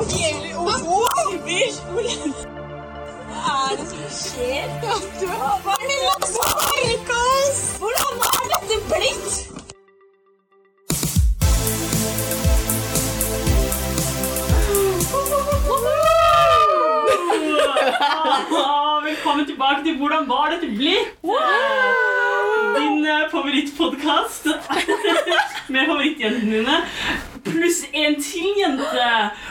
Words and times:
Hva 0.00 0.06
er 0.06 0.08
det 3.76 3.84
som 3.90 4.04
skjer? 4.16 4.64
Hva 4.80 4.94
er? 4.96 5.00
Hvordan 7.80 8.14
er 8.28 8.44
dette 8.52 8.76
blitt? 8.88 9.30
Velkommen 19.04 19.46
tilbake 19.46 19.84
til 19.84 19.96
Hvordan 19.98 20.28
var 20.28 20.50
dette 20.54 20.66
blitt? 20.76 21.08
Din 22.78 23.04
uh, 23.04 23.30
favorittpodkast 23.30 24.46
med 25.74 25.86
favorittjentene 25.86 26.56
dine. 26.56 26.76
Pluss 27.52 27.80
en 27.92 28.16
til 28.22 28.58
jente. 28.60 29.06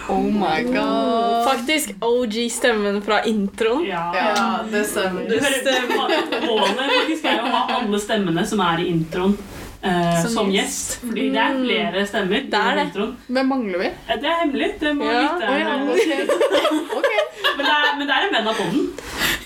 Oh 0.09 0.23
my 0.23 0.63
god. 0.71 1.45
Faktisk 1.49 1.93
OG-stemmen 2.05 3.01
fra 3.05 3.21
introen. 3.29 3.85
Ja. 3.89 4.03
Ja, 4.15 4.47
det 4.71 4.85
stemmer. 4.89 5.27
Du 5.29 5.35
hører 5.39 6.45
Målet 6.47 6.83
faktisk 6.97 7.25
er 7.31 7.41
å 7.43 7.53
ha 7.53 7.63
alle 7.79 7.99
stemmene 8.01 8.45
som 8.49 8.61
er 8.65 8.83
i 8.85 8.89
introen. 8.93 9.37
Uh, 9.79 10.11
Som 10.25 10.31
som 10.33 10.49
gjest. 10.51 10.97
Fordi 11.05 11.29
det 11.31 11.39
er 11.39 11.53
flere 11.55 12.01
stemmer. 12.09 12.41
Det 12.51 12.59
er 12.59 12.79
det. 12.81 13.05
Hvem 13.31 13.47
mangler 13.47 13.79
vi? 13.79 13.91
Eh, 14.09 14.17
Det 14.19 14.27
er 14.27 14.41
hemmelig. 14.41 14.73
Det 14.81 14.91
må 14.97 15.05
Ja. 15.07 15.21
lytte. 15.23 15.47
oh, 15.47 15.59
ja, 15.59 15.69
ok. 15.93 16.09
Ok. 16.99 17.11
Men, 17.55 17.65
det 17.65 17.75
er, 17.75 17.85
men 17.97 18.07
det 18.07 18.15
er 18.17 18.25
en 18.27 18.33
venn 18.35 18.47
av 18.51 18.55
podden. 18.59 18.89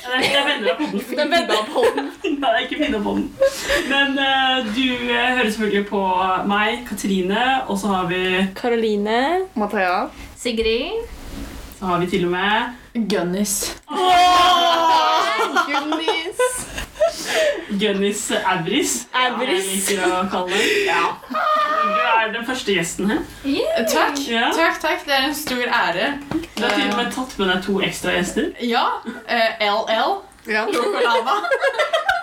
Det 0.04 0.12
er, 0.12 0.20
det 0.20 0.36
er 0.36 0.48
venner 0.48 0.72
av 0.74 0.80
podden. 0.80 1.00
Det 1.08 1.22
er 1.24 1.30
venner 1.32 1.56
av. 1.56 1.68
Nei, 2.44 2.64
ikke 2.66 2.80
venner 2.82 2.98
av 3.00 3.06
podden. 3.08 3.30
Men 3.88 4.18
uh, 4.20 4.68
du 4.76 4.84
uh, 5.08 5.14
hører 5.38 5.48
selvfølgelig 5.48 5.86
på 5.88 6.02
meg, 6.52 6.82
Katrine, 6.90 7.46
og 7.72 7.80
så 7.80 7.94
har 7.94 8.10
vi, 8.12 8.24
Karoline. 8.60 9.20
Mathea. 9.56 10.10
Sigrid. 10.36 11.08
så 11.80 11.86
har 11.86 12.04
vi 12.04 12.12
til 12.12 12.26
og 12.28 12.36
med 12.36 13.08
Gunnis. 13.10 13.78
Gunnis. 15.72 16.40
Gunnis 17.80 18.32
Abris. 18.46 18.94
Abris. 19.14 19.66
Ja, 19.90 19.96
jeg 19.96 20.00
liker 20.00 20.04
å 20.08 20.30
kalle 20.32 20.58
det. 20.58 20.64
Du 21.84 22.02
er 22.04 22.32
den 22.34 22.46
første 22.48 22.76
gjesten 22.76 23.10
her. 23.12 23.22
Takk, 23.92 24.20
Ja. 24.30 24.52
takk, 24.56 24.80
takk. 24.82 25.06
Det 25.06 25.14
er 25.18 25.28
en 25.30 25.36
stor 25.36 25.64
ære. 25.64 26.12
Du 26.58 26.64
har 26.64 26.76
til 26.78 26.90
og 26.92 26.98
med 26.98 27.12
tatt 27.16 27.38
med 27.40 27.48
deg 27.54 27.64
to 27.66 27.80
ekstra 27.82 28.12
gjester. 28.18 28.52
Ja, 28.62 28.86
Uh, 29.06 29.50
LL. 29.60 30.22
Ja. 30.48 30.66
Lokolava. 30.66 31.40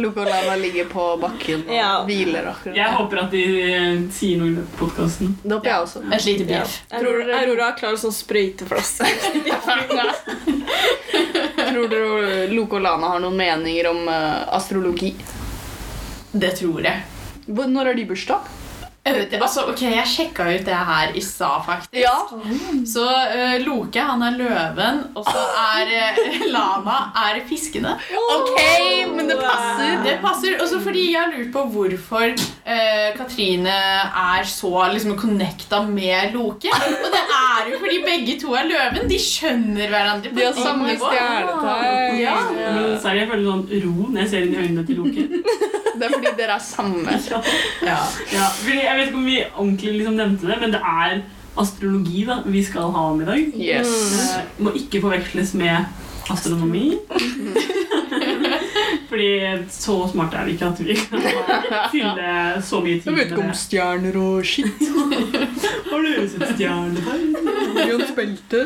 Lokolava 0.00 0.54
ligger 0.60 0.84
på 0.90 1.04
bakken 1.22 1.64
og 1.68 1.74
Ja. 1.74 1.90
hviler 2.08 2.44
akkurat. 2.50 2.76
Jeg 2.76 2.90
håper 2.96 3.16
at 3.24 3.30
de 3.34 3.42
eh, 3.62 3.98
sier 4.16 4.36
noe 4.40 4.50
i 4.54 4.56
podkasten. 4.78 5.34
Det 5.42 5.52
håper 5.52 5.70
jeg 5.70 5.80
også. 5.86 5.98
Et 6.12 6.24
lite 6.28 6.44
bjeff. 6.48 6.72
Aurora, 6.92 7.40
Aurora 7.42 7.68
klarer 7.78 7.96
sånn 8.00 8.14
sprøyteflaske. 8.16 9.06
Tror 11.70 11.88
dere 11.92 12.46
Lokolana 12.50 13.06
har 13.14 13.20
noen 13.22 13.36
meninger 13.38 13.86
om 13.90 14.00
eh, 14.08 14.42
astrologi? 14.56 15.12
Det 16.32 16.54
tror 16.60 16.80
jeg. 16.86 16.98
Når 17.50 17.84
har 17.90 17.94
de 17.98 18.04
bursdag? 18.06 18.40
Jeg 19.00 19.14
vet 19.16 19.30
det. 19.32 19.38
Altså, 19.40 19.62
ok, 19.70 19.80
jeg 19.94 20.08
sjekka 20.12 20.44
ut 20.50 20.66
det 20.66 20.76
her 20.76 21.14
i 21.16 21.20
stad, 21.24 21.62
faktisk. 21.64 21.94
Ja. 21.96 22.18
Så 22.84 23.04
uh, 23.08 23.54
Loke 23.64 24.02
han 24.04 24.20
er 24.26 24.36
løven, 24.36 25.00
og 25.16 25.24
så 25.24 25.44
er 25.62 25.92
uh, 26.18 26.42
Lana 26.52 26.98
er 27.22 27.40
fiskene. 27.48 27.94
Ok, 28.34 28.60
men 29.14 29.30
det 29.32 29.38
passer. 29.40 29.94
Det 30.04 30.18
passer. 30.20 30.58
Også 30.60 30.82
fordi 30.84 31.06
jeg 31.14 31.20
har 31.22 31.32
lurt 31.32 31.48
på 31.54 31.64
hvorfor 31.72 32.36
uh, 32.36 33.08
Katrine 33.16 33.72
er 33.72 34.44
så 34.52 34.84
liksom 34.92 35.16
connecta 35.16 35.80
med 35.88 36.36
Loke. 36.36 36.68
Og 36.68 37.10
det 37.16 37.24
er 37.24 37.72
jo 37.72 37.80
fordi 37.80 38.02
begge 38.04 38.36
to 38.44 38.52
er 38.52 38.68
løven. 38.68 39.08
De 39.08 39.22
skjønner 39.30 39.88
hverandre. 39.88 40.28
på 40.28 40.42
De 40.42 40.48
har 40.50 40.60
samme 40.60 40.92
stjernetegn. 41.00 42.20
Ja. 42.20 42.36
Men 42.52 42.96
så 43.00 43.14
er 43.14 43.16
det 43.16 43.24
jeg 43.24 43.32
føler 43.32 43.48
sånn 43.48 43.68
ro 43.86 44.10
når 44.10 44.26
jeg 44.26 44.32
ser 44.34 44.44
inn 44.44 44.56
i 44.58 44.64
øynene 44.66 44.88
til 44.90 45.00
Loke. 45.00 45.79
Det 46.00 46.06
er 46.08 46.14
fordi 46.16 46.30
dere 46.38 46.54
er 46.56 46.62
samme. 46.64 47.10
Ja. 47.90 47.98
Ja, 48.32 48.46
fordi 48.62 48.78
jeg 48.80 48.96
vet 48.98 49.06
ikke 49.10 49.18
om 49.20 49.26
vi 49.28 49.38
ordentlig 49.44 49.92
liksom 49.98 50.16
nevnte 50.18 50.48
det, 50.50 50.56
men 50.62 50.72
det 50.74 50.80
er 50.80 51.20
astrologi 51.60 52.22
da, 52.28 52.38
vi 52.46 52.62
skal 52.64 52.92
ha 52.94 53.02
om 53.12 53.20
i 53.20 53.26
dag. 53.28 53.42
Yes. 53.60 53.90
Eh, 54.38 54.44
må 54.64 54.72
ikke 54.78 55.02
forveksles 55.02 55.52
med 55.60 55.76
astronomi. 56.30 56.86
Fordi 59.10 59.30
så 59.74 59.94
smarte 60.12 60.36
er 60.38 60.44
vi 60.46 60.52
ikke 60.54 60.68
at 60.70 60.78
vi 60.86 60.94
kan 60.94 61.18
fylle 61.90 62.28
så 62.62 62.78
mye 62.84 63.00
tid 63.00 63.08
Jeg 63.10 63.16
vet 63.16 63.32
ikke 63.32 63.42
om 63.42 63.50
stjerner 63.58 64.14
og 64.20 64.44
shit. 64.46 64.78
Har 65.90 65.98
du 66.06 66.10
sett 66.30 66.46
stjernetegn? 66.54 67.34
Jon 67.90 68.04
Spelte. 68.12 68.60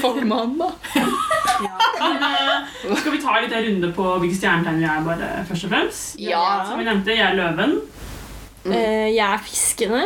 Fuck 0.00 0.22
med 0.24 0.36
han, 0.38 0.56
da. 0.62 0.68
Men, 1.60 2.22
eh, 2.22 2.96
Skal 2.96 3.12
vi 3.12 3.22
ta 3.22 3.36
en 3.36 3.44
liten 3.44 3.64
runde 3.66 3.92
på 3.96 4.06
hvilke 4.22 4.36
stjernetegn 4.36 4.78
vi 4.80 4.88
er, 4.88 5.04
bare 5.04 5.30
først 5.48 5.64
og 5.68 5.70
fremst? 5.74 6.20
Ja. 6.20 6.44
Som 6.68 6.78
vi 6.80 6.84
nevnte, 6.88 7.16
jeg 7.16 7.26
er 7.26 7.36
løven. 7.38 7.78
Eh, 8.64 9.08
jeg 9.14 9.24
er 9.26 9.38
fiskene. 9.44 10.02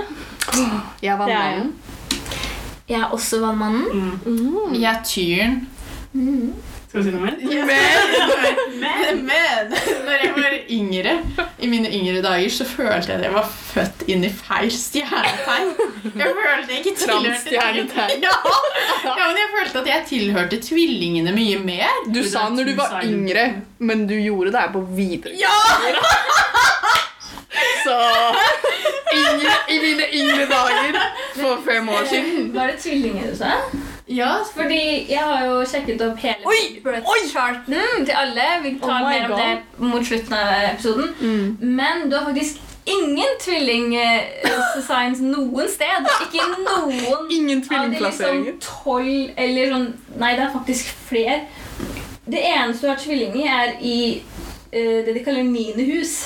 Jeg 1.03 1.12
er 1.15 1.19
vannmannen. 1.19 1.72
Jeg 2.88 3.00
er 3.00 3.15
også 3.16 3.41
vannmannen. 3.41 4.20
Mm. 4.26 4.75
Jeg 4.75 4.91
er 4.91 5.03
tyren. 5.04 5.69
Skal 6.94 7.03
vi 7.03 7.10
si 7.10 7.16
noe 7.16 7.25
mer? 7.27 7.38
Men, 8.78 9.25
men 9.28 9.72
når 10.06 10.21
jeg 10.21 10.34
var 10.37 10.53
yngre, 10.71 11.15
i 11.59 11.66
mine 11.66 11.88
yngre 11.91 12.21
dager, 12.22 12.53
så 12.55 12.66
følte 12.71 13.10
jeg 13.10 13.16
at 13.19 13.25
jeg 13.27 13.32
var 13.34 13.49
født 13.50 14.05
inn 14.15 14.22
i 14.22 14.31
feil 14.31 14.71
stjernetegn. 14.71 15.72
Jeg 16.04 16.37
følte 16.37 16.71
jeg 16.71 16.84
ikke 16.84 16.93
tilhørte 17.00 18.04
Ja. 18.22 18.31
ja, 19.09 19.25
men 19.25 19.41
jeg 19.41 19.50
følte 19.56 19.81
at 19.83 19.91
jeg 19.91 20.04
tilhørte 20.12 20.60
tvillingene 20.62 21.34
mye 21.34 21.59
mer. 21.65 21.99
Du 22.15 22.21
sa 22.22 22.44
når 22.54 22.71
du 22.71 22.72
var 22.78 23.00
yngre, 23.03 23.49
men 23.83 24.06
du 24.06 24.15
gjorde 24.15 24.53
det 24.54 24.62
her 24.62 24.71
på 24.77 24.84
videre. 24.94 25.34
Ja! 25.34 25.50
Så 27.83 27.99
yngre, 29.19 29.59
i 29.66 29.81
mine 29.83 30.06
yngre 30.21 30.47
dager 30.47 31.03
for 31.41 31.59
fem 31.66 31.88
år 31.91 32.06
siden 32.10 32.49
Var 32.54 32.71
det 32.71 32.78
tvillinger 32.87 33.34
du 33.34 33.37
sa? 33.43 33.59
Ja, 34.09 34.34
Fordi 34.56 35.06
jeg 35.09 35.20
har 35.25 35.44
jo 35.47 35.62
sjekket 35.65 36.03
opp 36.04 36.19
hele 36.20 36.44
Oi! 36.47 36.81
birth 36.84 37.06
charten 37.32 38.04
til 38.04 38.12
alle. 38.12 38.44
Vi 38.62 38.75
tar 38.82 39.00
Oh 39.00 39.09
mer 39.09 39.25
om 39.25 39.31
God. 39.31 39.38
det 39.41 39.59
mot 39.78 40.06
slutten 40.06 40.32
av 40.37 40.48
episoden. 40.75 41.15
Men 41.60 42.10
du 42.10 42.16
har 42.19 42.25
faktisk 42.28 42.60
ingen 42.87 43.31
tvillingsigns 43.41 45.20
noen 45.25 45.69
sted. 45.72 46.09
Ikke 46.26 46.44
noen 46.66 47.31
Ingen 47.32 47.65
av 47.72 47.91
de 47.91 47.98
liksom 48.04 48.44
tolv 48.60 49.31
eller 49.41 49.72
sånn 49.72 49.88
Nei, 50.21 50.34
det 50.36 50.42
er 50.44 50.53
faktisk 50.53 50.84
flere. 51.09 51.41
Det 52.26 52.41
eneste 52.44 52.86
du 52.86 52.91
har 52.92 53.00
tvilling 53.00 53.34
i, 53.41 53.47
er 53.48 53.72
i 53.81 53.97
eh, 54.21 54.44
det 54.74 55.14
de 55.14 55.24
kaller 55.24 55.46
minihus. 55.46 56.24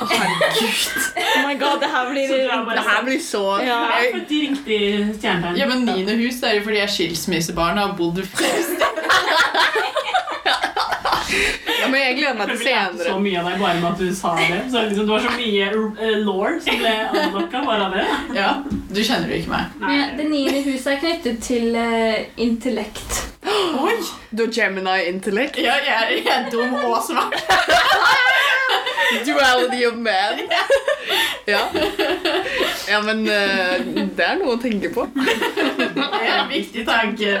Å, 0.00 0.06
Oh 0.06 1.46
my 1.46 1.54
god, 1.60 1.80
det 1.82 1.88
her 1.92 2.06
blir 2.10 2.28
Så 2.30 2.36
Det 2.74 2.84
her 2.86 3.02
blir 3.04 3.18
så 3.20 3.42
Ja. 3.60 3.66
Jeg 3.66 3.90
er 3.90 4.04
jeg, 4.04 4.12
født 4.14 4.30
i 4.30 4.40
riktig 4.46 4.78
stjernetegn. 5.18 5.56
ja 5.60 5.66
men 5.68 5.84
mine 5.84 6.16
hus 6.22 6.40
det 6.40 6.48
er 6.50 6.54
jo 6.56 6.62
fordi 6.64 6.76
jeg 6.80 6.86
er 6.88 6.94
skilsmissebarn 6.94 7.78
og 7.78 7.88
har 7.88 7.96
bodd 7.98 8.22
flere 8.32 8.62
steder. 8.64 9.04
ja, 11.80 11.88
men 11.88 12.00
jeg 12.00 12.16
gleder 12.18 12.38
meg 12.38 12.48
til 12.50 12.58
senere. 12.64 13.04
så 13.06 13.18
mye 13.22 13.38
av 13.40 13.50
deg 13.50 13.60
bare 13.60 13.80
med 13.80 13.90
at 13.92 13.98
du 14.00 14.14
sa 14.16 14.34
det. 14.40 14.60
Så 14.72 14.84
liksom, 14.88 15.06
det 15.06 15.12
var 15.14 15.26
så 15.26 15.34
mye 15.36 15.70
uh, 15.76 16.16
law 16.26 16.46
som 16.64 16.80
ble 16.82 16.94
anlokka 17.24 17.64
bare 17.66 17.88
av 17.88 17.98
det. 17.98 18.06
Ja, 18.40 18.50
du 18.90 19.02
kjenner 19.04 19.28
jo 19.30 19.42
ikke 19.42 19.54
meg. 19.54 19.76
Nei. 19.84 19.90
Men 19.92 20.16
det 20.18 20.30
niende 20.32 20.64
huset 20.66 20.94
er 20.96 21.02
knyttet 21.04 21.42
til 21.46 21.76
uh, 21.76 22.24
intellekt. 22.40 23.29
Oi! 24.00 24.06
Du 24.30 24.42
har 24.42 24.52
Gemini 24.52 25.08
intellect. 25.08 25.58
Ja, 25.58 25.74
jeg 25.86 25.96
er, 26.02 26.10
jeg 26.16 26.46
er 26.46 26.50
dum 26.50 26.74
og 26.74 27.02
smart. 27.06 27.34
Duality 29.26 29.86
of 29.86 29.96
man. 29.96 30.40
Ja. 31.46 31.60
ja, 32.88 32.98
men 33.02 33.24
eh, 33.26 33.80
det 34.14 34.22
er 34.22 34.36
noe 34.38 34.52
å 34.54 34.58
tenke 34.60 34.90
på. 34.94 35.08
Det 35.16 36.04
er 36.20 36.36
en 36.36 36.50
viktig 36.52 36.84
tanke. 36.86 37.40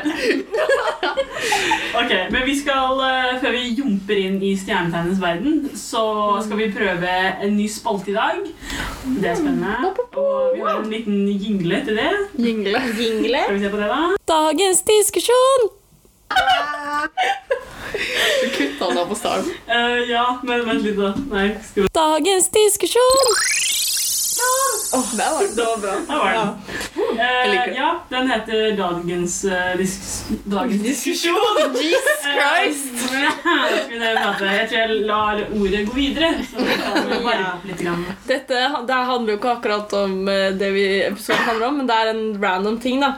Ok, 2.00 2.10
men 2.32 2.42
vi 2.46 2.54
skal, 2.58 2.98
uh, 3.00 3.38
Før 3.42 3.54
vi 3.54 3.72
jumper 3.78 4.18
inn 4.18 4.36
i 4.44 4.52
stjernetegnens 4.58 5.20
verden, 5.22 5.62
så 5.78 6.02
skal 6.44 6.60
vi 6.60 6.68
prøve 6.74 7.16
en 7.44 7.56
ny 7.56 7.66
spalte 7.70 8.12
i 8.12 8.16
dag. 8.18 8.44
Det 9.06 9.32
er 9.32 9.38
spennende. 9.38 9.92
Og 10.10 10.56
vi 10.56 10.64
har 10.64 10.80
en 10.80 10.90
liten 10.92 11.26
jingle 11.30 11.82
til 11.86 12.00
det. 12.02 12.12
Jingle. 12.38 12.78
jingle. 12.98 13.44
Skal 13.46 13.58
vi 13.58 13.66
se 13.66 13.74
på 13.74 13.84
det, 13.84 13.92
da? 13.92 14.00
Dagens 14.32 14.82
diskusjon! 14.90 15.70
Du 18.42 18.50
kutta 18.50 18.88
den 18.88 18.98
av 18.98 19.06
på 19.06 19.14
starten. 19.14 19.50
Uh, 19.68 20.10
ja, 20.10 20.38
men 20.42 20.66
vent 20.66 20.82
litt, 20.82 20.96
da. 20.96 21.14
Nei, 21.30 21.48
skal 21.64 21.82
vi 21.82 21.88
Dagens 21.94 22.50
diskusjon! 22.54 23.34
Der 24.90 25.32
var 25.32 25.40
det. 25.42 25.56
Det 25.56 25.62
var 25.62 25.78
bra. 25.78 25.90
Der 26.08 26.18
var 26.18 26.32
den. 26.32 26.48
Eh, 27.18 27.68
uh, 27.70 27.76
ja, 27.76 28.04
den 28.08 28.30
heter 28.30 28.76
Dagens, 28.76 29.44
eh, 29.44 29.76
dis 29.78 30.24
dagens 30.44 30.82
diskusjon. 30.82 31.34
Jesus 31.74 32.22
Christ! 32.22 32.94
Eh, 34.00 34.22
prate? 34.22 34.44
Jeg 34.44 34.68
tror 34.68 34.78
jeg 34.78 35.00
lar 35.06 35.40
ordet 35.52 35.80
gå 35.86 35.92
videre. 35.94 36.30
Så 36.50 36.62
vi 36.64 37.34
litt. 37.68 37.80
Grann. 37.82 38.04
Dette 38.26 38.60
det 38.88 39.00
handler 39.10 39.34
jo 39.34 39.38
ikke 39.38 39.52
akkurat 39.58 39.92
om 39.98 40.14
det 40.58 40.70
vi 40.72 40.84
episoden 41.04 41.42
handler 41.48 41.66
om, 41.68 41.80
men 41.80 41.90
det 41.90 41.96
er 42.00 42.12
en 42.14 42.22
random 42.42 42.78
ting. 42.80 43.00
da. 43.00 43.12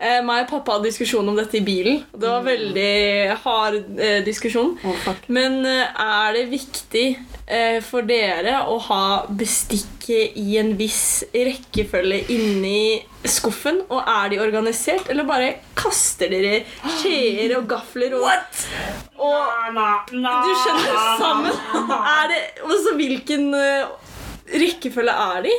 Eh, 0.00 0.20
meg 0.24 0.46
og 0.46 0.50
pappa 0.54 0.76
hadde 0.76 0.90
diskusjon 0.90 1.28
om 1.30 1.36
dette 1.38 1.60
i 1.60 1.64
bilen. 1.64 2.00
Det 2.12 2.28
var 2.28 2.46
veldig 2.46 3.36
hard 3.44 4.00
eh, 4.00 4.20
diskusjon. 4.26 4.74
Oh. 4.84 5.10
Men 5.32 5.60
eh, 5.68 6.02
er 6.02 6.34
det 6.36 6.46
viktig 6.50 7.06
eh, 7.46 7.78
for 7.84 8.08
dere 8.08 8.62
å 8.70 8.78
ha 8.88 9.04
bestikket 9.28 10.38
i 10.40 10.56
en 10.60 10.74
viss 10.78 11.22
rekkefølge 11.34 12.24
inni 12.34 13.00
skuffen? 13.28 13.82
Og 13.92 14.00
er 14.00 14.32
de 14.32 14.40
organisert, 14.42 15.10
eller 15.12 15.28
bare 15.28 15.52
kaster 15.78 16.32
dere 16.32 16.64
skjeer 16.98 17.56
og 17.58 17.68
gafler 17.70 18.16
og, 18.18 18.26
og 19.20 19.80
Du 20.10 20.52
skjønner, 20.64 21.00
sammen? 21.20 21.62
Er 22.00 22.30
det, 22.32 22.42
og 22.64 22.92
hvilken 22.98 23.50
eh, 23.56 24.10
rekkefølge 24.50 25.14
er 25.30 25.46
de? 25.46 25.56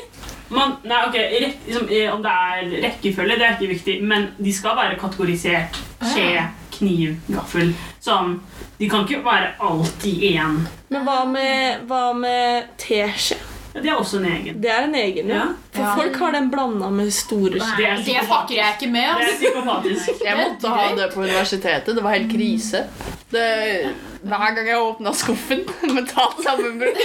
Man, 0.51 0.74
nei, 0.83 0.98
ok, 1.07 1.15
rett, 1.15 1.62
liksom, 1.68 1.86
Om 2.13 2.24
det 2.25 2.31
er 2.31 2.71
rekkefølge, 2.86 3.38
det 3.39 3.45
er 3.48 3.53
ikke 3.57 3.69
viktig, 3.74 3.94
men 4.03 4.27
de 4.38 4.53
skal 4.53 4.75
være 4.75 4.98
kategorisert. 5.00 5.80
Skje, 6.12 6.44
kniv, 6.75 7.15
gaffel. 7.31 7.71
Sånn, 8.03 8.36
de 8.80 8.89
kan 8.92 9.06
ikke 9.07 9.21
være 9.24 9.53
alt 9.63 10.06
i 10.09 10.33
én. 10.33 10.59
Men 10.92 11.06
hva 11.07 11.21
med, 11.30 11.86
hva 11.88 12.03
med 12.18 12.68
teskje? 12.81 13.38
Ja, 13.74 13.80
det 13.80 13.88
er 13.94 13.95
også 14.01 14.18
en 14.19 14.25
egen. 14.27 14.57
Det 14.62 14.68
er 14.74 14.83
en 14.83 14.95
egen, 15.00 15.30
ja. 15.31 15.45
For 15.71 15.86
Ja. 15.86 15.94
folk 15.95 16.18
har 16.19 16.31
den 16.36 16.50
blanda 16.51 16.89
med 16.92 17.13
store 17.15 17.56
skjeer. 17.62 18.01
Det 18.04 18.06
Det 18.06 18.25
fucker 18.27 18.56
jeg 18.57 18.75
ikke 18.75 18.89
med. 18.92 19.15
Det 19.21 19.30
er 19.30 19.38
psykopatisk. 19.39 20.09
Jeg 20.25 20.38
måtte 20.38 20.68
ha 20.75 20.89
det 20.95 21.13
på 21.13 21.21
universitetet. 21.24 21.95
Det 21.95 22.04
var 22.04 22.12
helt 22.18 22.31
krise. 22.33 22.83
Det, 23.31 23.92
hver 24.28 24.56
gang 24.56 24.68
jeg 24.68 24.80
åpna 24.83 25.13
skuffen, 25.16 25.63
mentalt 25.95 26.42
sammenbrudd. 26.45 27.00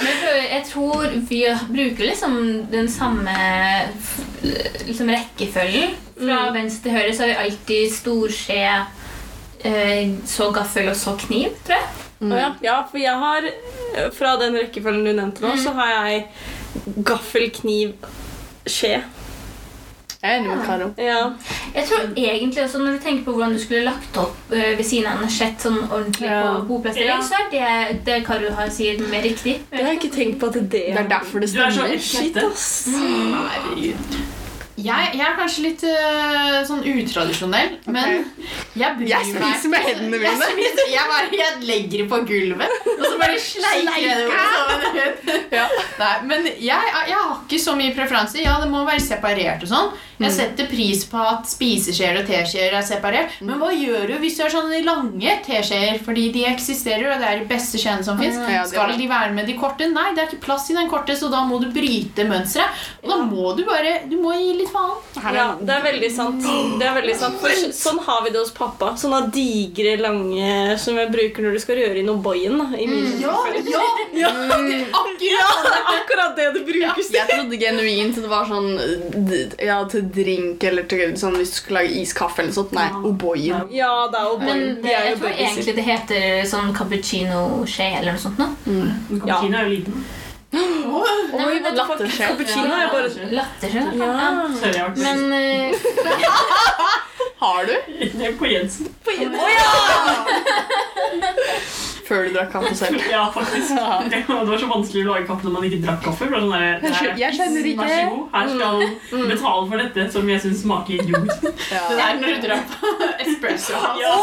Men 0.00 0.22
jeg 0.54 0.62
tror 0.70 1.12
vi 1.28 1.42
bruker 1.68 2.06
liksom 2.06 2.38
den 2.72 2.88
samme 2.92 3.34
liksom 4.86 5.10
rekkefølgen. 5.12 5.96
Fra 6.18 6.40
venstre 6.54 6.88
til 6.88 6.96
høyre 6.96 7.14
så 7.14 7.24
har 7.24 7.32
vi 7.32 7.38
alltid 7.44 7.94
storskje, 7.94 8.62
eh, 9.68 10.14
så 10.26 10.50
gaffel 10.54 10.90
og 10.90 10.96
så 10.98 11.14
kniv, 11.26 11.54
tror 11.66 11.78
jeg. 11.78 11.88
Å 12.18 12.34
ja. 12.34 12.48
ja, 12.64 12.78
for 12.90 12.98
jeg 12.98 13.14
har 13.14 13.44
eh, 13.46 14.08
Fra 14.10 14.32
den 14.40 14.56
rekkefølgen 14.58 15.04
du 15.06 15.12
nevnte 15.12 15.44
nå, 15.44 15.52
så 15.62 15.70
har 15.76 15.92
jeg 15.92 16.24
gaffel, 17.06 17.46
kniv, 17.54 17.94
skje. 18.66 18.96
Jeg 20.22 20.32
er 20.32 20.38
enig 20.40 20.48
med 20.50 20.64
Karo. 20.66 20.86
Ja. 20.98 21.18
Jeg 21.76 21.84
tror 21.86 22.08
egentlig 22.18 22.62
også 22.64 22.78
Når 22.82 22.96
du 22.96 23.02
tenker 23.04 23.24
på 23.24 23.32
hvordan 23.36 23.52
du 23.54 23.60
skulle 23.62 23.84
lagt 23.86 24.16
opp 24.18 24.50
eh, 24.52 24.72
ved 24.78 24.82
siden 24.88 25.06
av 25.12 25.22
en 25.22 25.30
sjett 25.30 25.62
sånn 25.62 25.78
ordentlig 25.86 26.26
Ja. 26.26 26.40
på 26.56 26.64
bordplassering, 26.72 27.12
Ja. 27.12 27.20
så 27.22 27.38
er 27.38 27.52
det 27.92 28.00
det 28.08 28.16
Karo 28.26 28.50
har 28.58 28.68
sier 28.74 28.98
mer 29.12 29.22
riktig. 29.22 29.60
Det 29.70 29.78
har 29.84 29.92
jeg 29.94 30.00
ikke 30.02 30.14
tenkt 30.16 30.40
på 30.40 30.46
at 30.50 30.54
det 30.58 30.70
Det 30.72 30.88
er 30.98 31.06
derfor 31.08 31.38
det 31.40 31.52
Du 31.54 31.60
er 31.62 31.70
så 31.70 31.86
stemmer. 31.86 32.02
Shit, 32.10 32.36
ass. 32.36 32.88
Herregud. 32.90 34.18
Jeg, 34.78 35.08
jeg 35.18 35.24
er 35.26 35.32
kanskje 35.34 35.62
litt 35.64 35.80
uh, 35.82 36.58
sånn 36.68 36.84
utradisjonell, 36.86 37.72
men 37.90 38.20
jeg 38.78 38.92
bryr 38.98 39.08
Jeg 39.10 39.24
spiser 39.32 39.72
med 39.72 39.80
hendene 39.88 40.20
Jeg, 40.22 40.36
mine. 40.38 40.50
spiser, 40.52 40.84
jeg, 40.92 41.06
bare, 41.10 41.32
jeg 41.34 41.64
legger 41.66 42.04
det 42.04 42.06
på 42.12 42.20
gulvet, 42.28 42.76
og 42.92 43.02
så 43.02 43.16
bare 43.18 43.40
sleiker 43.48 43.98
jeg 44.04 44.20
det 44.20 44.28
over. 44.28 45.40
Ja. 45.50 45.64
Nei, 45.98 46.12
men 46.30 46.46
jeg, 46.46 46.92
jeg 47.10 47.16
har 47.18 47.40
ikke 47.42 47.58
så 47.64 47.74
mye 47.74 47.90
preferanser. 47.96 48.44
Ja, 48.46 48.60
det 48.62 48.70
må 48.70 48.84
være 48.86 49.02
separert 49.02 49.66
og 49.66 49.72
sånn. 49.72 49.90
Jeg 50.18 50.32
setter 50.34 50.66
pris 50.66 51.04
på 51.06 51.18
at 51.22 51.46
spiseskjeer 51.46 52.16
og 52.20 52.26
teskjeer 52.26 52.72
er 52.74 52.82
separert. 52.86 53.36
Men 53.46 53.60
hva 53.60 53.68
gjør 53.70 54.08
du 54.10 54.14
hvis 54.22 54.34
du 54.38 54.42
har 54.42 54.50
sånne 54.50 54.80
lange 54.86 55.34
teskjeer? 55.46 56.00
Fordi 56.02 56.24
de 56.34 56.42
eksisterer, 56.50 57.04
og 57.12 57.20
det 57.22 57.28
er 57.28 57.42
de 57.44 57.46
beste 57.52 57.78
skjeene 57.78 58.02
som 58.06 58.18
fins. 58.18 58.34
Ja, 58.34 58.46
det 58.48 58.56
er 58.58 58.66
Skal 58.72 58.94
de 58.98 59.06
være 59.10 59.32
med 59.36 59.46
de 59.46 59.54
korte? 59.60 59.86
Nei, 59.92 60.08
det 60.16 60.24
er 60.24 60.30
ikke 60.32 60.40
plass 60.48 60.66
i 60.72 60.76
den 60.78 60.90
korte, 60.90 61.14
så 61.18 61.30
da 61.30 61.44
må 61.46 61.60
du 61.62 61.68
bryte 61.74 62.26
mønsteret. 62.26 62.82
Og 63.04 63.12
da 63.12 63.18
må 63.28 63.52
du 63.58 63.62
bare 63.68 63.94
Du 64.10 64.16
må 64.20 64.34
gi 64.34 64.56
litt 64.58 64.72
faen. 64.74 64.96
Ja, 65.38 65.46
det 65.60 65.76
er 65.76 65.86
veldig 65.86 66.10
sant. 66.14 66.42
Det 66.80 66.88
er 66.90 66.98
veldig 66.98 67.16
sant. 67.22 67.38
For 67.42 67.62
sånn 67.78 68.02
har 68.08 68.24
vi 68.26 68.34
det 68.34 68.42
hos 68.42 68.50
pappa. 68.56 68.92
Sånne 68.98 69.22
digre, 69.34 69.94
lange 70.02 70.74
som 70.82 70.98
jeg 70.98 71.12
bruker 71.14 71.46
når 71.46 71.56
du 71.58 71.62
skal 71.62 71.78
røre 71.84 72.02
inn 72.02 72.10
O'boyen. 72.12 72.58
i 72.74 72.86
mine 72.90 73.14
Ja, 73.22 73.36
tilfeller. 73.52 74.04
ja, 74.18 74.34
Akkurat, 74.98 75.22
det 75.22 75.78
er 75.78 75.88
akkurat 75.94 76.36
det 76.36 76.46
det 76.58 76.64
brukes 76.66 77.06
til. 77.10 77.18
Jeg 77.20 77.28
trodde 77.30 77.58
genuint 77.60 78.18
det 78.18 78.30
var 78.30 78.46
sånn 78.48 78.68
Ja, 79.62 79.78
til 79.90 80.07
drink 80.14 80.64
eller 80.68 80.86
til 80.90 81.16
sånn 81.20 81.36
hvis 81.38 81.52
du 81.54 81.58
skulle 81.60 81.82
lage 81.82 81.98
iskaffe 82.02 82.42
eller 82.42 82.54
sånt. 82.56 82.72
Nei, 82.76 82.88
O'boy. 83.08 83.48
Ja, 83.74 83.92
det 84.12 84.20
er 84.20 84.30
O'boyen. 84.34 84.78
De 84.82 84.92
er 84.92 84.94
jeg 84.94 85.12
jo 85.12 85.18
tror 85.18 85.28
babyer. 85.28 85.42
egentlig 85.48 85.74
det 85.78 85.84
heter 85.88 86.22
sånn 86.52 86.72
cappuccino-skje 86.76 87.90
eller 88.00 88.16
noe 88.16 88.22
sånt. 88.22 88.38
nå. 88.40 88.48
Cappuccino 89.18 89.60
er 89.60 89.68
jo 89.68 89.74
liten. 89.74 90.08
Oi, 90.48 90.62
what? 90.88 91.74
Latterskje. 91.76 92.24
Cappuccino 92.24 92.72
er 92.72 92.88
bare 92.94 93.08
Latterskje. 93.36 93.82
Ja. 94.00 94.08
ja. 94.78 94.86
Men 94.96 95.18
uh... 95.32 95.76
Har 97.42 97.64
du? 97.68 97.74
På 97.86 98.24
er 98.24 98.32
på 98.38 98.46
Jensen. 98.50 98.86
Å 99.06 99.50
ja! 99.52 99.70
Før 102.08 102.24
du 102.24 102.34
drakk 102.34 102.50
kaffe 102.54 102.74
selv? 102.78 103.02
Ja, 103.14 103.24
faktisk. 103.34 103.74
Det 104.12 104.22
var 104.28 104.60
så 104.60 104.68
vanskelig 104.70 105.02
å 105.04 105.08
lage 105.12 105.26
kaffe 105.28 105.46
når 105.48 105.54
man 105.56 105.66
ikke 105.68 105.80
drakk 105.84 106.02
kaffe. 106.06 106.28
det 106.28 106.38
Sånn 106.38 106.52
der, 106.54 107.18
Jeg 107.20 107.36
skjønner 107.36 107.68
ikke. 107.72 107.84
Vær 107.84 107.94
så 107.94 108.08
god, 108.12 108.24
her 108.34 108.52
skal 108.54 108.82
du 108.82 109.26
betale 109.32 109.64
for 109.70 109.82
dette 109.82 110.06
som 110.14 110.30
jeg 110.32 110.44
syns 110.44 110.62
smaker 110.64 111.02
jord. 111.12 111.32
Det 111.68 111.98
der 112.00 112.20
når 112.22 112.28
du 112.34 112.46
drar 112.46 112.64
på 112.72 112.92
espresso. 113.26 113.82
Ja, 114.00 114.14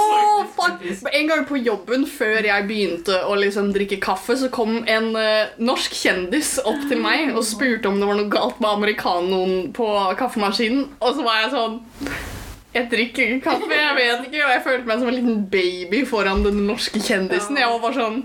faktisk. 0.57 1.03
fuck. 1.05 1.13
En 1.21 1.29
gang 1.31 1.45
på 1.49 1.59
jobben 1.61 2.05
før 2.09 2.49
jeg 2.49 2.67
begynte 2.69 3.19
å 3.29 3.35
liksom 3.39 3.71
drikke 3.75 3.99
kaffe, 4.03 4.37
så 4.39 4.49
kom 4.53 4.81
en 4.89 5.11
uh, 5.15 5.51
norsk 5.61 5.93
kjendis 5.95 6.55
opp 6.65 6.87
til 6.89 7.01
meg 7.03 7.35
og 7.35 7.45
spurte 7.47 7.89
om 7.91 7.99
det 8.01 8.09
var 8.09 8.19
noe 8.19 8.31
galt 8.31 8.61
med 8.63 8.71
americanoen 8.79 9.69
på 9.75 9.89
kaffemaskinen. 10.19 10.87
Og 11.01 11.19
så 11.19 11.25
var 11.25 11.43
jeg 11.43 11.53
sånn 11.55 11.79
Jeg 12.75 12.89
drikker 12.91 13.23
ikke 13.23 13.41
kaffe, 13.45 13.71
jeg 13.71 13.93
vet 13.95 14.25
ikke. 14.27 14.41
Og 14.43 14.51
jeg 14.51 14.61
følte 14.65 14.87
meg 14.89 14.99
som 14.99 15.07
en 15.07 15.15
liten 15.15 15.37
baby 15.51 16.01
foran 16.09 16.41
den 16.43 16.57
norske 16.67 16.99
kjendisen. 16.99 17.55
Jeg 17.61 17.69
var 17.71 17.79
bare 17.85 17.95
sånn 17.95 18.17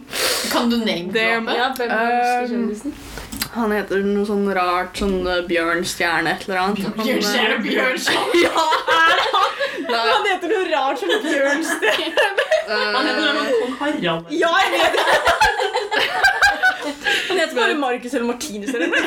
Kan 0.50 0.70
du 0.72 0.76
name-droppe? 0.82 1.54
Ja, 1.54 1.68
hvem 1.78 1.90
er 1.90 1.94
den 1.94 2.16
norske 2.18 2.42
Um, 2.42 2.50
kjendisen? 2.50 2.92
Han 3.54 3.72
heter 3.74 4.02
noe 4.06 4.26
sånn 4.26 4.44
rart, 4.54 4.98
sånn 4.98 5.16
uh, 5.26 5.40
Bjørnstjerne 5.46 6.34
et 6.36 6.44
eller 6.48 6.58
annet. 6.64 6.82
Bjørnstjerne 7.06 7.56
Bjørnson. 7.64 8.14
Ja, 8.44 8.66
Nei, 9.90 10.02
Han 10.06 10.26
heter 10.28 10.48
noe 10.52 10.66
rart 10.70 10.98
som 11.00 11.08
Bjørnsten. 11.24 12.18
Han 12.70 13.06
heter 13.06 13.22
noe 13.22 13.46
kong 13.54 13.74
Harald. 13.80 14.30
Ja, 14.34 14.50
jeg 14.62 14.70
vet 14.76 14.92
det! 14.94 15.04
Han 17.30 17.38
heter 17.38 17.54
bare 17.56 17.74
Marcus 17.78 18.14
eller 18.14 18.26
Martinus 18.28 18.70
eller 18.74 18.86
noe. 18.90 19.00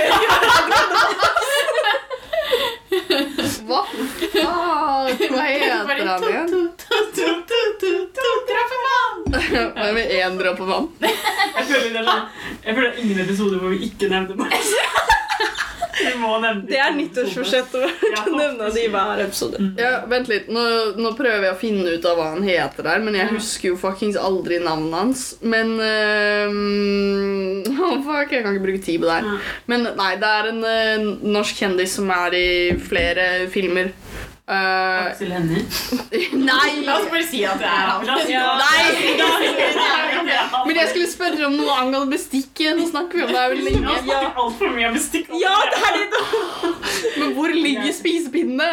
Hva 3.67 3.79
faen? 3.89 5.09
Hva 5.33 5.43
heter 5.47 6.07
han 6.07 6.23
igjen? 6.29 6.49
to, 6.49 7.91
dråper 8.49 8.79
vann. 8.87 9.17
Hva 9.77 9.87
med 9.97 10.13
én 10.19 10.37
dråpe 10.39 10.67
vann? 10.67 10.89
Jeg 11.03 11.65
føler 11.69 11.89
det 11.93 12.01
er 12.01 12.07
sånn 12.09 12.23
Jeg 12.63 12.75
føler 12.75 12.87
det 12.89 12.93
er 12.93 13.01
ingen 13.05 13.19
episoder 13.25 13.61
hvor 13.61 13.73
vi 13.73 13.79
ikke 13.89 14.09
nevner 14.11 14.35
Max. 14.43 14.73
Det 16.67 16.79
er 16.79 16.95
nyttårsforsett 16.97 17.75
å 17.77 17.81
Ja, 17.85 18.23
nevne 18.33 18.69
det 18.73 18.83
i 18.85 18.89
hver 18.93 19.21
episode. 19.23 19.59
Ja, 19.77 19.91
Vent 20.09 20.29
litt, 20.31 20.47
nå, 20.51 20.63
nå 20.97 21.11
prøver 21.17 21.47
jeg 21.47 21.53
å 21.55 21.59
finne 21.59 21.93
ut 21.97 22.07
av 22.09 22.17
hva 22.17 22.29
han 22.33 22.45
heter 22.45 22.87
der, 22.87 23.03
men 23.03 23.17
jeg 23.17 23.29
husker 23.33 23.69
jo 23.71 23.77
fuckings 23.79 24.17
aldri 24.17 24.57
navnet 24.63 24.97
hans. 24.97 25.23
Men 25.41 25.75
ehm, 25.83 27.63
oh, 27.77 27.97
Fuck, 28.03 28.33
jeg 28.33 28.43
kan 28.43 28.55
ikke 28.55 28.65
bruke 28.65 28.83
tid 28.83 29.01
på 29.03 29.09
det 29.09 29.19
her. 29.19 29.51
Men 29.69 29.87
nei, 29.97 30.11
det 30.21 30.31
er 30.39 30.49
en 30.51 30.63
eh, 30.67 31.05
norsk 31.35 31.61
kjendis 31.63 31.95
som 31.99 32.09
er 32.13 32.35
i 32.37 32.47
flere 32.81 33.27
filmer. 33.53 33.93
Eh, 34.45 35.05
Aksel 35.07 35.31
Hennie. 35.31 35.65
nei! 36.35 36.83
La 36.83 36.97
oss 36.99 37.05
bare 37.07 37.23
si 37.23 37.45
at 37.47 37.61
det 37.61 37.67
er 37.69 37.85
han. 37.87 38.09
Ja. 38.27 38.49
Nei! 38.59 39.13
Men 40.67 40.75
jeg 40.81 40.89
skulle 40.91 41.07
spørre 41.07 41.45
om 41.47 41.55
noe 41.55 41.77
angående 41.79 42.17
bestikken. 42.17 42.75
Nå 42.81 42.89
snakker 42.89 43.21
vi 43.21 43.23
om 43.23 43.31
det 43.31 43.43
veldig 43.53 43.65
lenge. 43.69 43.93
snakket 44.03 44.41
altfor 44.43 44.73
mye 44.75 44.89
bestikk. 44.97 45.31
Ja, 45.39 45.55
det 45.71 45.79
er 45.79 45.95
det! 46.01 46.23
Men 47.21 47.31
hvor 47.37 47.55
ligger 47.55 47.95
spisepinnene? 47.95 48.69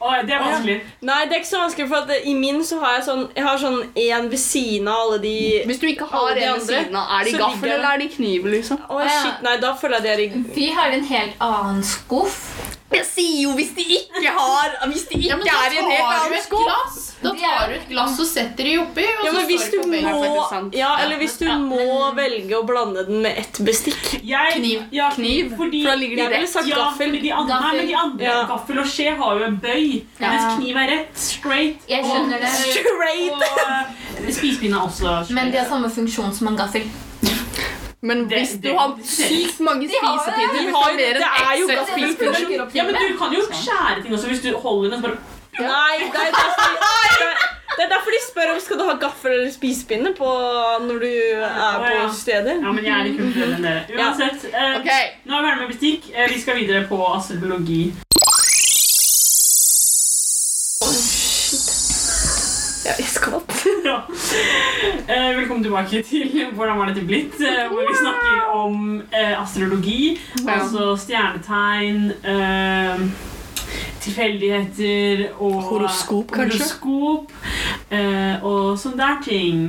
Å, 0.00 0.10
det 0.28 0.34
er 0.36 0.42
vanskelig. 0.44 0.76
Nei, 1.08 1.18
det 1.26 1.36
er 1.36 1.42
ikke 1.42 1.50
så 1.50 1.62
vanskelig, 1.62 1.88
for 1.88 2.04
at 2.04 2.26
i 2.28 2.34
min 2.36 2.62
så 2.66 2.78
har 2.82 2.98
jeg 2.98 3.06
sånn 3.08 3.22
Jeg 3.36 3.44
har 3.46 3.60
sånn 3.62 3.78
én 3.96 4.28
ved 4.32 4.42
siden 4.42 4.88
av 4.92 5.02
alle 5.06 5.18
de 5.24 5.34
Hvis 5.66 5.80
du 5.82 5.86
ikke 5.88 6.08
har 6.10 6.34
de 6.36 6.44
en 6.46 6.60
ved 6.60 6.68
siden 6.68 6.96
av, 7.00 7.12
er 7.18 7.28
de 7.28 7.34
så 7.36 7.42
gaffel 7.42 7.74
eller 7.74 7.88
er 7.92 8.02
de 8.04 8.08
kniv, 8.16 8.48
liksom? 8.56 8.82
Å, 8.88 9.02
shit, 9.08 9.44
nei, 9.46 9.56
da 9.64 9.74
føler 9.80 9.98
jeg 9.98 10.06
det 10.06 10.14
er 10.14 10.24
i 10.26 10.44
vi 10.56 10.70
har 10.76 10.92
en 10.94 11.04
helt 11.08 11.42
annen 11.42 11.82
skuff. 11.86 12.38
Jeg 12.92 13.04
sier 13.08 13.40
jo 13.48 13.54
hvis 13.58 13.72
de 13.76 13.84
ikke 13.96 14.30
har 14.36 14.76
Hvis 14.86 15.08
de 15.10 15.18
ikke 15.18 15.32
Ja, 15.32 15.36
men 15.40 15.48
er 15.50 15.74
i 15.74 15.80
en 15.82 15.90
helt 15.90 16.12
annen 16.12 16.42
skuff. 16.44 17.00
Da 17.22 17.30
tar 17.32 17.68
du 17.70 17.74
et 17.74 17.86
glass 17.88 18.18
og 18.20 18.26
setter 18.28 18.64
det 18.68 18.74
oppi, 18.78 19.04
og 19.08 19.24
Ja, 19.24 19.30
så 19.30 19.36
men 19.38 19.46
hvis 19.48 19.70
du 19.72 19.76
det 19.80 20.02
må. 20.04 20.70
Ja, 20.76 20.90
eller 21.02 21.16
hvis 21.16 21.38
du 21.40 21.46
må 21.48 22.14
velge 22.14 22.58
å 22.58 22.64
blande 22.68 23.06
den 23.08 23.22
med 23.24 23.38
ett 23.40 23.58
bestikk. 23.64 24.20
Jeg, 24.22 24.52
Kniv. 24.58 24.82
Ja, 24.92 25.08
Kniv, 25.14 25.54
Fordi, 25.56 25.80
for 25.82 25.90
da 25.90 25.96
ligger 25.96 26.16
de 26.16 26.26
rett. 26.34 26.48
sagt 26.52 26.68
Ja, 26.68 26.76
gaffel. 26.76 27.08
Fordi 27.14 27.22
de 27.22 27.30
andre, 27.32 27.54
Gaffel. 27.54 27.72
Nei, 27.72 27.76
men 27.80 27.88
de 27.88 27.94
andre 27.94 28.24
Ja. 28.26 28.44
gaffel 28.50 28.78
og 28.78 28.86
skje 28.86 29.16
har 29.16 29.38
jo 29.38 29.44
en 29.44 29.56
bøy, 29.56 30.02
Ja. 30.20 30.28
mens 30.30 30.58
kniv 30.58 30.76
er 30.76 30.88
rett. 30.92 31.16
Straight. 31.16 31.76
Jeg 31.88 32.04
skjønner 32.04 32.38
det. 32.40 32.48
Straight! 32.48 33.32
Og 33.32 33.40
uh, 33.40 34.30
spisepinne 34.30 34.76
er 34.76 34.80
også 34.86 35.00
straight. 35.24 35.30
Men 35.30 35.50
de 35.52 35.58
har 35.58 35.66
samme 35.66 35.88
funksjon 35.90 36.34
som 36.34 36.48
en 36.48 36.56
gaffel. 36.56 36.82
Men 38.02 38.26
hvis 38.28 38.50
det- 38.60 38.62
du 38.62 38.76
har 38.76 38.92
sykt 39.02 39.58
mange 39.60 39.88
det. 39.88 39.96
spisepinner 39.96 40.52
De 40.52 40.72
har 40.72 40.92
det 40.96 41.06
er 41.16 41.56
jo 41.60 41.66
gaffel. 41.66 42.70
Ja, 42.74 42.84
men 42.84 42.94
du 42.94 43.16
kan 43.18 43.32
jo 43.32 43.40
skjære 43.50 44.02
ting 44.02 44.12
også 44.12 44.28
hvis 44.28 44.42
du 44.42 44.52
holder 44.58 44.90
den 44.90 45.00
så 45.02 45.08
bare 45.08 45.16
Nei, 45.58 45.98
det 46.12 46.20
er 46.20 46.32
derfor, 46.36 46.72
det 47.18 47.26
er, 47.26 47.44
det 47.76 47.84
er 47.84 47.88
derfor 47.88 48.10
de 48.10 48.20
spør 48.26 48.52
om 48.54 48.60
skal 48.60 48.80
du 48.80 48.84
ha 48.88 48.96
gaffel 49.00 49.32
eller 49.32 49.52
spisepinne 49.52 50.12
når 50.16 50.98
du 51.00 51.12
er 51.46 51.78
på 51.84 52.08
steder. 52.16 52.60
Ja, 52.60 52.72
men 52.72 52.84
jeg 52.84 52.92
er 52.96 53.06
litt 53.08 53.20
kulturell 53.20 53.54
enn 53.56 53.64
dere. 53.64 53.84
Uansett, 53.96 54.48
eh, 54.52 54.74
okay. 54.80 55.14
nå 55.24 55.38
er 55.38 55.44
vi 55.44 55.48
ferdig 55.48 55.62
med 55.62 55.72
bestikk. 55.72 56.10
Eh, 56.12 56.28
vi 56.32 56.40
skal 56.42 56.60
videre 56.60 56.84
på 56.90 57.00
astrologi. 57.14 57.84
Jeg 62.86 63.06
iskald. 63.06 63.42
Ja. 63.86 64.00
Eh, 65.08 65.36
velkommen 65.36 65.62
tilbake 65.62 66.02
til 66.02 66.46
Hvordan 66.54 66.78
var 66.78 66.88
dette 66.90 67.04
blitt? 67.06 67.34
Eh, 67.40 67.66
hvor 67.70 67.86
vi 67.86 67.94
snakker 68.00 68.50
om 68.54 69.02
eh, 69.14 69.42
astrologi, 69.42 70.18
altså 70.48 70.96
stjernetegn, 70.98 72.10
eh, 72.24 73.04
tilfeldigheter 74.06 75.24
og 75.36 75.56
Horoskop, 75.68 76.32
kanskje? 76.34 76.62
Horoskop, 76.62 77.32
eh, 77.90 78.44
og 78.46 78.76
sånne 78.80 79.02
der 79.02 79.20
ting. 79.24 79.64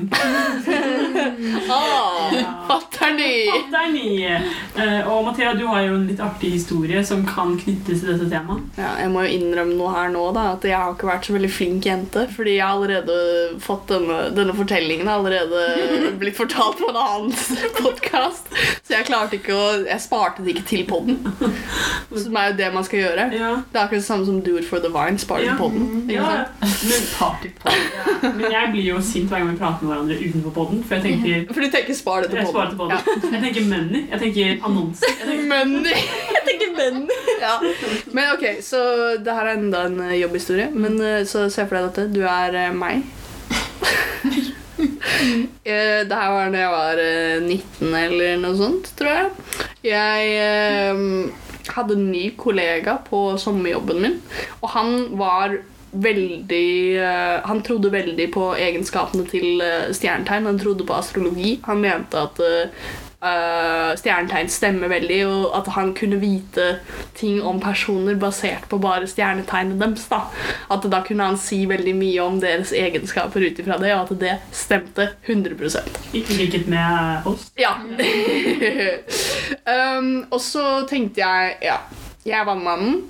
ah, 1.78 2.38
fatter'n 2.70 3.22
i! 3.24 3.34
Fatter'n 3.52 3.98
i! 4.00 4.12
Eh, 4.28 5.10
og 5.10 5.26
Mathea, 5.28 5.54
du 5.58 5.66
har 5.70 5.84
jo 5.88 5.96
en 5.98 6.08
litt 6.10 6.22
artig 6.24 6.54
historie 6.58 7.04
som 7.08 7.26
kan 7.28 7.56
knyttes 7.60 8.04
til 8.04 8.14
dette 8.14 8.30
temaet. 8.32 8.66
Ja, 8.80 8.94
jeg 9.02 9.12
må 9.14 9.26
jo 9.26 9.34
innrømme 9.38 9.78
noe 9.78 9.94
her 9.96 10.12
nå, 10.14 10.26
da, 10.36 10.52
at 10.56 10.68
jeg 10.68 10.78
har 10.78 10.94
ikke 10.94 11.10
vært 11.10 11.28
så 11.28 11.36
veldig 11.38 11.52
flink 11.52 11.88
jente. 11.90 12.28
Fordi 12.34 12.58
jeg 12.58 12.66
har 12.66 12.76
allerede 12.78 13.18
fått 13.64 13.88
denne, 13.92 14.20
denne 14.38 14.56
fortellingen 14.58 15.10
har 15.10 15.22
allerede 15.22 16.14
blitt 16.22 16.38
fortalt 16.38 16.80
på 16.82 16.92
en 16.92 17.02
annen 17.02 17.34
podkast. 17.80 18.52
Så 18.86 18.96
jeg 18.96 19.08
klarte 19.10 19.40
ikke 19.40 19.56
å 19.56 19.66
Jeg 19.88 20.04
sparte 20.04 20.44
det 20.46 20.56
ikke 20.56 20.68
til 20.70 20.86
podden. 20.90 21.20
Som 22.24 22.38
er 22.40 22.52
jo 22.52 22.58
det 22.60 22.72
man 22.76 22.86
skal 22.88 23.04
gjøre. 23.04 23.28
Ja. 23.36 23.52
Det 23.68 23.80
er 23.80 23.86
akkurat 23.86 24.04
det 24.04 24.08
samme 24.08 24.27
som 24.28 24.38
Do 24.46 24.54
it 24.60 24.68
for 24.70 24.84
the 24.84 24.92
vine. 24.94 25.18
Spare 25.20 25.46
Ja. 25.48 25.56
podden. 25.60 26.04
ikke 26.06 26.14
Ja, 26.20 26.46
men, 26.88 28.38
men 28.38 28.52
jeg 28.54 28.72
blir 28.74 28.86
jo 28.92 29.02
sint 29.02 29.30
hver 29.32 29.42
gang 29.42 29.52
vi 29.54 29.58
prater 29.62 29.86
med 29.88 29.94
hverandre 29.96 30.18
utenfor 30.28 30.54
podden. 30.60 30.84
For 30.88 30.96
jeg 31.00 31.04
tenker 31.08 31.54
For 31.54 31.66
du 31.66 31.70
tenker 31.78 31.98
spar 31.98 32.22
det 32.26 32.32
til 32.34 32.40
Jeg 32.44 32.48
sparer 32.52 32.70
til 32.74 32.80
podden. 32.84 32.98
podden. 33.08 33.34
Jeg 33.34 33.42
tenker 33.48 33.68
money. 33.74 34.04
Jeg 34.12 34.20
tenker 34.26 34.66
annonser. 34.70 35.14
Jeg 35.18 35.28
tenker, 35.32 35.48
Money! 35.52 36.00
Jeg 36.38 36.44
tenker 36.52 36.74
money. 36.78 37.22
Ja. 37.42 37.54
Men 38.14 38.32
ok, 38.36 38.46
så 38.66 38.82
det 39.24 39.34
her 39.40 39.46
er 39.52 39.58
enda 39.58 39.86
en 39.90 40.00
eh, 40.08 40.16
jobbhistorie. 40.22 40.70
Men 40.74 41.00
eh, 41.02 41.24
så 41.30 41.48
se 41.54 41.66
for 41.68 41.78
deg 41.80 41.90
dette. 41.90 42.08
Du 42.16 42.22
er 42.28 42.60
eh, 42.68 42.74
meg. 42.76 43.04
Eh, 45.68 46.04
det 46.08 46.16
her 46.16 46.30
var 46.32 46.52
da 46.54 46.60
jeg 46.62 46.72
var 46.72 47.00
eh, 47.02 47.40
19 47.42 47.96
eller 47.98 48.38
noe 48.40 48.56
sånt, 48.60 48.92
tror 49.00 49.10
jeg. 49.10 49.30
Jeg 49.88 50.36
eh, 50.38 51.00
hadde 51.76 51.98
en 51.98 52.12
ny 52.12 52.30
kollega 52.40 53.00
på 53.08 53.22
sommerjobben 53.42 54.04
min, 54.04 54.22
og 54.62 54.72
han 54.76 54.94
var 55.20 55.58
veldig 55.92 57.00
uh, 57.00 57.48
Han 57.48 57.62
trodde 57.64 57.92
veldig 57.92 58.28
på 58.34 58.50
egenskapene 58.60 59.24
til 59.30 59.62
uh, 59.64 59.88
stjernetegn. 59.96 60.50
Han 60.50 60.60
trodde 60.60 60.86
på 60.86 60.98
astrologi. 60.98 61.58
Han 61.66 61.82
mente 61.82 62.20
at 62.20 62.42
eh, 62.44 62.90
eh, 63.24 63.92
stjernetegn 63.98 64.50
stemmer 64.52 64.92
veldig, 64.92 65.20
og 65.28 65.58
at 65.58 65.70
han 65.76 65.94
kunne 65.98 66.20
vite 66.22 66.68
ting 67.18 67.42
om 67.42 67.60
personer 67.62 68.18
basert 68.20 68.68
på 68.70 68.80
bare 68.82 69.10
stjernetegnet 69.10 69.80
deres. 69.82 70.08
Da. 70.12 70.24
At 70.74 70.86
da 70.92 71.02
kunne 71.08 71.30
han 71.32 71.40
si 71.42 71.64
veldig 71.70 71.96
mye 71.98 72.26
om 72.26 72.40
deres 72.44 72.74
egenskaper 72.76 73.48
ut 73.48 73.62
ifra 73.64 73.80
det, 73.82 73.94
og 73.96 74.12
at 74.12 74.22
det 74.22 74.36
stemte 74.56 75.12
100 75.26 75.84
I 76.14 76.24
likhet 76.38 76.68
med 76.68 77.28
oss. 77.28 77.50
Ja. 77.58 77.76
um, 79.98 80.28
og 80.30 80.42
så 80.42 80.84
tenkte 80.90 81.24
jeg 81.24 81.56
Ja, 81.64 81.80
jeg 82.26 82.40
er 82.40 82.46
vannmannen. 82.46 83.08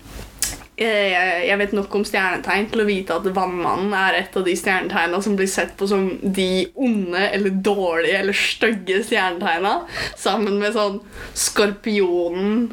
Eh, 0.78 1.48
Jeg 1.48 1.58
vet 1.58 1.72
nok 1.74 1.96
om 1.98 2.04
stjernetegn 2.06 2.68
til 2.70 2.84
å 2.84 2.86
vite 2.86 3.16
at 3.16 3.26
vannmannen 3.34 3.96
er 3.98 4.20
et 4.20 4.36
av 4.38 4.44
de 4.46 4.54
stjernetegnene 4.54 5.24
som 5.26 5.38
blir 5.40 5.50
sett 5.50 5.72
på 5.78 5.88
som 5.90 6.04
de 6.22 6.68
onde 6.76 7.24
eller 7.34 7.56
dårlige 7.66 8.20
eller 8.20 8.38
stygge 8.38 9.00
stjernetegna, 9.08 9.80
sammen 10.22 10.60
med 10.62 10.78
sånn 10.78 11.00
skorpionen 11.34 12.68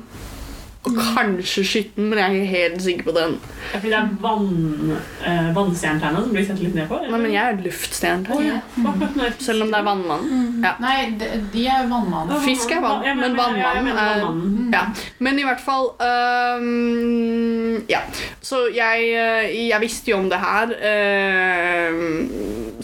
og 0.85 0.97
kanskje 1.01 1.63
skytten, 1.65 2.09
men 2.11 2.19
jeg 2.19 2.25
er 2.27 2.35
ikke 2.35 2.51
helt 2.55 2.83
sikker 2.85 3.07
på 3.09 3.13
den. 3.17 3.37
Ja, 3.73 3.79
fordi 3.79 3.93
det 3.93 3.99
er 3.99 4.09
vann, 4.21 4.99
eh, 5.25 5.55
som 5.55 6.33
blir 6.35 6.45
sett 6.47 6.61
litt 6.61 6.75
ned 6.77 6.89
på? 6.91 6.99
Nei, 7.09 7.21
men 7.23 7.33
jeg 7.33 7.41
er 7.55 7.63
luftstjernetegn, 7.65 8.45
ja. 8.51 8.59
Akkurat 8.91 9.17
er- 9.25 9.39
selv 9.41 9.63
om 9.65 9.71
det 9.73 9.79
er 9.79 9.87
vannmann. 9.89 10.27
Ja. 10.63 10.75
Nei, 10.81 10.97
de, 11.19 11.31
de 11.55 11.67
er 11.67 11.89
vannmann. 11.89 12.35
Fisk 12.45 12.71
er 12.71 12.81
vann, 12.85 13.05
Ja, 13.05 13.15
men 13.15 13.37
vannmann. 13.37 13.97
er. 13.97 14.77
Ja, 14.77 14.85
men 15.21 15.39
i 15.39 15.43
hvert 15.43 15.61
fall 15.61 15.89
øhm, 16.01 17.85
Ja. 17.89 18.01
Så 18.43 18.69
jeg, 18.75 19.09
øh, 19.15 19.69
jeg 19.69 19.81
visste 19.81 20.11
jo 20.11 20.19
om 20.19 20.29
det 20.31 20.39
her. 20.39 20.69
Uh, 20.69 22.29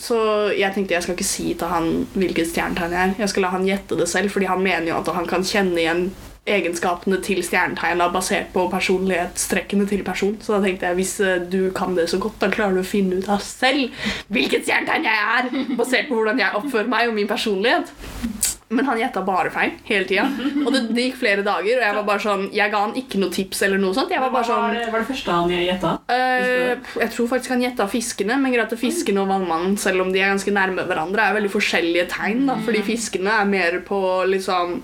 så 0.01 0.49
jeg 0.57 0.73
tenkte 0.75 0.95
jeg 0.95 1.03
skal 1.03 1.15
ikke 1.15 1.25
si 1.29 1.55
til 1.55 1.69
han 1.69 2.07
hvilket 2.15 2.49
stjernetegn 2.49 2.93
jeg 2.97 3.09
er. 3.11 3.15
Jeg 3.19 3.29
skal 3.29 3.43
la 3.43 3.53
han 3.55 3.67
gjette 3.69 3.99
det 3.99 4.09
selv, 4.09 4.31
fordi 4.33 4.47
han 4.47 4.63
mener 4.63 4.89
jo 4.89 4.99
at 5.01 5.09
han 5.15 5.27
kan 5.27 5.45
kjenne 5.45 5.77
igjen 5.83 6.11
egenskapene 6.51 7.21
til 7.25 7.43
stjernetegna 7.47 8.11
basert 8.13 8.53
på 8.55 8.67
personlighetstrekkene 8.73 9.87
til 9.91 10.05
person. 10.07 10.37
Så 10.43 10.57
da 10.57 10.63
tenkte 10.67 10.91
jeg 10.91 11.01
hvis 11.01 11.17
øh, 11.25 11.43
du 11.53 11.61
kan 11.77 11.97
det 11.97 12.09
så 12.11 12.21
godt, 12.23 12.41
da 12.43 12.51
klarer 12.53 12.79
du 12.79 12.85
å 12.85 12.87
finne 12.87 13.21
ut 13.21 13.31
av 13.31 13.43
selv 13.45 13.91
hvilket 14.33 14.67
stjernetegn 14.67 15.09
jeg 15.09 15.27
er, 15.37 15.53
basert 15.79 16.11
på 16.11 16.19
hvordan 16.19 16.43
jeg 16.43 16.57
oppfører 16.63 16.91
meg 16.91 17.11
og 17.11 17.17
min 17.19 17.31
personlighet. 17.31 17.95
Men 18.71 18.87
han 18.87 19.01
gjetta 19.01 19.23
bare 19.27 19.51
feil 19.51 19.73
hele 19.89 20.07
tida. 20.07 20.29
Og 20.65 20.69
det, 20.71 20.81
det 20.95 21.09
gikk 21.09 21.17
flere 21.19 21.43
dager, 21.43 21.81
og 21.81 21.83
jeg 21.83 21.95
var 21.97 22.05
bare 22.07 22.23
sånn 22.23 22.45
Jeg 22.55 22.71
ga 22.71 22.83
han 22.85 22.93
ikke 23.01 23.19
noe 23.19 23.33
tips 23.35 23.65
eller 23.67 23.81
noe 23.83 23.97
sånt. 23.97 24.13
Jeg 24.15 24.23
var 24.23 24.31
bare 24.31 24.47
Hva 24.47 24.59
var 24.61 24.69
sånn 24.71 24.77
det, 24.79 24.93
var 24.93 25.03
det 25.03 25.09
første 25.09 25.35
han 25.35 25.51
gjetta? 25.51 25.91
Øh, 26.15 26.93
Jeg 27.01 27.11
tror 27.17 27.31
faktisk 27.33 27.55
han 27.57 27.65
gjetta 27.65 27.87
fiskene, 27.91 28.37
men 28.39 28.55
greit 28.55 28.71
at 28.77 28.79
fiskene 28.79 29.25
og 29.25 29.33
vannmannen, 29.33 29.75
selv 29.81 30.05
om 30.05 30.13
de 30.15 30.23
er 30.23 30.31
ganske 30.31 30.55
nærme 30.55 30.85
hverandre, 30.87 31.25
er 31.27 31.39
veldig 31.41 31.51
forskjellige 31.57 32.07
tegn. 32.15 32.45
da 32.47 32.57
Fordi 32.63 32.85
fiskene 32.87 33.35
er 33.41 33.51
mer 33.51 33.81
på 33.91 34.01
liksom 34.31 34.77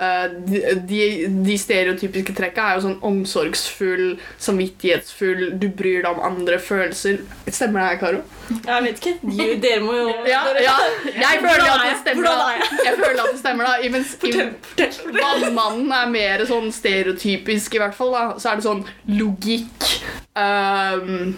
eh, 0.00 0.26
de, 0.48 0.62
de, 0.88 1.02
de 1.44 1.58
stereotypiske 1.60 2.32
trekka 2.38 2.70
er 2.70 2.78
jo 2.80 2.86
sånn 2.86 2.96
omsorgsfull, 3.04 4.14
samvittighetsfull, 4.48 5.50
du 5.60 5.68
bryr 5.68 6.00
deg 6.06 6.14
om 6.16 6.24
andre 6.32 6.56
følelser. 6.62 7.20
Stemmer 7.48 7.82
det 7.84 7.88
her, 7.92 8.00
Karo? 8.06 8.24
Jeg 8.66 8.82
vet 8.84 9.00
ikke. 9.00 9.14
De, 9.22 9.46
dere 9.62 9.80
må 9.84 9.94
jo 9.96 10.08
Ja, 10.28 10.42
ja. 10.60 10.74
Jeg 11.06 11.40
føler 11.40 11.64
at 11.70 11.84
det 11.88 11.96
stemmer. 12.02 12.28
Da. 12.28 12.48
jeg? 12.84 12.96
Føler 12.98 13.22
at 13.22 13.32
det 13.32 13.40
stemmer 13.40 13.64
da 13.64 13.74
Mens 13.94 14.16
Vannmannen 15.14 15.92
er 15.94 16.10
mer 16.12 16.44
sånn 16.48 16.70
stereotypisk, 16.74 17.74
i 17.76 17.82
hvert 17.82 17.96
fall. 17.96 18.12
da 18.14 18.24
Så 18.38 18.52
er 18.52 18.60
det 18.60 18.66
sånn 18.66 18.84
logikk 19.14 19.88
ehm, 20.36 21.34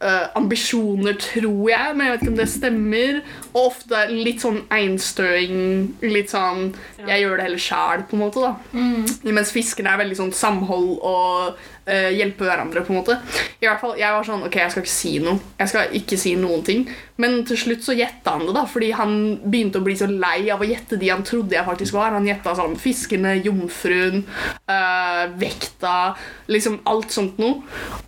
eh, 0.00 0.26
Ambisjoner, 0.38 1.16
tror 1.20 1.70
jeg, 1.70 1.94
men 1.96 2.06
jeg 2.06 2.14
vet 2.14 2.24
ikke 2.24 2.32
om 2.34 2.40
det 2.40 2.48
stemmer. 2.52 3.20
Og 3.52 3.62
ofte 3.70 4.02
litt 4.12 4.42
sånn 4.44 4.60
einstøing. 4.72 5.56
Litt 6.04 6.34
sånn 6.34 6.74
Jeg 7.06 7.22
gjør 7.22 7.38
det 7.38 7.46
heller 7.46 7.62
sjæl, 7.62 8.04
på 8.08 8.16
en 8.16 8.24
måte. 8.26 8.42
da 8.42 9.32
Mens 9.36 9.54
fiskene 9.54 9.92
er 9.92 10.02
veldig 10.02 10.18
sånn 10.18 10.34
samhold 10.34 10.96
og 11.06 11.58
uh, 11.86 12.10
hjelpe 12.12 12.46
hverandre. 12.46 12.82
på 12.84 12.92
en 12.92 12.98
måte 13.00 13.18
I 13.60 13.68
hvert 13.68 13.80
fall, 13.80 13.96
Jeg 13.98 14.12
var 14.12 14.26
sånn 14.26 14.44
Ok, 14.46 14.58
jeg 14.60 14.72
skal 14.72 14.84
ikke 14.84 14.94
si 14.94 15.12
noe. 15.22 15.38
Jeg 15.60 15.72
skal 15.72 15.98
ikke 16.00 16.18
si 16.20 16.34
noen 16.40 16.64
ting 16.66 16.86
Men 17.22 17.44
til 17.48 17.60
slutt 17.60 17.86
så 17.86 17.96
gjetta 17.96 18.36
han 18.36 18.46
det, 18.46 18.54
da 18.56 18.64
fordi 18.66 18.90
han 18.96 19.14
begynte 19.44 19.80
å 19.80 19.86
bli 19.86 19.96
så 19.98 20.08
lei 20.10 20.50
av 20.52 20.62
å 20.62 20.68
gjette 20.68 20.98
de 21.00 21.12
han 21.12 21.24
trodde 21.26 21.56
jeg 21.56 21.66
faktisk 21.66 21.96
var. 21.96 22.12
Han 22.16 22.26
gjetta 22.26 22.56
sånn 22.58 22.76
fiskene, 22.80 23.36
jomfruen, 23.44 24.24
uh, 24.68 25.24
vekta 25.38 26.16
Liksom 26.52 26.80
alt 26.88 27.14
sånt 27.14 27.38
noe. 27.40 27.62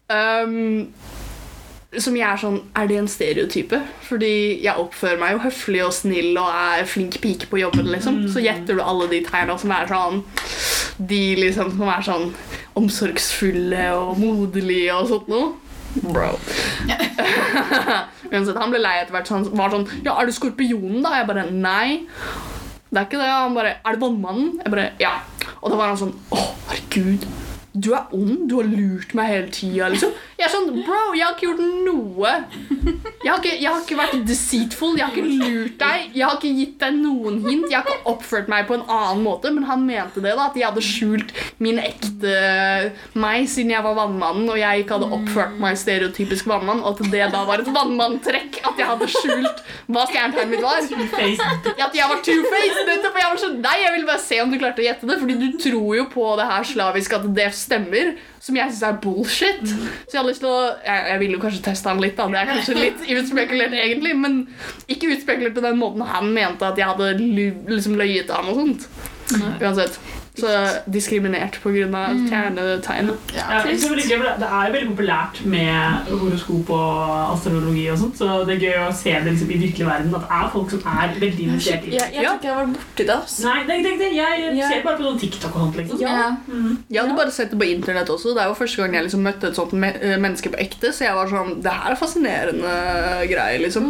Um, 0.08 0.88
som 1.96 2.16
jeg 2.18 2.26
er 2.28 2.36
sånn 2.36 2.58
Er 2.76 2.88
det 2.90 2.98
en 3.00 3.08
stereotype? 3.08 3.78
Fordi 4.04 4.60
jeg 4.60 4.76
oppfører 4.76 5.20
meg 5.20 5.36
jo 5.36 5.44
høflig 5.46 5.80
og 5.86 5.94
snill 5.96 6.36
og 6.36 6.50
er 6.52 6.84
flink 6.88 7.16
pike 7.22 7.48
på 7.48 7.62
jobben, 7.62 7.88
liksom. 7.88 8.26
Så 8.32 8.42
gjetter 8.44 8.76
du 8.76 8.82
alle 8.84 9.08
de 9.08 9.22
tegna 9.24 9.56
som 9.60 9.72
er 9.72 9.88
sånn 9.88 10.20
De 10.98 11.22
liksom 11.38 11.72
som 11.78 11.88
er 11.88 12.04
sånn 12.04 12.28
omsorgsfulle 12.78 13.88
og 13.96 14.20
moderlige 14.20 14.94
og 14.94 15.08
sånt 15.10 15.32
noe. 15.32 15.48
Bro. 15.98 16.28
Uansett, 18.28 18.58
han 18.60 18.70
ble 18.70 18.82
lei 18.82 18.98
etter 19.00 19.16
hvert. 19.16 19.26
Så 19.30 19.38
han 19.38 19.48
var 19.56 19.72
sånn 19.72 19.88
Ja, 20.04 20.18
er 20.20 20.28
du 20.28 20.34
skorpionen, 20.36 21.00
da? 21.06 21.16
Jeg 21.18 21.30
bare 21.30 21.48
Nei. 21.50 22.04
Det 22.88 23.00
er 23.00 23.08
ikke 23.08 23.20
det. 23.20 23.32
Han 23.32 23.56
bare 23.56 23.78
Er 23.80 23.96
det 23.96 24.04
vannmannen? 24.04 24.58
Jeg 24.62 24.74
bare 24.76 24.90
Ja. 25.00 25.16
Og 25.62 25.72
da 25.72 25.80
var 25.80 25.94
han 25.94 26.00
sånn 26.04 26.14
Å, 26.36 26.44
herregud. 26.68 27.24
Du 27.84 27.92
er 27.94 28.14
ond. 28.16 28.48
Du 28.50 28.56
har 28.58 28.68
lurt 28.68 29.14
meg 29.18 29.30
hele 29.32 29.52
tida. 29.54 29.88
Liksom. 29.92 30.14
Jeg 30.38 30.46
er 30.46 30.52
sånn 30.52 30.68
Bro, 30.78 30.98
jeg 31.16 31.24
har 31.26 31.34
ikke 31.34 31.48
gjort 31.48 31.62
noe. 31.86 32.32
Jeg 33.18 33.32
har, 33.32 33.40
ikke, 33.40 33.54
jeg 33.58 33.68
har 33.68 33.80
ikke 33.82 33.98
vært 33.98 34.26
deceitful. 34.28 34.96
Jeg 34.98 35.06
har 35.06 35.14
ikke 35.14 35.38
lurt 35.42 35.78
deg. 35.80 36.04
Jeg 36.14 36.24
har 36.24 36.36
ikke 36.38 36.52
gitt 36.60 36.76
deg 36.82 36.98
noen 37.00 37.40
hint. 37.46 37.66
Jeg 37.70 37.80
har 37.80 37.86
ikke 37.88 38.12
oppført 38.12 38.50
meg 38.50 38.68
på 38.68 38.76
en 38.78 38.84
annen 38.86 39.24
måte, 39.24 39.52
men 39.54 39.66
han 39.68 39.84
mente 39.86 40.22
det. 40.24 40.34
da 40.38 40.48
At 40.48 40.58
jeg 40.58 40.68
hadde 40.68 40.84
skjult 40.84 41.34
min 41.62 41.80
ekte 41.82 42.34
meg 43.18 43.48
siden 43.50 43.72
jeg 43.74 43.84
var 43.84 43.96
vannmannen, 43.98 44.48
og 44.52 44.58
jeg 44.60 44.84
ikke 44.84 44.98
hadde 44.98 45.10
oppført 45.18 45.58
meg 45.62 45.78
stereotypisk 45.80 46.48
vannmann, 46.50 46.84
og 46.84 46.96
at 46.96 47.12
det 47.12 47.26
da 47.34 47.42
var 47.48 47.62
et 47.62 47.70
vannmanntrekk 47.74 48.60
at 48.62 48.78
jeg 48.80 48.88
hadde 48.88 49.08
skjult 49.12 49.62
hva 49.88 50.04
stjernetegnet 50.08 50.54
mitt 50.54 50.64
var. 50.64 50.78
At 51.88 51.98
jeg 51.98 52.10
var 52.12 52.22
two-faced. 52.24 52.94
Sånn 53.38 53.58
Nei, 53.62 53.76
jeg 53.82 53.92
ville 53.94 54.08
bare 54.08 54.22
se 54.22 54.38
om 54.42 54.50
du 54.50 54.56
klarte 54.58 54.82
å 54.82 54.86
gjette 54.86 55.06
det, 55.08 55.18
fordi 55.20 55.36
du 55.38 55.58
tror 55.60 55.92
jo 55.98 56.06
på 56.10 56.24
det 56.38 56.46
her 56.48 56.66
slavisk 56.66 57.14
at 57.18 57.26
det 57.36 57.50
stemmer, 57.68 58.14
som 58.42 58.58
jeg 58.58 58.72
syns 58.72 58.84
er 58.88 59.00
bullshit. 59.04 59.64
Så 59.70 60.16
jeg 60.16 60.20
har 60.22 60.28
lyst 60.28 60.42
til 60.44 60.50
å 60.50 60.58
Jeg, 60.84 61.04
jeg 61.12 61.20
vil 61.22 61.34
jo 61.36 61.40
kanskje 61.42 61.64
teste 61.68 61.92
han 61.92 62.02
litt, 62.02 62.16
da. 62.18 62.26
Det 62.32 62.40
er 62.40 62.50
kanskje 62.52 62.76
litt 62.78 63.04
utspekulert, 63.20 63.76
egentlig, 63.76 64.14
men 64.18 64.40
ikke 64.88 65.12
utspekulert 65.14 65.56
på 65.58 65.64
den 65.64 65.78
måten 65.80 66.06
han 66.08 66.32
mente 66.34 66.66
at 66.66 66.78
jeg 66.80 66.88
hadde 66.88 67.12
liksom 67.68 67.98
løyet 68.00 68.28
til 68.28 68.38
ham 68.38 68.50
og 68.52 68.62
sånt. 68.62 68.88
Uansett. 69.60 70.00
Så 70.38 70.50
diskriminert 70.90 71.56
på 71.62 71.72
grunn 71.74 71.94
av 71.98 72.12
stjernetegn. 72.28 73.08
Ja, 73.34 73.62
det, 73.64 73.72
er 73.74 73.88
veldig 73.88 74.08
det- 74.08 74.34
det 74.38 74.48
er 74.48 74.72
veldig 74.72 74.90
populært 74.96 75.40
med 75.44 76.10
horoskop 76.10 76.70
og 76.70 77.32
astrologi 77.34 77.88
og 77.90 77.98
sånt, 77.98 78.16
så 78.18 78.44
det 78.46 78.56
er 78.56 78.60
gøy 78.68 78.78
å 78.88 78.92
se 78.94 79.12
det 79.12 79.32
liksom 79.32 79.50
i 79.50 79.58
virkelig 79.64 79.86
verden, 79.88 80.14
at 80.14 80.20
det 80.28 80.30
er 80.38 80.50
folk 80.52 80.70
som 80.70 80.80
er 80.86 81.14
veldig 81.18 81.44
interessert 81.48 81.84
i 81.86 81.90
det. 81.90 81.98
Jeg, 82.00 82.12
jeg 82.14 82.22
Ja. 82.22 82.28
tror 82.28 82.38
ikke 82.38 82.48
jeg 82.48 82.54
har 82.54 82.64
vært 82.64 82.76
borti 82.78 83.06
det. 83.08 83.16
Altså. 83.18 83.42
Nei, 83.48 83.58
det, 83.66 83.76
det, 83.84 83.92
det, 83.98 84.10
jeg 84.14 84.56
Ja. 84.58 84.68
ser 84.68 84.82
bare 84.84 84.96
på 84.96 85.02
sånn 85.08 85.20
TikTok 85.20 85.56
og 85.56 85.60
sånt, 85.62 85.76
liksom. 85.76 86.00
Ja. 86.00 86.36
Jeg 86.90 87.00
hadde 87.02 87.16
bare 87.16 87.30
sett 87.30 87.50
det 87.50 87.58
på 87.58 87.68
internett 87.68 88.08
også. 88.08 88.34
Det 88.34 88.42
er 88.42 88.48
jo 88.48 88.54
første 88.54 88.76
gang 88.82 88.94
jeg 88.94 89.04
liksom 89.08 89.22
møtte 89.22 89.48
et 89.48 89.56
sånt 89.56 89.72
me 89.72 89.88
eh, 90.00 90.16
menneske 90.18 90.48
på 90.54 90.58
ekte, 90.62 90.92
så 90.92 91.04
jeg 91.08 91.14
var 91.14 91.26
sånn 91.28 91.62
Det 91.62 91.72
her 91.72 91.90
er 91.92 91.96
fascinerende 91.96 93.28
greier, 93.28 93.58
liksom. 93.60 93.84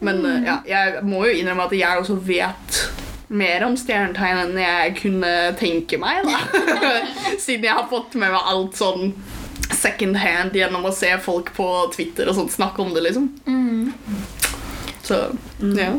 Men 0.00 0.24
eh, 0.24 0.42
ja, 0.46 0.58
jeg 0.66 1.02
må 1.04 1.24
jo 1.26 1.32
innrømme 1.36 1.64
at 1.66 1.72
jeg 1.72 1.98
også 2.00 2.16
vet 2.24 2.88
mer 3.28 3.64
om 3.66 3.74
stjernetegn 3.78 4.42
enn 4.44 4.60
jeg 4.60 4.94
kunne 5.00 5.32
tenke 5.58 5.98
meg, 5.98 6.26
da. 6.26 6.38
Siden 7.44 7.66
jeg 7.66 7.74
har 7.74 7.88
fått 7.90 8.14
med 8.14 8.30
meg 8.30 8.52
alt 8.52 8.78
sånn 8.78 9.12
second 9.74 10.16
hand 10.22 10.54
gjennom 10.56 10.86
å 10.86 10.94
se 10.94 11.10
folk 11.22 11.50
på 11.56 11.66
Twitter 11.94 12.30
og 12.30 12.38
sånt 12.38 12.54
snakke 12.54 12.82
om 12.84 12.94
det, 12.94 13.02
liksom. 13.08 13.30
Så 15.06 15.22
ja. 15.76 15.92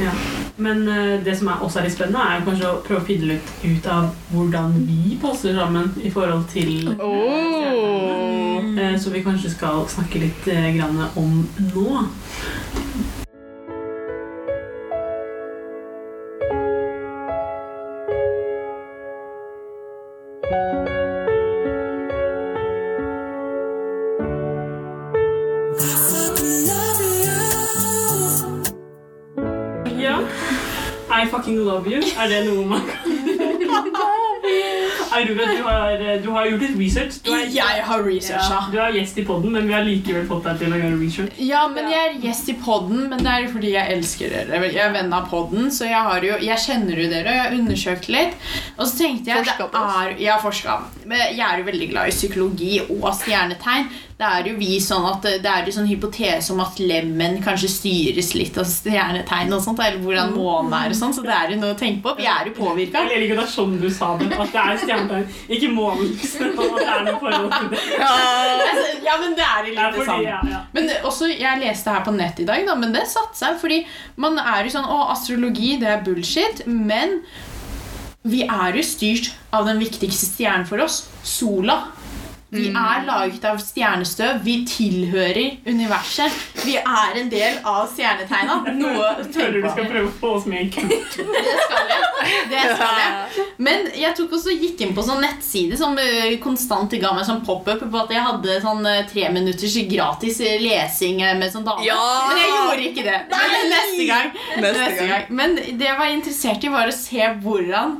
Ja. 0.00 0.10
Men 0.56 0.88
uh, 0.88 1.24
det 1.24 1.36
som 1.38 1.50
er 1.52 1.62
også 1.62 1.78
er 1.80 1.86
litt 1.86 1.94
spennende, 1.94 2.22
er 2.24 2.44
kanskje 2.46 2.70
å 2.70 2.80
prøve 2.84 3.02
å 3.02 3.06
finne 3.06 3.36
ut, 3.36 3.50
ut 3.62 3.88
av 3.92 4.08
hvordan 4.32 4.74
vi 4.88 5.18
passer 5.22 5.54
sammen 5.56 5.92
i 6.02 6.10
forhold 6.10 6.46
til 6.52 6.88
uh, 6.96 7.06
Oh. 7.06 8.78
Eh, 8.78 8.98
Så 9.00 9.10
vi 9.10 9.22
kanskje 9.24 9.50
skal 9.52 9.84
snakke 9.88 10.22
litt 10.22 10.46
eh, 10.48 10.70
grann 10.76 10.96
om 11.18 11.42
nå. 11.74 12.02
Fucking 31.32 31.58
love 31.66 31.88
you. 31.90 32.02
Er 32.20 32.28
det 32.32 32.44
noe 32.50 32.66
man 32.76 32.84
kan 32.88 33.08
Aurora, 35.12 35.44
du 35.56 35.62
har, 35.62 35.98
du 36.22 36.28
har 36.32 36.46
gjort 36.48 36.62
litt 36.64 36.76
research. 36.78 37.18
Du 37.24 37.30
er, 37.34 37.44
Jeg 37.52 37.82
har 37.86 38.02
researcha. 38.04 38.56
ja, 38.56 38.60
du 38.72 38.78
er 38.80 38.94
gjest 38.96 39.18
i 39.20 39.24
podden, 39.28 39.52
men 39.54 39.66
vi 39.68 39.74
har 39.76 39.84
likevel 39.86 40.24
fått 40.28 40.46
deg 40.48 40.62
til 40.62 40.72
å 40.72 40.78
gjøre 40.80 40.98
research. 41.00 41.36
Ja, 41.44 41.62
men 41.72 41.90
jeg 41.92 42.00
er 42.08 42.16
gjest 42.24 42.48
i 42.52 42.54
podden, 42.64 43.04
men 43.12 43.22
det 43.22 43.34
er 43.34 43.48
fordi 43.52 43.74
jeg 43.74 43.96
elsker 43.98 44.32
dere. 44.32 44.62
Jeg 44.72 44.80
er 44.86 44.94
venn 44.96 45.12
av 45.14 45.28
podden, 45.30 45.68
så 45.74 45.86
jeg, 45.88 46.00
har 46.08 46.26
jo, 46.26 46.38
jeg 46.42 46.64
kjenner 46.64 47.02
jo 47.04 47.08
dere, 47.12 47.26
og 47.28 47.36
jeg 47.38 47.44
har 47.44 47.58
undersøkt 47.58 48.08
litt. 48.12 48.38
Og 48.78 48.86
så 48.88 49.02
tenkte 49.02 49.34
jeg 49.34 49.44
Forsket 49.44 49.74
på 49.76 49.82
oss. 49.84 49.98
er, 50.02 50.16
Jeg 50.24 50.32
har 50.32 50.42
forska. 50.46 50.78
Men 51.04 51.26
jeg 51.36 51.44
er 51.50 51.60
jo 51.62 51.68
veldig 51.68 51.90
glad 51.92 52.08
i 52.08 52.16
psykologi 52.16 52.72
og 52.88 53.06
stjernetegn. 53.20 53.92
Det 54.22 54.28
er 54.28 54.46
jo 54.46 54.54
vi 54.54 54.76
sånn 54.78 55.02
at 55.08 55.24
det 55.42 55.50
er 55.50 55.66
jo 55.66 55.72
sånn 55.74 55.88
hypotese 55.90 56.52
om 56.54 56.60
at 56.62 56.76
lemmen 56.78 57.40
kanskje 57.42 57.70
styres 57.72 58.28
litt 58.38 58.58
av 58.60 58.68
stjernetegn 58.70 59.50
og 59.56 59.64
sånt, 59.64 59.80
eller 59.82 59.98
hvordan 59.98 60.30
månen 60.36 60.76
er 60.78 60.92
og 60.94 60.98
sånn, 60.98 61.14
så 61.16 61.24
det 61.26 61.32
er 61.34 61.50
jo 61.50 61.56
noe 61.58 61.74
å 61.74 61.78
tenke 61.80 62.04
på. 62.04 62.12
Vi 62.20 62.28
er 62.30 62.46
jo 62.46 62.52
påvirka. 62.54 63.02
Jeg 63.10 63.24
liker 63.24 63.40
det 63.40 63.46
er 63.48 63.50
sånn 63.50 63.74
du 63.82 63.88
sa 63.90 64.12
det, 64.20 64.28
at 64.30 64.52
det 64.54 64.62
er 64.62 64.78
stjernetegn, 64.84 65.24
ikke 65.56 65.70
månen. 65.74 66.12
At 66.62 66.76
det 66.78 66.86
er 66.92 67.02
noe 67.08 67.18
forhold 67.18 67.50
til 67.56 67.70
det. 67.72 67.80
Altså, 68.06 68.84
ja, 69.02 69.16
men 69.20 69.34
det 69.38 69.46
er 69.46 69.66
jo 69.66 69.72
litt 69.74 69.96
det 69.96 70.06
samme. 70.06 70.28
ja, 70.28 70.38
ja. 70.52 70.60
Men 70.76 70.90
også, 71.02 71.30
jeg 71.32 71.62
leste 71.64 71.94
her 71.96 72.04
på 72.06 72.14
nett 72.14 72.42
i 72.42 72.46
dag, 72.48 72.62
da, 72.68 72.76
men 72.78 72.94
det 72.94 73.02
satte 73.10 73.38
seg. 73.38 73.58
Fordi 73.62 73.80
man 74.22 74.38
er 74.38 74.62
jo 74.66 74.76
sånn 74.76 74.86
Å, 74.92 75.00
astrologi, 75.16 75.74
det 75.82 75.90
er 75.90 76.04
bullshit. 76.06 76.62
Men 76.70 77.18
vi 78.22 78.44
er 78.46 78.78
jo 78.78 78.86
styrt 78.86 79.32
av 79.50 79.66
den 79.66 79.82
viktigste 79.82 80.30
stjernen 80.30 80.68
for 80.68 80.84
oss, 80.84 81.02
sola. 81.26 81.80
Vi 82.52 82.66
er 82.68 83.04
laget 83.06 83.44
av 83.48 83.56
stjernestøv. 83.62 84.42
Vi 84.44 84.58
tilhører 84.68 85.54
universet. 85.64 86.34
Vi 86.60 86.74
er 86.76 87.16
en 87.16 87.30
del 87.32 87.54
av 87.64 87.86
stjernetegna. 87.88 88.58
Noe 88.76 89.06
å 89.06 89.24
Føler 89.32 89.62
du 89.62 89.68
skal 89.70 89.88
prøve 89.88 90.10
å 90.10 90.12
få 90.20 90.32
oss 90.36 90.48
med 90.50 90.66
i 90.66 90.72
kult. 90.74 91.16
Det 91.22 91.54
skal 91.56 91.88
jeg. 91.88 92.02
Det 92.52 92.60
skal 92.76 92.98
jeg. 93.00 93.46
Men 93.66 93.88
jeg 93.98 94.14
tok 94.18 94.34
også 94.36 94.52
gikk 94.54 94.82
inn 94.84 94.92
på 94.94 95.02
sånn 95.06 95.24
nettside 95.24 95.78
som 95.80 95.96
eh, 95.98 96.36
konstant 96.42 96.92
ga 97.02 97.10
meg 97.16 97.26
sånn 97.26 97.40
pop-up 97.46 97.82
på 97.82 98.02
at 98.02 98.12
jeg 98.14 98.22
hadde 98.22 98.58
sånn 98.62 98.86
eh, 98.86 99.00
tre 99.10 99.26
minutters 99.34 99.74
gratis 99.90 100.38
eh, 100.44 100.60
lesing 100.62 101.22
med 101.40 101.48
sånn 101.54 101.66
dame. 101.66 101.82
Ja! 101.88 101.98
Men 102.28 102.42
jeg 102.42 102.52
gjorde 102.52 102.86
ikke 102.90 103.06
det. 103.08 103.18
Men 103.32 103.72
neste 103.72 104.06
gang. 104.12 104.30
Neste 104.62 105.08
gang. 105.08 105.26
Men 105.40 105.56
det 105.56 105.88
jeg 105.88 105.98
var 105.98 106.12
interessert 106.12 106.68
i, 106.68 106.72
var 106.76 106.92
å 106.92 106.94
se 106.94 107.32
hvordan 107.42 107.98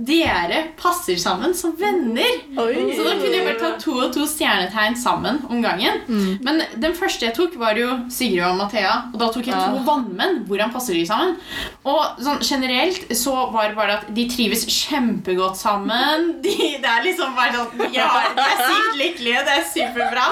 dere 0.00 0.62
passer 0.80 1.18
sammen 1.20 1.52
som 1.54 1.74
venner. 1.76 2.38
Oi. 2.56 2.76
Så 2.96 3.04
da 3.04 3.12
kunne 3.18 3.34
jeg 3.36 3.44
bare 3.46 3.58
ta 3.60 3.70
to 3.82 3.96
og 4.06 4.12
to 4.14 4.24
stjernetegn 4.28 4.96
sammen 4.96 5.42
om 5.50 5.60
gangen. 5.64 6.00
Men 6.40 6.62
den 6.80 6.94
første 6.96 7.26
jeg 7.28 7.34
tok, 7.36 7.56
var 7.60 7.76
jo 7.76 7.90
Sigrid 8.12 8.40
og 8.48 8.56
Mathea. 8.56 8.94
Og 9.12 9.18
da 9.20 9.28
tok 9.34 9.46
jeg 9.50 9.54
to 9.54 9.76
Ja. 9.80 9.84
vannmenn. 9.86 10.40
Hvordan 10.48 10.72
passer 10.72 10.94
de 10.96 11.04
sammen? 11.06 11.36
Og 11.84 12.18
sånn 12.24 12.40
generelt 12.40 13.12
så 13.16 13.34
var 13.52 13.68
det 13.68 13.76
bare 13.76 13.98
at 14.00 14.08
de 14.16 14.26
trives 14.28 14.64
kjempegodt 14.66 15.56
sammen. 15.60 16.30
De, 16.44 16.56
det 16.80 16.88
er 16.88 17.04
liksom 17.04 17.34
bare 17.36 17.52
sånn 17.60 17.92
ja, 17.94 18.08
De 18.36 18.40
er 18.44 18.60
sykt 18.64 18.96
lykkelige. 19.02 19.44
Det 19.46 19.56
er 19.58 19.66
superbra. 19.74 20.26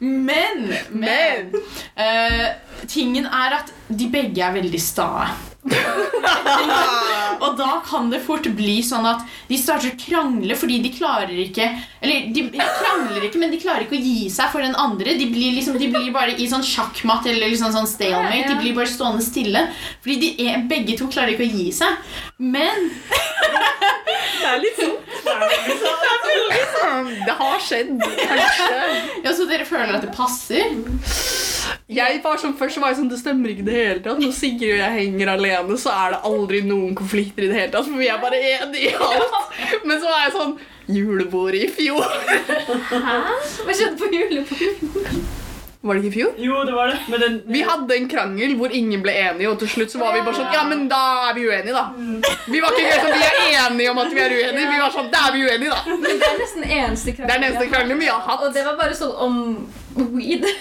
Men, 0.00 0.68
men 0.92 1.52
eh, 1.96 2.48
Tingen 2.88 3.26
er 3.26 3.56
at 3.58 3.72
de 3.88 4.06
begge 4.12 4.44
er 4.44 4.52
veldig 4.54 4.80
stae. 4.80 5.26
Og 7.44 7.54
da 7.58 7.78
kan 7.86 8.08
det 8.10 8.18
fort 8.24 8.46
bli 8.58 8.78
sånn 8.82 9.06
at 9.06 9.22
de 9.48 9.56
starter 9.60 9.92
å 9.92 9.98
krangle 10.00 10.56
fordi 10.58 10.78
de 10.84 10.90
klarer 10.94 11.38
ikke 11.44 11.66
Eller 12.02 12.28
de 12.34 12.42
krangler 12.58 13.28
ikke, 13.28 13.38
men 13.40 13.52
de 13.52 13.60
klarer 13.62 13.84
ikke 13.86 13.98
å 13.98 14.02
gi 14.02 14.28
seg 14.32 14.50
for 14.52 14.64
den 14.64 14.74
andre. 14.78 15.14
De 15.18 15.28
blir, 15.30 15.54
liksom, 15.58 15.78
de 15.80 15.90
blir 15.92 16.10
bare 16.14 16.34
i 16.34 16.48
sånn 16.50 16.64
sjakkmatt 16.66 17.26
eller 17.30 17.52
liksom 17.52 17.72
sånn 17.74 17.88
stalemate. 17.90 18.48
De 18.50 18.58
blir 18.60 18.74
bare 18.76 18.90
stående 18.90 19.24
stille. 19.24 19.66
Fordi 20.04 20.16
de 20.24 20.48
er, 20.48 20.64
begge 20.70 20.98
to 20.98 21.08
klarer 21.12 21.34
ikke 21.34 21.46
å 21.46 21.52
gi 21.60 21.70
seg. 21.78 21.90
Men 22.38 22.90
Det 24.38 24.46
er 24.48 24.60
litt 24.62 24.78
sånn. 24.78 24.96
Det 27.28 27.34
har 27.36 27.58
skjedd, 27.62 27.90
kanskje. 28.00 28.68
ja, 29.24 29.32
Så 29.36 29.44
dere 29.50 29.66
føler 29.68 29.98
at 29.98 30.04
det 30.06 30.12
passer? 30.14 30.72
Jeg 31.88 32.18
var 32.20 32.36
sånn, 32.36 32.52
Først 32.58 32.76
var 32.82 32.92
jeg 32.92 32.98
sånn, 32.98 33.08
det 33.08 33.16
stemmer 33.22 33.48
ikke 33.48 33.64
i 33.64 33.68
det 33.68 33.76
hele 33.78 34.02
tatt. 34.04 34.18
Når 34.20 34.32
Sigrid 34.36 34.74
og 34.74 34.82
jeg 34.82 34.96
henger 34.98 35.30
alene, 35.32 35.78
så 35.80 35.94
er 35.94 36.16
det 36.16 36.18
aldri 36.28 36.60
noen 36.66 36.92
konflikter 36.98 37.46
i 37.46 37.48
det 37.48 37.56
hele 37.56 37.72
tatt. 37.72 37.88
For 37.88 37.96
vi 37.96 38.10
er 38.12 38.20
bare 38.20 38.40
enige 38.44 38.90
i 38.90 38.94
alt. 39.08 39.38
Men 39.88 39.96
så 40.02 40.10
var 40.10 40.26
jeg 40.26 40.34
sånn 40.36 40.58
Julebordet 40.88 41.64
i 41.64 41.72
fjor. 41.72 42.04
Hæ? 42.92 43.16
Hva 43.64 43.74
skjedde 43.76 43.96
på 44.00 44.08
julebordet? 44.12 45.34
Var 45.78 45.94
det 45.94 46.00
ikke 46.02 46.10
i 46.10 46.14
fjor? 46.16 46.30
Jo, 46.42 46.60
det 46.66 46.72
var 46.74 46.88
det. 46.90 46.96
Men 47.12 47.20
den, 47.22 47.34
Vi 47.54 47.60
hadde 47.64 47.96
en 47.96 48.08
krangel 48.10 48.54
hvor 48.58 48.72
ingen 48.74 49.02
ble 49.04 49.12
enige, 49.14 49.48
og 49.52 49.60
til 49.60 49.70
slutt 49.70 49.92
så 49.94 50.00
var 50.00 50.16
vi 50.16 50.22
bare 50.26 50.36
sånn 50.40 50.52
Ja, 50.52 50.64
men 50.68 50.88
da 50.90 51.00
er 51.28 51.36
vi 51.36 51.44
uenige, 51.46 51.72
da. 51.76 51.84
Vi 52.50 52.62
var 52.64 52.74
ikke 52.74 52.88
helt 52.88 53.04
sånn, 53.04 53.14
vi 53.14 53.28
er 53.28 53.68
enige 53.68 53.92
om 53.92 54.00
at 54.02 54.12
vi 54.12 54.24
er 54.24 54.34
uenige. 54.34 54.70
Vi 54.72 54.80
var 54.82 54.96
sånn, 54.96 55.10
da 55.12 55.26
er 55.28 55.36
vi 55.36 55.44
uenige, 55.46 55.76
da. 55.76 55.98
Men 56.02 56.08
det 56.24 56.30
er 56.32 56.40
nesten 56.42 56.66
eneste 56.66 57.14
Det 57.20 57.28
er 57.28 57.34
den 57.36 57.46
eneste 57.50 57.68
krangelen 57.70 58.02
vi 58.02 58.10
har 58.10 58.24
hatt. 58.26 58.42
Og 58.48 58.56
det 58.56 58.64
var 58.66 58.80
bare 58.80 58.98
sånn 58.98 59.14
om 59.28 59.38
weed. 60.14 60.44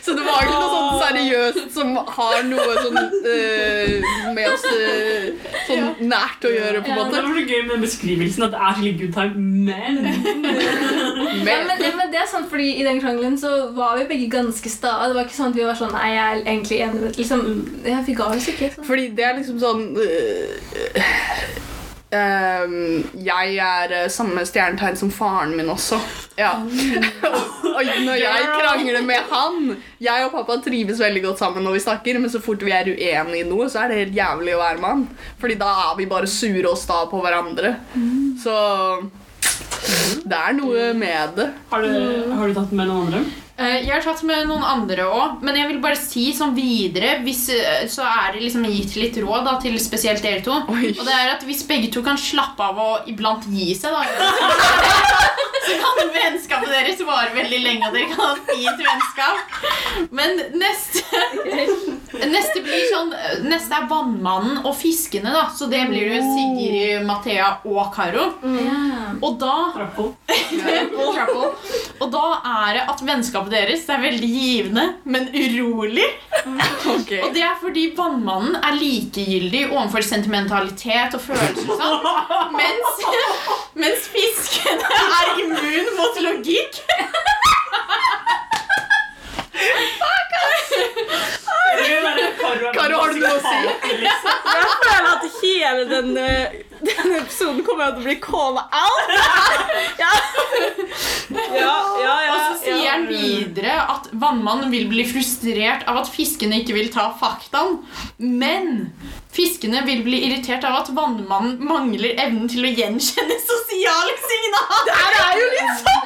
Så 0.00 0.10
det 0.16 0.22
var 0.24 0.40
ikke 0.42 0.56
noe 0.56 0.70
sånn 0.72 1.00
seriøst 1.04 1.74
som 1.74 1.90
har 2.16 2.38
noe 2.48 2.72
sånn 2.80 2.96
uh, 2.96 4.06
med 4.34 4.46
oss 4.48 4.64
uh, 4.64 5.26
sånn 5.68 5.84
nært 6.08 6.46
å 6.48 6.50
gjøre, 6.54 6.80
på 6.82 6.88
en 6.88 6.96
det 6.96 7.02
måte. 7.02 7.20
var 7.20 7.36
så 7.36 7.42
gøy 7.44 7.62
med 7.68 7.84
beskrivelsen 7.84 8.46
at 8.46 8.54
det 8.54 8.60
er 8.64 8.78
skikkelig 8.78 8.96
good 9.02 9.14
time, 9.14 9.34
men 9.68 9.94
Ja, 10.10 11.44
Men 11.44 11.68
men, 11.68 11.76
ja, 11.84 11.92
men 11.96 12.10
det 12.12 12.18
er 12.22 12.26
sant, 12.30 12.48
fordi 12.50 12.68
I 12.80 12.84
den 12.86 12.98
krangelen 13.02 13.36
så 13.38 13.50
var 13.76 13.92
vi 14.00 14.08
begge 14.10 14.28
ganske 14.32 14.72
sta. 14.72 14.96
Det 15.08 15.14
var 15.16 15.28
ikke 15.28 15.36
sånn 15.36 15.52
at 15.52 15.60
vi 15.60 15.68
var 15.68 15.78
sånn 15.78 15.94
Nei, 15.94 16.08
jeg 16.16 16.24
er 16.24 16.42
egentlig 16.42 16.80
enig 16.86 17.00
med 17.04 17.20
liksom, 17.20 17.40
Jeg 17.86 18.06
fikk 18.08 18.20
av 18.24 18.34
oss 18.36 18.48
ikke. 18.50 18.68
Sånn. 18.74 18.86
Fordi 18.88 19.06
det 19.18 19.24
er 19.28 19.38
liksom 19.38 19.60
sånn 19.62 19.82
øh, 20.00 20.48
ehm, 22.16 23.04
Jeg 23.26 23.56
er 23.56 23.94
øh, 24.04 24.10
samme 24.10 24.44
stjernetegn 24.46 24.98
som 24.98 25.12
faren 25.14 25.56
min 25.56 25.70
også. 25.72 25.98
Ja. 26.38 26.52
og 27.76 27.90
når 28.06 28.20
jeg 28.20 28.48
krangler 28.54 29.02
med 29.04 29.30
han 29.30 29.76
Jeg 30.00 30.24
og 30.26 30.32
pappa 30.32 30.56
trives 30.64 31.00
veldig 31.02 31.24
godt 31.24 31.42
sammen 31.42 31.66
når 31.66 31.78
vi 31.78 31.84
snakker, 31.86 32.18
men 32.18 32.32
så 32.32 32.42
fort 32.42 32.64
vi 32.64 32.74
er 32.74 32.90
uenige 32.92 33.44
i 33.44 33.48
noe, 33.48 33.68
så 33.70 33.84
er 33.84 33.92
det 33.92 34.02
helt 34.04 34.20
jævlig 34.20 34.56
å 34.56 34.62
være 34.62 34.82
med 34.82 34.90
han. 34.94 35.08
Fordi 35.40 35.58
da 35.60 35.72
er 35.88 35.96
vi 35.98 36.10
bare 36.10 36.30
sure 36.30 36.68
og 36.70 36.78
sta 36.80 37.02
på 37.10 37.22
hverandre. 37.24 37.74
Så 38.40 38.56
det 40.24 40.36
er 40.36 40.56
noe 40.56 40.90
med 40.96 41.36
det. 41.36 41.46
har 41.70 41.84
du, 41.84 42.34
har 42.36 42.48
du 42.48 42.56
tatt 42.56 42.72
med 42.72 42.90
noen 42.90 43.08
andre? 43.08 43.22
Eh, 43.60 43.82
Jeg 43.84 43.92
har 43.92 44.04
tatt 44.04 44.22
med 44.24 44.46
noen 44.48 44.64
andre 44.64 45.04
òg, 45.04 45.42
men 45.44 45.58
jeg 45.58 45.68
vil 45.68 45.80
bare 45.84 45.98
si 46.00 46.30
sånn 46.36 46.54
videre 46.56 47.18
hvis, 47.24 47.42
eh, 47.52 47.86
Så 47.92 48.02
er 48.06 48.32
det 48.32 48.42
liksom 48.46 48.64
gitt 48.64 48.96
litt 48.96 49.18
råd 49.20 49.44
da, 49.44 49.58
til 49.60 49.76
spesielt 49.82 50.22
dere 50.24 50.40
to. 50.44 50.56
Oi. 50.72 50.94
Og 50.96 51.04
det 51.04 51.14
er 51.16 51.34
at 51.34 51.44
Hvis 51.44 51.66
begge 51.68 51.90
to 51.92 52.02
kan 52.02 52.16
slappe 52.16 52.60
av 52.60 52.78
og 52.78 53.08
iblant 53.10 53.44
gi 53.52 53.74
seg, 53.74 53.92
da 53.92 54.04
så 55.70 55.74
kan 55.76 56.08
vennskapet 56.14 56.70
deres 56.72 57.00
vare 57.06 57.34
veldig 57.34 57.58
lenge, 57.62 57.86
og 57.86 57.94
dere 57.94 58.08
kan 58.08 58.20
ha 58.24 58.30
et 58.32 58.48
fint 58.48 58.80
vennskap. 58.80 59.36
Men 60.10 60.40
neste 60.56 61.04
Neste 62.30 62.60
blir 62.64 62.82
sånn 62.90 63.12
Neste 63.48 63.76
er 63.76 63.86
Vannmannen 63.90 64.64
og 64.66 64.74
Fiskene, 64.76 65.30
da. 65.32 65.44
Så 65.56 65.68
det 65.70 65.82
blir 65.88 66.08
jo 66.10 66.18
Sigrid, 66.24 67.04
Mathea 67.06 67.50
og 67.68 67.92
Karo. 67.94 68.26
Mm. 68.42 69.20
Og 69.22 69.38
da 69.40 69.54
Trappel. 69.76 70.10
Trouble. 70.90 71.52
Og 72.00 72.10
da 72.12 72.24
er 72.40 72.78
det 72.78 72.84
at 72.92 73.04
vennskapet 73.06 73.49
deres 73.52 73.84
er 73.90 74.00
veldig 74.02 74.28
givende, 74.30 74.84
men 75.04 75.28
urolig. 75.34 76.06
Okay. 76.40 77.20
Og 77.24 77.34
det 77.34 77.42
er 77.44 77.56
fordi 77.60 77.90
vannmannen 77.96 78.56
er 78.60 78.78
likegyldig 78.78 79.66
overfor 79.70 80.06
sentimentalitet 80.06 81.16
og 81.18 81.24
følelser 81.24 81.66
sånn, 81.82 82.08
mens, 82.60 83.04
mens 83.78 84.08
fiskene 84.14 85.04
er 85.20 85.34
immun 85.44 85.94
mot 85.98 86.24
logikk. 86.26 86.80
Vil 89.60 89.88
være 90.00 91.49
Karo 92.74 93.00
har 93.00 93.12
du 93.14 93.20
noe 93.20 93.36
å 93.36 93.42
si? 93.44 93.58
Jeg 94.00 94.18
føler 94.82 95.08
at 95.10 95.26
hele 95.40 95.84
denne, 95.90 96.26
denne 96.80 97.20
episoden 97.20 97.62
kommer 97.66 97.92
til 97.94 98.02
å 98.02 98.06
bli 98.08 98.16
calla 98.22 98.66
out. 98.74 99.12
Ja, 100.00 100.10
ja, 101.30 101.44
ja. 101.60 101.74
ja, 102.02 102.16
Og 102.34 102.40
så 102.40 102.54
sier 102.64 102.82
ja. 102.84 102.94
han 102.96 103.06
videre 103.10 103.76
at 103.94 104.10
vannmannen 104.12 104.72
vil 104.74 104.88
bli 104.90 105.06
frustrert 105.08 105.86
av 105.90 106.02
at 106.02 106.12
fiskene 106.12 106.62
ikke 106.62 106.76
vil 106.78 106.90
ta 106.94 107.10
faktaen. 107.20 107.80
Men 108.18 108.90
fiskene 109.34 109.82
vil 109.86 110.02
bli 110.06 110.18
irritert 110.28 110.64
av 110.66 110.74
at 110.82 110.88
vannmannen 110.96 111.58
mangler 111.62 112.16
evnen 112.18 112.48
til 112.50 112.64
å 112.66 112.72
gjenkjenne 112.74 113.36
sosiale 113.46 114.14
signaler. 114.26 114.82
Det 114.88 114.94
er 115.26 115.34
jo 115.38 115.48
litt 115.56 115.76
sånn 115.84 116.04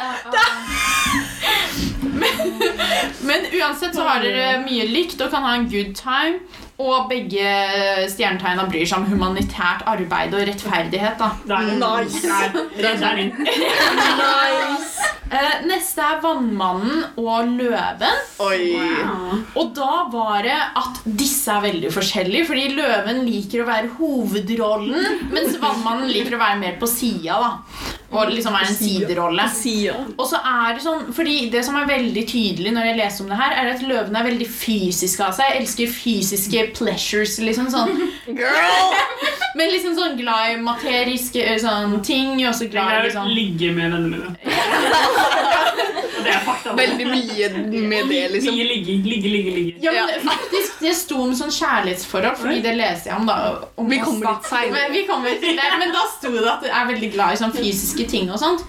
Men 3.24 3.46
uansett 3.58 3.94
så 3.96 4.04
har 4.06 4.20
dere 4.22 4.60
mye 4.64 4.84
likt 4.90 5.20
og 5.24 5.30
kan 5.32 5.42
ha 5.46 5.54
en 5.58 5.68
good 5.72 5.94
time. 5.98 6.38
Og 6.82 7.06
begge 7.10 7.46
stjernetegna 8.10 8.64
bryr 8.66 8.86
seg 8.90 8.98
om 8.98 9.06
humanitært 9.12 9.84
arbeid 9.86 10.34
og 10.34 10.42
rettferdighet. 10.48 11.16
da. 11.20 11.28
Der. 11.46 11.68
Nice. 12.02 12.22
Nice. 14.18 15.12
Neste 15.94 16.10
er 16.10 16.22
Vannmannen 16.24 17.02
og 17.22 17.50
Løven. 17.54 18.22
Oi. 18.42 18.80
Og 19.54 19.68
da 19.76 20.00
var 20.10 20.40
det 20.42 20.56
at 20.80 20.96
disse 21.06 21.52
er 21.54 21.62
veldig 21.68 21.92
forskjellige. 21.94 22.48
Fordi 22.48 22.64
Løven 22.74 23.20
liker 23.28 23.62
å 23.62 23.68
være 23.68 23.92
hovedrollen, 24.00 25.20
mens 25.30 25.54
Vannmannen 25.62 26.10
liker 26.10 26.34
å 26.34 26.40
være 26.42 26.58
mer 26.64 26.74
på 26.82 26.88
sida. 26.90 27.38
Og 28.14 28.30
liksom 28.32 28.54
er 28.54 28.68
en 28.68 28.76
siderolle. 28.78 29.46
Og 30.16 30.26
så 30.30 30.38
er 30.38 30.76
det 30.76 30.84
sånn, 30.84 31.08
fordi 31.16 31.36
Det 31.52 31.64
som 31.66 31.76
er 31.78 31.88
veldig 31.88 32.24
tydelig 32.30 32.72
når 32.74 32.88
jeg 32.90 32.98
leser 33.00 33.24
om 33.24 33.32
det 33.32 33.40
her, 33.40 33.56
er 33.60 33.72
at 33.74 33.82
løvene 33.84 34.20
er 34.20 34.28
veldig 34.30 34.48
fysisk 34.50 35.24
av 35.26 35.34
seg. 35.36 35.50
Jeg 35.50 35.64
Elsker 35.64 35.92
fysiske 35.94 36.66
pleasures. 36.78 37.38
liksom 37.42 37.70
sånn. 37.72 37.94
Girl! 38.40 38.96
Men 39.58 39.70
liksom 39.70 39.94
sånn 39.98 40.16
glad 40.18 40.54
i 40.54 40.62
materiske 40.62 41.42
eh, 41.44 41.60
sånn, 41.62 42.00
ting. 42.06 42.36
Og 42.42 42.50
også 42.52 42.70
glad 42.72 43.08
i 43.08 43.12
sånn 43.14 43.28
liksom 43.28 43.34
ligge 43.34 43.74
med 43.74 43.92
vennene 43.94 44.16
mine. 44.16 44.30
Det 46.24 46.32
er 46.32 46.44
fakta. 46.44 46.74
Veldig 46.78 47.06
mye 47.08 47.48
med 47.88 48.08
det, 48.10 48.22
liksom. 48.34 48.54
Mye 48.54 48.66
ligge, 48.70 48.96
ligge, 49.08 49.32
ligge. 49.32 49.54
ligge. 49.58 49.84
ja, 49.84 49.92
men 50.08 50.22
faktisk, 50.24 50.80
Det 50.80 50.94
sto 50.96 51.20
om 51.22 51.34
sånn 51.36 51.52
kjærlighetsforhold, 51.54 52.38
fordi 52.40 52.60
det 52.64 52.74
leser 52.78 53.10
jeg 53.12 53.20
om. 53.20 53.28
da 53.28 53.36
om 53.80 53.90
Vi 53.90 54.00
kommer 54.02 54.34
litt 54.34 54.48
senere. 54.48 54.72
Men, 54.74 54.92
vi 54.94 55.04
kommer 55.08 55.38
til 55.42 55.60
det, 55.60 55.70
men 55.80 55.94
da 55.94 56.04
sto 56.12 56.32
det 56.34 56.44
at 56.50 56.64
du 56.64 56.70
er 56.70 56.88
veldig 56.92 57.10
glad 57.14 57.36
i 57.36 57.40
sånn 57.42 57.54
fysiske 57.54 58.08
ting. 58.10 58.30
og 58.32 58.40
sånt. 58.42 58.64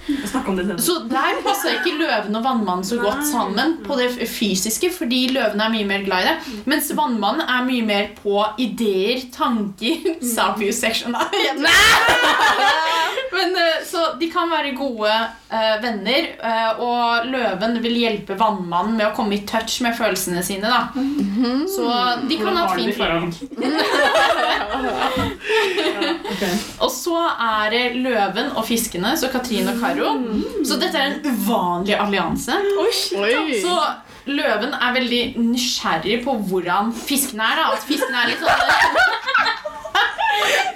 Så 0.83 0.97
der 1.09 1.41
passer 1.45 1.79
ikke 1.79 1.95
løven 1.99 2.35
og 2.35 2.45
vannmannen 2.45 2.85
så 2.87 2.99
godt 3.01 3.25
sammen 3.27 3.77
på 3.85 3.97
det 3.99 4.11
fysiske, 4.29 4.91
fordi 4.93 5.25
løven 5.35 5.61
er 5.61 5.73
mye 5.73 5.87
mer 5.87 6.05
glad 6.07 6.25
i 6.25 6.31
det. 6.31 6.61
Mens 6.69 6.91
vannmannen 6.95 7.45
er 7.47 7.65
mye 7.67 7.85
mer 7.85 8.11
på 8.19 8.41
ideer, 8.61 9.25
tanker 9.35 10.15
Sapiossection, 10.35 11.15
da. 11.15 11.25
Men, 13.35 13.55
eh, 13.55 13.85
så 13.85 14.13
de 14.19 14.29
kan 14.31 14.49
være 14.51 14.73
gode 14.77 15.11
uh, 15.51 15.75
venner, 15.83 16.27
uh, 16.39 16.81
og 16.83 17.27
løven 17.29 17.44
vil 17.83 17.95
hjelpe 18.01 18.33
vannmannen 18.39 18.95
med 18.99 19.05
å 19.09 19.15
komme 19.17 19.33
i 19.37 19.43
touch 19.47 19.73
med 19.85 19.93
følelsene 19.97 20.41
sine. 20.45 20.67
da 20.69 20.81
Så 21.71 21.83
de 22.29 22.35
kan 22.41 22.53
ha 22.57 22.63
et 22.65 22.75
fint 22.79 22.95
forhold. 22.97 23.33
Og 26.85 26.91
så 26.91 27.17
er 27.31 27.69
det 27.73 27.83
løven 28.03 28.47
og 28.55 28.63
fiskene, 28.67 29.15
så 29.17 29.27
Katrine 29.33 29.71
og 29.75 29.79
Karo. 29.81 30.09
Så 30.65 30.73
dette 30.81 30.97
er 30.99 31.05
en 31.13 31.21
uvanlig 31.25 31.95
allianse. 31.99 32.53
Oi. 32.81 32.91
Så 33.63 33.75
løven 34.25 34.73
er 34.73 34.93
veldig 34.95 35.23
nysgjerrig 35.37 36.23
på 36.25 36.31
hvordan 36.49 36.93
fiskene 37.05 37.43
er. 37.45 37.55
da 37.61 37.65
At 37.75 37.83
fiskene 37.87 38.17
er 38.23 38.27
litt 38.33 38.41
sånn 38.41 38.51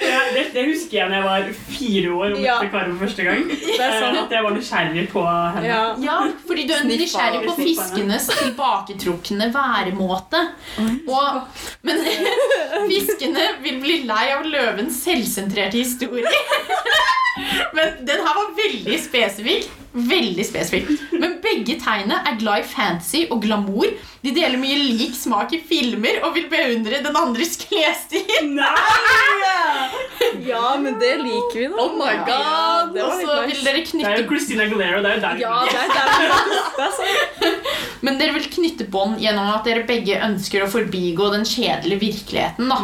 Ja, 0.09 0.19
det, 0.33 0.43
det 0.53 0.63
husker 0.69 0.97
jeg 0.97 1.11
da 1.11 1.19
jeg 1.19 1.25
var 1.25 1.49
fire 1.69 2.13
år 2.15 2.33
og 2.33 2.39
møtte 2.39 2.69
Karo 2.73 2.93
for 2.93 3.03
første 3.05 3.25
gang. 3.27 3.43
er 3.49 3.95
sånn 3.99 4.17
At 4.23 4.33
jeg 4.35 4.45
var 4.45 4.55
nysgjerrig 4.55 5.05
på 5.11 5.23
henne. 5.27 5.65
Ja. 5.67 5.81
Ja, 6.03 6.17
fordi 6.47 6.65
du 6.69 6.73
er 6.75 6.85
nysgjerrig 6.87 7.43
på 7.45 7.55
fiskenes 7.59 8.29
tilbaketrukne 8.31 9.49
væremåte. 9.53 10.43
Og, 11.09 11.41
men 11.87 12.03
fiskene 12.91 13.49
vil 13.65 13.81
bli 13.83 14.01
lei 14.09 14.25
av 14.35 14.47
løvens 14.47 15.03
selvsentrerte 15.05 15.79
historie. 15.81 16.29
Men 17.73 18.01
den 18.03 18.19
her 18.25 18.35
var 18.35 18.49
veldig 18.57 18.97
spesifikk. 18.99 19.69
Veldig 19.93 20.45
spesifikt. 20.45 20.91
Men 21.17 21.39
begge 21.41 21.79
tegnene 21.81 22.19
er 22.29 22.35
glad 22.39 22.61
i 22.61 22.67
fantasy 22.69 23.23
og 23.31 23.41
glamour. 23.41 23.89
De 24.21 24.33
deler 24.35 24.59
mye 24.61 24.77
lik 24.99 25.15
smak 25.15 25.53
i 25.55 25.61
filmer 25.65 26.19
og 26.27 26.35
vil 26.35 26.45
beundre 26.51 26.99
den 27.05 27.15
andres 27.17 27.55
klesstil. 27.61 28.59
ja, 30.45 30.77
men 30.81 30.97
det 30.99 31.13
liker 31.23 31.59
vi, 31.59 31.67
da. 31.71 31.83
Oh 31.83 31.93
my 31.97 32.13
god. 32.27 32.93
det 32.95 33.03
Og 33.05 33.13
så 33.23 33.37
vil 33.47 33.61
dere 33.65 33.83
knytte 33.87 34.05
Det 34.05 34.17
er 34.17 34.21
jo 34.23 34.27
Christina 34.29 34.67
Galera. 34.71 35.01
Det 35.03 35.09
er 35.09 35.15
jo 35.15 35.21
der 35.23 35.35
Ja, 35.41 35.55
det 35.65 35.79
er 35.79 35.87
der 35.95 36.07
det 36.79 36.85
er 36.85 36.93
sant. 36.99 37.65
Men 38.05 38.15
dere 38.19 38.31
vil 38.37 38.45
knytte 38.53 38.85
bånd 38.91 39.17
gjennom 39.19 39.49
at 39.51 39.65
dere 39.67 39.83
begge 39.87 40.15
ønsker 40.23 40.63
å 40.63 40.69
forbigå 40.71 41.31
den 41.33 41.43
kjedelige 41.47 41.99
virkeligheten. 42.05 42.69
da. 42.71 42.77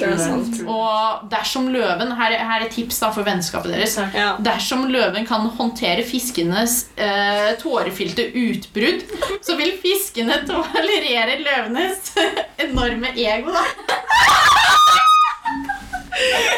Det 0.00 0.08
er 0.10 0.18
sant. 0.20 0.58
Og 0.68 1.28
dersom 1.32 1.70
løven 1.72 2.12
Her, 2.20 2.32
er- 2.36 2.66
et 2.66 2.72
tips 2.74 2.98
da 3.00 3.08
for 3.14 3.24
vennskapet 3.24 3.72
deres. 3.72 3.94
Ja. 4.14 4.34
Dersom 4.40 4.86
løven 4.92 5.24
kan 5.26 5.46
håndtere 5.56 6.02
fiskenes 6.40 6.86
eh, 6.96 7.58
tårefylte 7.58 8.22
utbrudd, 8.32 9.02
så 9.42 9.56
vil 9.56 9.72
fiskene 9.82 10.40
tolerere 10.46 11.38
løvenes 11.42 12.12
enorme 12.64 13.12
ego. 13.16 13.52
da. 13.52 13.64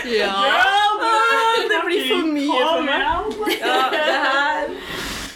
Ja. 0.06 0.34
Det 1.68 1.80
blir 1.86 2.08
for 2.08 2.26
mye 2.26 2.62
for 2.62 2.82
meg. 2.86 3.00
Ja, 3.60 3.90
det 3.90 4.06
her 4.06 4.51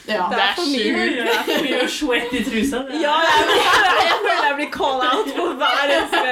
Ja. 0.07 0.27
Det 0.31 0.38
er 0.38 0.53
for 0.55 0.69
mye. 0.71 1.07
Det 1.16 1.33
er 1.35 1.42
for 1.49 1.64
mye 1.66 1.87
sweat 1.90 2.35
i 2.38 2.42
trusa. 2.47 2.83
Ja, 3.03 3.14
jeg, 3.27 3.47
føler 4.23 4.45
jeg 4.47 4.57
blir 4.61 4.71
call 4.75 5.03
out 5.03 5.31
på 5.35 5.47
hver 5.59 5.83
eneste 5.87 6.25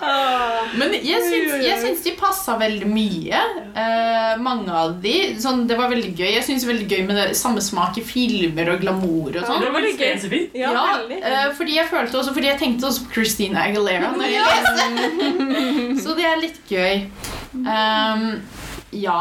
Ah. 0.00 0.66
Men 0.80 0.94
jeg 0.94 1.20
syns, 1.22 1.52
jeg 1.62 1.78
syns 1.82 2.02
de 2.04 2.12
passa 2.18 2.56
veldig 2.60 2.88
mye. 2.90 3.40
Eh, 3.78 4.32
mange 4.42 4.72
av 4.74 4.96
de. 5.02 5.14
Sånn, 5.42 5.66
det 5.70 5.76
var 5.78 5.90
veldig 5.92 6.12
gøy. 6.18 6.30
Jeg 6.34 6.44
syns 6.46 6.66
veldig 6.68 6.86
gøy 6.90 7.02
med 7.08 7.18
det 7.20 7.26
samme 7.38 7.62
smak 7.64 7.98
i 8.00 8.04
filmer 8.06 8.72
og 8.74 8.80
glamour 8.82 9.36
og 9.36 9.44
sånn. 9.46 9.62
Det 9.64 9.72
var 9.74 9.86
litt 9.86 10.00
gøy. 10.00 10.40
Ja, 10.58 10.72
Ja, 10.74 10.84
eh, 11.20 11.50
fordi 11.58 11.76
jeg 11.76 11.88
følte 11.90 12.18
også 12.20 12.32
Fordi 12.34 12.46
jeg 12.48 12.58
tenkte 12.60 12.86
også 12.88 13.04
på 13.06 13.18
Christina 13.18 13.64
Aguilera 13.68 14.10
når 14.16 14.30
jeg 14.30 14.44
leste. 14.50 14.84
Så 16.04 16.14
det 16.18 16.26
er 16.26 16.40
litt 16.40 16.60
gøy. 16.70 17.04
Um, 17.54 18.24
ja. 18.96 19.20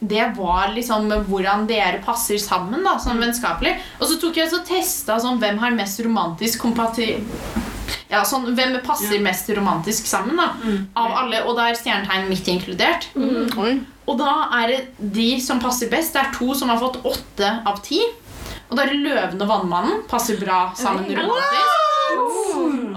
Det 0.00 0.30
var 0.36 0.72
liksom 0.74 1.10
hvordan 1.28 1.66
dere 1.68 2.00
passer 2.04 2.38
sammen 2.40 2.84
da, 2.86 2.94
sånn 2.98 3.20
vennskapelig. 3.20 3.74
Og 4.00 4.08
så 4.08 4.16
tok 4.22 4.38
jeg 4.40 4.48
så 4.50 4.62
testa 4.64 5.18
sånn, 5.20 5.38
hvem 5.42 5.58
har 5.60 5.76
mest 5.76 6.00
romantisk 6.04 6.62
kompati... 6.64 7.14
Ja, 8.10 8.24
sånn, 8.26 8.48
Hvem 8.56 8.72
passer 8.82 9.14
Ja. 9.14 9.22
mest 9.22 9.46
romantisk 9.54 10.06
sammen 10.06 10.36
da, 10.38 10.48
av 10.98 11.12
alle, 11.20 11.44
og 11.46 11.54
da 11.58 11.68
er 11.70 11.76
stjernetegn 11.78 12.26
midt 12.30 12.48
inkludert. 12.50 13.06
Oi. 13.14 13.76
Og 14.10 14.18
da 14.18 14.32
er 14.58 14.72
det 14.72 14.80
de 15.14 15.28
som 15.40 15.60
passer 15.62 15.86
best. 15.92 16.16
Det 16.16 16.24
er 16.24 16.32
to 16.34 16.54
som 16.58 16.72
har 16.72 16.80
fått 16.82 16.98
åtte 17.06 17.52
av 17.66 17.78
ti. 17.86 18.00
Og 18.70 18.74
da 18.76 18.82
er 18.82 18.90
det 18.90 19.04
Løven 19.04 19.42
og 19.44 19.48
Vannmannen. 19.52 20.02
Passer 20.10 20.40
bra 20.42 20.72
sammen 20.74 21.06
romantisk. 21.06 21.76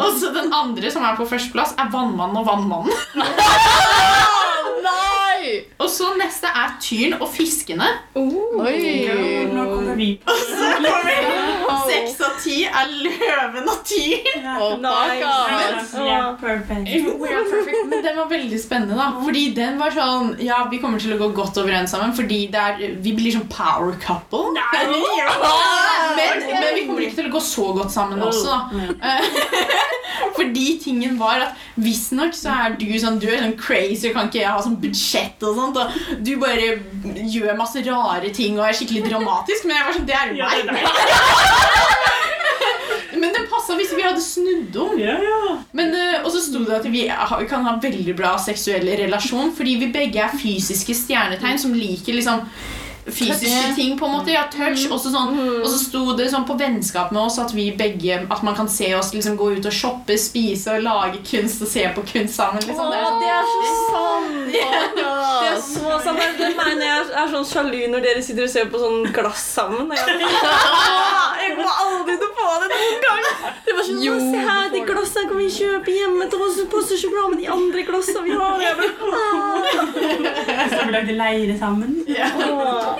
Og 0.01 0.17
så 0.17 0.33
den 0.33 0.49
andre 0.53 0.89
som 0.93 1.05
er 1.05 1.17
på 1.19 1.27
førsteplass, 1.29 1.75
er 1.77 1.93
Vannmannen 1.93 2.41
og 2.41 2.47
Vannmannen. 2.49 2.89
Nei! 5.63 5.69
Og 5.83 5.89
så 5.91 6.11
neste 6.19 6.47
er 6.47 6.75
tyren 6.81 7.15
og 7.21 7.27
fiskene. 7.33 7.87
Oi. 8.15 9.47
Nå 9.51 9.63
kommer 9.67 9.95
vi 9.99 10.09
på 10.23 10.35
Seks 11.83 12.19
av 12.23 12.35
ti 12.39 12.63
er 12.67 12.91
løven 13.03 13.67
og 13.69 13.81
tyren. 13.87 14.45
Oh, 14.53 14.75
Nice. 14.79 15.91
Yeah, 15.99 16.35
perfect. 16.39 16.87
We 17.19 17.29
are 17.33 17.43
perfect. 17.49 17.87
Men 17.91 18.03
den 18.05 18.17
var 18.21 18.29
veldig 18.31 18.59
spennende, 18.63 18.95
da. 18.99 19.09
Fordi 19.23 19.43
den 19.57 19.77
var 19.81 19.93
sånn 19.95 20.33
Ja, 20.43 20.61
vi 20.71 20.79
kommer 20.83 21.01
til 21.01 21.15
å 21.15 21.19
gå 21.21 21.29
godt 21.35 21.59
overens 21.61 21.91
sammen, 21.93 22.13
fordi 22.17 22.45
det 22.53 22.61
er, 22.63 22.83
vi 23.03 23.13
blir 23.17 23.35
sånn 23.35 23.47
power 23.51 23.95
couple. 24.03 24.53
Men, 26.13 26.43
men 26.45 26.75
vi 26.75 26.83
kommer 26.85 27.01
ikke 27.01 27.17
til 27.23 27.27
å 27.29 27.33
gå 27.33 27.39
så 27.41 27.63
godt 27.73 27.91
sammen 27.93 28.21
også, 28.21 28.53
da. 28.53 29.13
Fordi 30.37 30.65
tingen 30.83 31.15
var 31.19 31.41
at 31.47 31.61
visstnok 31.81 32.35
så 32.37 32.53
er 32.53 32.75
du 32.79 32.85
sånn 33.01 33.17
Du 33.21 33.25
er 33.31 33.41
sånn 33.41 33.55
crazy 33.59 34.09
og 34.09 34.15
kan 34.17 34.29
ikke 34.29 34.45
ha 34.45 34.59
sånn 34.61 34.77
budsjett 34.81 35.41
og 35.47 35.52
sånt. 35.57 35.79
Og 35.79 36.19
du 36.25 36.33
bare 36.41 36.77
gjør 37.33 37.57
masse 37.59 37.83
rare 37.85 38.33
ting 38.35 38.59
og 38.59 38.67
er 38.67 38.77
skikkelig 38.77 39.05
dramatisk. 39.09 39.67
Men 39.67 39.77
jeg 39.79 39.87
var 39.87 39.97
sånn 39.97 40.09
Det 40.09 40.19
er 40.19 40.31
jo 40.31 40.35
Ja, 40.41 40.49
meg. 40.71 40.83
Men 43.23 43.31
det 43.31 43.45
passa 43.47 43.75
hvis 43.77 43.93
vi 43.95 44.03
hadde 44.03 44.21
snudd 44.23 44.75
om. 44.83 44.97
Ja, 44.99 45.15
ja. 45.21 45.55
Men, 45.77 45.93
eh, 45.95 46.21
og 46.23 46.31
så 46.33 46.41
sto 46.43 46.63
det 46.65 46.79
at 46.81 46.87
vi 46.91 47.05
kan 47.49 47.63
ha 47.67 47.77
veldig 47.81 48.15
bra 48.17 48.35
seksuell 48.41 48.89
relasjon 48.99 49.53
fordi 49.55 49.77
vi 49.79 49.91
begge 49.93 50.23
er 50.25 50.33
fysiske 50.35 50.95
stjernetegn 50.97 51.61
som 51.61 51.75
liker 51.77 52.17
liksom 52.17 52.43
fysiske 53.07 53.75
ting. 53.75 53.97
på 53.99 54.05
en 54.05 54.11
måte, 54.17 54.31
ja, 54.31 54.43
touch, 54.51 54.85
også 54.91 55.11
sånn, 55.11 55.33
Og 55.61 55.67
så 55.67 55.77
sto 55.79 56.15
det 56.17 56.29
sånn 56.31 56.45
på 56.47 56.55
vennskap 56.59 57.11
med 57.11 57.21
oss 57.21 57.37
at 57.39 57.51
vi 57.53 57.71
begge 57.77 58.21
At 58.31 58.43
man 58.43 58.55
kan 58.55 58.67
se 58.69 58.93
oss 58.95 59.13
liksom 59.13 59.35
gå 59.37 59.51
ut 59.57 59.65
og 59.65 59.73
shoppe, 59.73 60.17
spise 60.17 60.75
og 60.77 60.83
lage 60.83 61.19
kunst 61.27 61.61
og 61.61 61.67
se 61.67 61.83
på 61.95 62.01
kunst 62.13 62.35
sammen. 62.35 62.63
liksom. 62.63 62.85
Åh, 62.85 63.19
Det 63.19 63.29
er 63.29 63.43
sånn- 63.43 63.63
det 63.63 63.67
så 63.67 63.75
sant! 63.91 64.33
Det 64.53 65.49
er 65.51 65.61
så 65.61 66.03
sant. 66.03 66.17
Det- 66.19 66.37
Det 66.43 66.55
mener 66.57 66.85
jeg 66.85 66.99
er, 66.99 67.23
er 67.23 67.27
sånn 67.33 67.45
sjalu 67.45 67.87
når 67.91 68.01
dere 68.03 68.21
sitter 68.23 68.43
og 68.43 68.49
ser 68.49 68.65
på 68.71 68.79
sånn 68.79 69.11
glass 69.13 69.43
sammen. 69.55 69.89
Jeg, 69.91 70.05
jeg 70.07 71.55
kommer 71.57 71.75
aldri 71.83 72.15
til 72.17 72.27
å 72.27 72.33
få 72.37 72.49
det 72.63 72.67
noen 72.73 72.99
gang! 73.03 73.23
Det 73.65 73.73
var 73.77 73.83
sånn, 73.87 74.01
Jo, 74.03 74.13
Se 74.19 74.37
her, 74.47 74.69
de 74.73 74.79
glassene 74.87 75.27
kan 75.29 75.37
vi 75.37 75.47
kjøpe 75.49 75.91
hjemme 75.97 76.29
til 76.29 76.39
oss. 76.45 76.55
Det 76.59 76.67
passer 76.71 76.97
så 77.01 77.09
bra 77.13 77.27
med 77.29 77.39
de 77.39 77.47
andre 77.51 77.83
glassene 77.87 78.23
vi 78.23 78.31
har. 78.31 78.59
Jeg 78.61 78.75
bare, 78.77 78.93
«Åh». 79.03 79.63
Så 80.73 80.85
vi 80.85 80.91
lagd 80.93 81.11
leire 81.17 81.57
sammen. 81.59 82.03
Åh. 82.07 82.92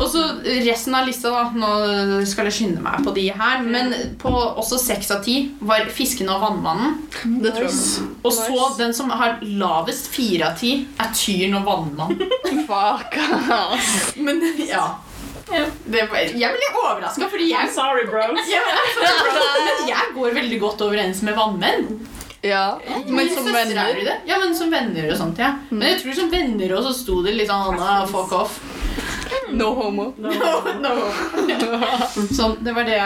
Og 0.00 0.08
så 0.10 0.22
resten 0.66 0.96
av 0.98 1.06
lista, 1.06 1.30
da. 1.30 1.44
Nå 1.54 2.22
skal 2.28 2.50
jeg 2.50 2.56
skynde 2.58 2.82
meg 2.84 3.04
på 3.06 3.14
de 3.16 3.28
her. 3.30 3.62
Men 3.62 3.94
på 4.20 4.32
også 4.32 4.78
seks 4.82 5.10
av 5.14 5.22
ti 5.24 5.36
var 5.60 5.86
'Fisken 5.86 6.30
og 6.32 6.42
Vannmannen. 6.42 6.98
Det 7.42 7.54
tror 7.54 7.68
jeg. 7.68 8.08
Og 8.24 8.32
så 8.32 8.68
den 8.78 8.94
som 8.94 9.10
har 9.10 9.38
lavest 9.42 10.10
fire 10.12 10.50
av 10.50 10.58
ti, 10.58 10.86
er 10.98 11.12
Tyren 11.14 11.58
og 11.60 11.66
Vannmannen. 11.68 12.18
Fuck, 12.68 13.18
ass. 13.54 14.14
Men 14.16 14.42
ja. 14.58 14.86
Det 15.44 16.06
var, 16.08 16.24
jeg 16.24 16.56
ble 16.56 16.68
overraska, 16.80 17.28
fordi 17.28 17.50
jeg 17.50 17.68
I'm 17.68 17.72
sorry, 17.74 18.06
bros. 18.08 18.48
Ja, 18.54 18.62
men 19.60 19.88
jeg 19.90 20.14
går 20.16 20.34
veldig 20.40 20.60
godt 20.60 20.80
overens 20.86 21.20
med 21.22 21.36
vannmenn. 21.36 22.08
Ja, 22.44 22.78
men 23.08 23.28
som 23.32 23.46
er 23.48 23.52
venner. 23.52 24.00
Ja, 24.28 24.38
men 24.40 24.56
som 24.56 24.72
venner 24.72 25.06
og 25.12 25.16
sånt, 25.20 25.38
ja. 25.40 25.54
Men 25.70 25.94
jeg 25.94 26.02
tror 26.02 26.18
som 26.18 26.32
venner 26.32 26.74
også 26.76 26.92
så 26.92 26.98
sto 26.98 27.20
det 27.24 27.36
litt 27.38 27.48
sånn 27.48 27.72
Anna, 27.72 28.02
fuck 28.08 28.32
off. 28.36 28.58
No 29.60 29.74
homo. 29.74 30.14
No, 30.18 30.30
no. 30.84 30.92
Sånn, 32.38 32.56
det 32.64 32.74
var 32.74 32.84
det. 32.88 32.98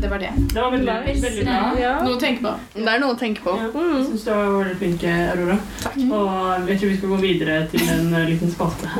Det 0.00 0.10
var 0.10 0.18
det. 0.22 0.32
Det 0.52 0.60
var 0.60 0.70
veldig, 0.74 0.96
veldig 1.22 1.44
bra. 1.46 1.60
Ja. 1.80 1.94
Noe 2.04 2.16
å 2.16 2.20
tenke 2.20 2.44
på. 2.46 2.54
Det 2.76 2.88
er 2.92 3.02
noe 3.02 3.14
å 3.14 3.18
tenke 3.20 3.44
på. 3.44 3.56
Ja, 3.60 3.70
jeg 3.72 4.06
syns 4.10 4.26
du 4.26 4.30
var 4.32 4.56
veldig 4.60 4.78
flink, 4.82 5.06
Aurora. 5.10 5.58
Og 6.06 6.70
jeg 6.70 6.80
tror 6.80 6.88
vi 6.92 6.96
skal 7.00 7.14
gå 7.14 7.20
videre 7.22 7.60
til 7.72 7.92
en 7.96 8.14
eh, 8.14 8.28
liten 8.30 8.52
spalte. 8.52 8.90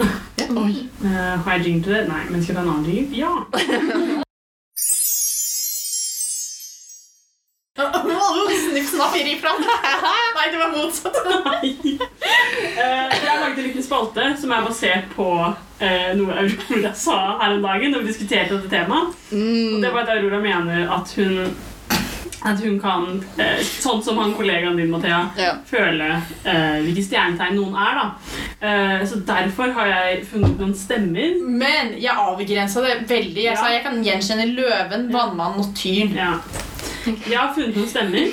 Oi. 0.46 0.75
Uh, 1.03 1.35
har 1.42 1.57
jeg 1.57 1.66
jingle 1.66 1.83
til 1.88 1.96
det? 1.96 2.05
Nei, 2.11 2.22
men 2.31 2.44
skal 2.44 2.55
vi 2.55 2.61
ha 2.61 2.64
en 2.66 2.72
annen 2.77 2.87
jingle? 2.90 3.16
Ja. 3.18 3.33
Snipp, 8.85 9.12
fire 9.15 9.31
i 9.33 9.39
fram. 9.41 9.62
Nei, 10.37 10.47
det 10.53 10.59
var 10.61 10.73
motsatt. 10.77 11.17
Eh, 12.77 13.15
jeg 13.23 13.31
har 13.31 13.41
laget 13.41 13.59
en 13.59 13.65
liten 13.71 13.83
spalte 13.87 14.27
som 14.41 14.53
er 14.53 14.67
basert 14.67 15.09
på 15.17 15.29
uh, 15.47 16.11
noe 16.19 16.37
Aurora 16.43 16.93
sa 16.97 17.17
her 17.41 17.55
om 17.57 17.62
dagen 17.65 17.95
når 17.95 18.05
vi 18.05 18.11
diskuterte 18.12 18.59
dette 18.59 18.73
temaet. 18.73 19.15
Og 19.33 19.37
Mm. 19.37 19.81
det 19.83 19.93
var 19.95 20.05
at 20.05 20.12
Aurora 20.19 20.41
mener 20.45 20.91
at 20.93 21.15
hun 21.17 21.57
at 22.47 22.61
hun 22.62 22.77
kan, 22.79 23.07
eh, 23.43 23.59
sånn 23.59 23.99
som 24.05 24.19
han 24.21 24.35
kollegaen 24.37 24.77
din, 24.79 24.91
Mathea, 24.93 25.23
Ja. 25.37 25.55
føle 25.67 26.23
eh, 26.45 26.77
hvilke 26.85 27.03
stjernetegn 27.03 27.57
noen 27.57 27.75
er. 27.75 27.97
da. 27.99 28.05
Eh, 28.69 29.03
så 29.09 29.19
derfor 29.27 29.73
har 29.75 29.87
jeg 29.89 30.27
funnet 30.31 30.55
noen 30.61 30.75
stemmer. 30.79 31.41
Men 31.43 31.95
jeg 31.99 32.15
avgrensa 32.15 32.85
det 32.85 33.09
veldig. 33.09 33.43
Jeg 33.43 33.55
Ja. 33.55 33.57
sa 33.57 33.73
jeg 33.73 33.83
kan 33.83 33.99
gjenkjenne 34.05 34.47
løven, 34.55 35.09
vannmannen 35.11 35.59
og 35.65 35.75
tyren. 35.75 36.15
Ja. 36.15 36.35
Jeg 37.07 37.38
har 37.38 37.53
funnet 37.55 37.77
noen 37.77 37.88
stemmer. 37.88 38.31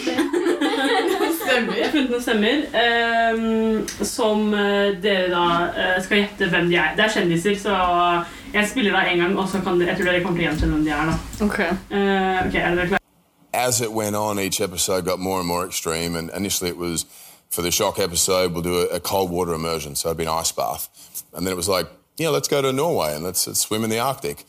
Stemmer. 1.44 1.76
Jeg 1.78 1.86
har 1.86 1.92
funnet 1.94 2.14
noen 2.14 2.24
stemmer 2.24 2.64
um, 2.84 4.08
som 4.08 4.48
eh, 4.58 4.96
dere 5.04 5.30
da 5.34 5.46
eh, 5.70 6.00
skal 6.06 6.24
gjette 6.24 6.50
hvem 6.50 6.72
de 6.72 6.80
er. 6.80 6.96
Det 6.98 7.06
er 7.06 7.14
kjendiser, 7.20 7.60
så 7.60 7.78
jeg 8.54 8.72
spiller 8.72 8.96
da 8.96 9.06
en 9.12 9.24
gang, 9.26 9.38
og 9.38 9.48
så 9.52 9.62
kan 9.62 9.78
dere, 9.80 9.94
jeg 9.94 10.02
tror 10.02 10.12
dere 10.12 10.26
kommer 10.26 10.42
til 10.42 10.48
å 10.48 10.52
gjenkjenne 10.52 10.80
hvem 10.80 10.90
de 10.90 10.98
er. 10.98 11.14
da. 11.14 11.22
Ok. 11.46 11.60
Uh, 11.94 12.44
ok, 12.48 12.60
er 12.60 12.78
dere 12.80 12.92
klare? 12.94 13.04
as 13.54 13.82
it 13.82 13.94
went 13.94 14.16
on, 14.16 14.40
each 14.40 14.60
episode 14.60 15.06
got 15.06 15.20
more 15.20 15.40
and 15.40 15.48
more 15.48 15.66
extreme. 15.66 16.16
And 16.16 16.30
initially, 16.32 16.70
it 16.70 16.78
was 16.78 17.06
for 17.50 17.62
the 17.62 17.72
shock 17.72 18.00
episode, 18.00 18.52
we'll 18.52 18.64
do 18.64 18.80
a, 18.80 18.96
a 18.96 19.00
cold 19.00 19.30
water 19.30 19.54
immersion, 19.54 19.96
so 19.96 20.10
it'd 20.10 20.18
be 20.18 20.24
an 20.24 20.30
ice 20.30 20.52
bath. 20.52 20.90
And 21.34 21.46
then 21.46 21.54
it 21.54 21.56
was 21.56 21.70
like, 21.70 21.88
yeah, 22.18 22.30
let's 22.30 22.48
go 22.48 22.62
to 22.62 22.72
Norway 22.72 23.16
and 23.16 23.24
let's, 23.24 23.48
let's 23.48 23.60
swim 23.62 23.84
in 23.84 23.90
the 23.90 24.00
Arctic. 24.00 24.46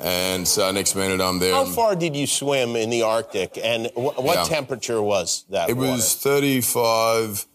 And 0.00 0.46
so 0.46 0.70
next 0.72 0.94
minute, 0.94 1.20
I'm 1.20 1.38
there. 1.40 1.54
How 1.54 1.64
far 1.64 1.96
did 1.96 2.14
you 2.14 2.26
swim 2.26 2.76
in 2.76 2.88
the 2.90 3.02
Arctic, 3.02 3.58
and 3.64 3.86
wh- 3.94 4.16
what 4.22 4.36
Yeah. 4.36 4.44
temperature 4.44 5.02
was 5.02 5.44
that? 5.50 5.68
it 5.70 5.76
was 5.76 6.14
35 6.14 7.46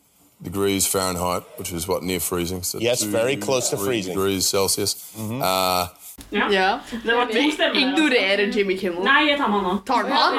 degrees 0.43 0.85
Fahrenheit, 0.87 1.43
which 1.57 1.71
is 1.71 1.87
what 1.87 2.03
near 2.03 2.19
freezing. 2.19 2.63
So 2.63 2.79
Yes, 2.79 3.01
very 3.03 3.37
close 3.37 3.69
to 3.69 3.77
freezing. 3.77 4.13
Degrees 4.15 4.45
Celsius. 4.45 4.95
Uh, 5.17 5.87
Ja. 6.31 6.49
Ja. 6.51 6.79
Det 7.05 7.15
var 7.15 7.25
to 7.25 7.31
stemmer. 7.51 7.73
der. 7.73 7.79
Ignorerer 7.79 8.51
Jimmy 8.51 8.77
Kimmel. 8.77 9.03
Nei, 9.03 9.29
jeg 9.29 9.37
tar 9.37 9.47
med 9.47 9.59
han 9.59 9.63
nå. 9.63 9.77
Tar 9.87 10.03
du 10.03 10.09
han? 10.09 10.33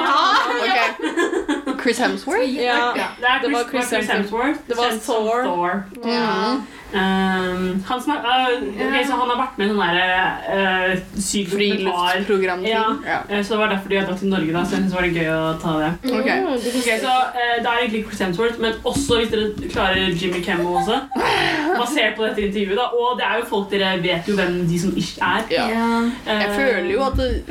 Ok. 1.67 1.81
Chris 1.81 1.97
Hemsworth? 1.97 2.53
Ja. 2.55 2.93
Det 2.93 3.01
er 3.27 3.41
Det 3.43 3.51
var 3.53 3.63
Chris, 3.69 3.87
Chris 3.87 3.89
Chris 3.89 4.05
Hemsworth. 4.09 4.59
Det 4.67 4.77
var 4.77 4.89
kjent 4.89 5.03
Thor. 5.03 5.43
Thor. 5.43 5.83
Ja. 6.05 6.61
Um, 6.93 7.83
han, 7.87 8.01
som 8.01 8.11
er, 8.13 8.21
uh, 8.21 8.67
ok, 8.85 8.93
så 9.07 9.17
han 9.19 9.31
har 9.33 9.39
vært 9.41 9.57
med 9.59 9.65
i 9.65 9.69
sånn 9.71 9.81
derre 9.81 10.05
uh. 10.53 10.91
Friluftsprogram-ting. 11.51 12.69
Ja. 12.71 12.83
Ja. 13.05 13.17
Uh, 13.29 13.41
Så 13.43 13.53
det 13.55 13.59
var 13.59 13.71
derfor 13.73 13.89
de 13.89 13.97
hadde 13.99 14.07
dratt 14.11 14.19
til 14.21 14.29
Norge. 14.31 14.53
da, 14.53 14.61
så 14.63 14.75
jeg 14.75 14.83
synes 14.83 14.93
det 14.93 14.99
var 14.99 15.07
gøy 15.17 15.29
å 15.33 15.39
ta 15.63 15.73
det. 15.81 15.89
okay. 16.19 16.37
Okay, 16.55 16.99
så 17.01 17.13
uh, 17.33 17.55
Det 17.63 17.67
er 17.71 17.81
egentlig 17.81 18.03
Chris 18.07 18.21
Hemsworth, 18.25 18.59
men 18.61 18.77
også 18.85 19.19
hvis 19.19 19.33
dere 19.33 19.69
klarer 19.73 20.13
Jimmy 20.21 20.43
Kimmel 20.45 20.77
også. 20.81 20.99
Basert 21.79 22.15
på 22.19 22.27
dette 22.29 22.45
intervjuet. 22.47 22.77
da, 22.79 22.87
Og 23.01 23.17
det 23.19 23.25
er 23.27 23.41
jo 23.41 23.49
folk 23.49 23.71
dere 23.73 23.95
vet 24.03 24.29
jo 24.29 24.37
hvem 24.37 24.61
de 24.69 24.79
som 24.79 24.93
ish 24.97 25.17
er. 25.21 25.43
Ja. 25.51 25.65
Eh, 26.25 26.45
Jeg 26.45 26.53
føler 26.55 26.91
jo 26.93 27.01
at 27.09 27.17
det, 27.19 27.43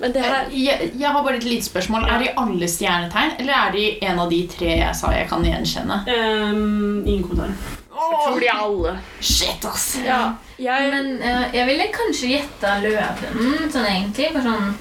Men 0.00 0.12
det 0.14 0.22
her 0.24 0.48
Jeg, 0.50 0.90
jeg 0.98 1.08
har 1.12 1.22
bare 1.22 1.36
et 1.36 1.44
lite 1.44 1.66
spørsmål. 1.68 2.08
Er 2.08 2.18
de 2.24 2.32
alle 2.40 2.68
stjernetegn, 2.68 3.36
eller 3.38 3.54
er 3.54 3.70
de 3.76 3.84
en 4.08 4.18
av 4.24 4.30
de 4.32 4.40
tre 4.50 4.72
jeg 4.80 4.96
sa 4.98 5.12
jeg 5.14 5.28
kan 5.30 5.44
gjenkjenne? 5.46 6.00
Um, 6.08 7.02
Ingen 7.06 7.22
kommentarer. 7.28 7.81
Jeg 7.92 8.18
tror 8.26 8.40
de 8.40 8.50
alle. 8.52 8.96
Shit, 9.20 9.64
ass! 9.68 9.86
Ja. 10.04 10.22
Jeg, 10.58 10.90
Men 10.94 11.14
uh, 11.20 11.46
jeg 11.54 11.68
ville 11.68 11.88
kanskje 11.94 12.34
gjetta 12.36 12.76
løven, 12.84 13.70
sånn 13.72 13.88
egentlig. 13.88 14.32
På, 14.36 14.44
sånn, 14.48 14.76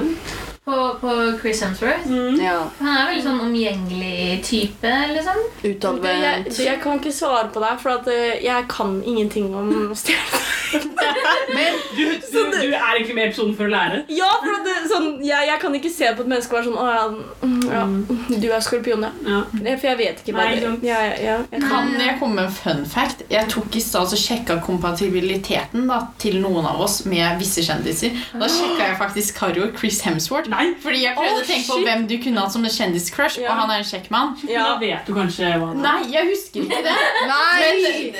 dem? 0.00 0.16
På, 0.64 0.76
på 1.00 1.38
Chris 1.40 1.62
Hemsworth. 1.64 2.06
Ja. 2.42 2.58
Han 2.78 2.90
er 2.96 3.08
veldig 3.10 3.24
sånn 3.24 3.40
omgjengelig 3.46 4.40
type, 4.46 4.92
liksom. 5.14 5.40
jeg, 5.62 5.74
Utadvendt. 5.76 6.58
jeg 6.62 6.80
kan 6.82 7.00
ikke 7.00 7.12
svare 7.16 7.48
på 7.54 7.62
det, 7.64 7.72
for 7.82 7.96
at 7.96 8.10
eh, 8.12 8.36
jeg 8.44 8.68
kan 8.70 8.98
ingenting 9.02 9.54
om 9.56 9.72
stjerner. 10.00 10.46
Du, 10.70 12.04
du, 12.30 12.50
du 12.52 12.68
er 12.70 12.92
egentlig 12.94 13.14
med 13.16 13.24
i 13.24 13.28
episoden 13.32 13.56
for 13.58 13.66
å 13.66 13.70
lære. 13.72 13.96
Ja, 14.14 14.28
for 14.38 14.52
at 14.54 14.66
det, 14.68 14.74
sånn, 14.92 15.08
jeg, 15.26 15.48
jeg 15.48 15.58
kan 15.64 15.74
ikke 15.74 15.90
se 15.90 16.12
på 16.14 16.22
et 16.22 16.28
menneske 16.30 16.54
og 16.54 16.60
være 16.60 16.68
sånn 16.68 16.78
Å 16.78 16.84
ja, 16.92 17.06
mm, 17.42 17.64
ja 17.66 18.38
du 18.38 18.46
er 18.54 18.62
skorpion, 18.62 19.02
ja. 19.02 19.10
Ja. 19.26 19.40
For 19.80 19.88
jeg 19.90 19.98
vet 19.98 20.22
ikke 20.22 20.34
hva 20.36 20.44
Nei, 20.46 20.60
det 20.62 20.70
ja, 20.86 21.00
ja, 21.08 21.16
ja, 21.24 21.34
jeg 21.50 21.64
kan- 21.64 21.90
Kan 21.90 22.04
jeg 22.04 22.14
komme 22.20 22.38
med 22.38 22.44
en 22.46 22.54
fun 22.54 22.84
fact? 22.86 23.24
Jeg 23.32 23.50
tok 23.50 23.74
i 23.74 23.82
stad 23.82 24.14
og 24.14 24.20
sjekka 24.22 24.60
kompatibiliteten 24.62 25.90
da, 25.90 25.98
til 26.22 26.38
noen 26.44 26.68
av 26.70 26.78
oss 26.86 27.00
med 27.10 27.40
visse 27.42 27.64
kjendiser. 27.66 28.14
Da 28.38 28.46
sjekka 28.50 28.92
jeg 28.92 28.98
faktisk 29.02 29.40
Karo 29.42 29.66
og 29.66 29.74
Chris 29.80 29.98
Hemsworth. 30.06 30.49
Nei, 30.50 30.66
Fordi 30.82 31.02
jeg 31.04 31.14
prøvde 31.16 31.38
Å, 31.38 31.42
å 31.42 31.46
tenke 31.46 31.66
på 31.70 31.78
hvem 31.84 32.06
du 32.10 32.16
kunne 32.24 32.44
hatt 32.44 32.52
som 32.54 32.64
en 32.66 32.74
kjendiscrush, 32.74 33.38
Ja. 33.40 33.52
og 33.52 33.60
han 33.62 33.70
er 33.74 33.82
en 33.84 33.88
kjekk 33.90 34.10
mann. 34.10 34.34
da 34.46 34.76
vet 34.80 35.06
du 35.06 35.14
kanskje 35.14 35.52
hva 35.60 35.70
det 35.72 35.78
er. 35.78 35.82
Nei, 35.86 36.00
jeg 36.14 36.30
husker 36.30 36.66
ikke 36.66 36.82
det. 36.86 36.96
Nei! 37.32 37.70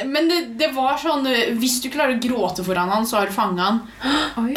Men, 0.01 0.13
men 0.15 0.31
det, 0.31 0.41
det 0.61 0.71
var 0.77 0.99
sånn 1.01 1.27
Hvis 1.61 1.81
du 1.85 1.91
klarer 1.93 2.17
å 2.17 2.23
gråte 2.23 2.65
foran 2.67 2.91
han, 2.93 3.07
så 3.07 3.21
har 3.21 3.31
du 3.31 3.35
fanga 3.37 3.71
han. 3.71 3.83
Oi. 4.45 4.55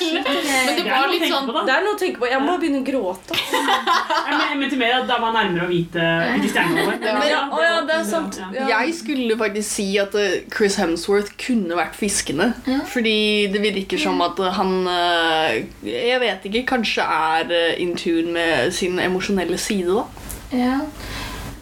Men 0.00 0.76
det 0.76 0.84
var 0.88 1.08
litt 1.10 1.26
sånn 1.30 1.48
på. 1.50 1.62
Det 1.66 1.74
er 1.74 1.84
noe 1.84 1.96
å 1.96 2.00
tenke 2.00 2.20
på. 2.22 2.28
Jeg 2.30 2.42
må 2.44 2.56
begynne 2.60 2.80
å 2.82 2.86
gråte. 2.86 3.36
Jeg 3.40 4.36
men- 4.36 4.46
til 4.50 4.58
mente 4.60 4.78
mer 4.80 4.94
at 5.00 5.06
da 5.08 5.16
var 5.22 5.32
nærmere 5.34 5.66
å 5.66 5.70
vite 5.70 6.00
hvilke 6.00 6.50
stjerner 6.52 6.80
det 6.80 6.86
var. 6.86 7.18
Men, 7.20 7.28
ja, 7.30 7.40
å, 7.50 7.60
ja, 7.64 7.76
det, 7.86 7.96
ja, 8.00 8.06
sant. 8.08 8.38
Ja. 8.54 8.66
Jeg 8.70 8.94
skulle 8.98 9.36
faktisk 9.40 9.68
si 9.70 9.86
at 10.00 10.14
eh, 10.18 10.40
Chris 10.52 10.76
Hemsworth 10.80 11.32
kunne 11.40 11.78
vært 11.78 11.96
fiskende. 11.98 12.50
Fordi 12.90 13.16
det 13.52 13.62
virker 13.64 14.00
som 14.00 14.20
at 14.24 14.38
han 14.58 14.74
eh, 14.90 15.60
Jeg 15.86 16.20
vet 16.22 16.46
ikke, 16.50 16.59
kanskje 16.66 17.02
er 17.02 17.50
eh, 17.50 17.80
in 17.82 17.96
tune 17.96 18.32
med 18.32 18.72
sin 18.72 18.98
emosjonelle 18.98 19.58
side, 19.58 19.88
da. 19.94 20.04
Ja. 20.56 20.78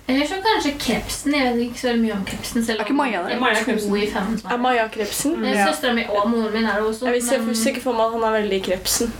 Eller 0.09 0.27
så 0.27 0.35
kanskje 0.41 0.73
krepsen. 0.81 1.35
Jeg 1.35 1.53
vet 1.55 1.63
ikke 1.67 1.81
så 1.81 1.93
mye 2.01 2.13
om 2.17 2.25
krepsen. 2.25 2.65
Selv 2.65 2.81
Er 2.81 2.85
ikke 2.87 2.95
Maja 2.97 3.21
der? 3.27 3.41
Maja 3.41 3.59
Krepsen. 3.65 3.91
to 3.91 3.97
i 3.97 4.07
fem. 4.11 4.39
Er 4.51 4.57
Maja 4.57 4.87
krepsen? 4.89 5.45
Ja. 5.45 5.67
Søstera 5.69 5.93
mi 5.95 6.05
og 6.09 6.31
moren 6.31 6.53
min 6.55 6.65
er 6.65 6.79
det 6.81 6.87
også. 6.89 7.07
Jeg 7.13 7.23
ser 7.23 7.43
men- 7.43 7.55
sikkert 7.55 7.83
for 7.83 7.93
meg 7.93 8.07
at 8.07 8.13
han 8.13 8.23
er 8.23 8.41
veldig 8.41 8.63
krepsen. 8.65 9.13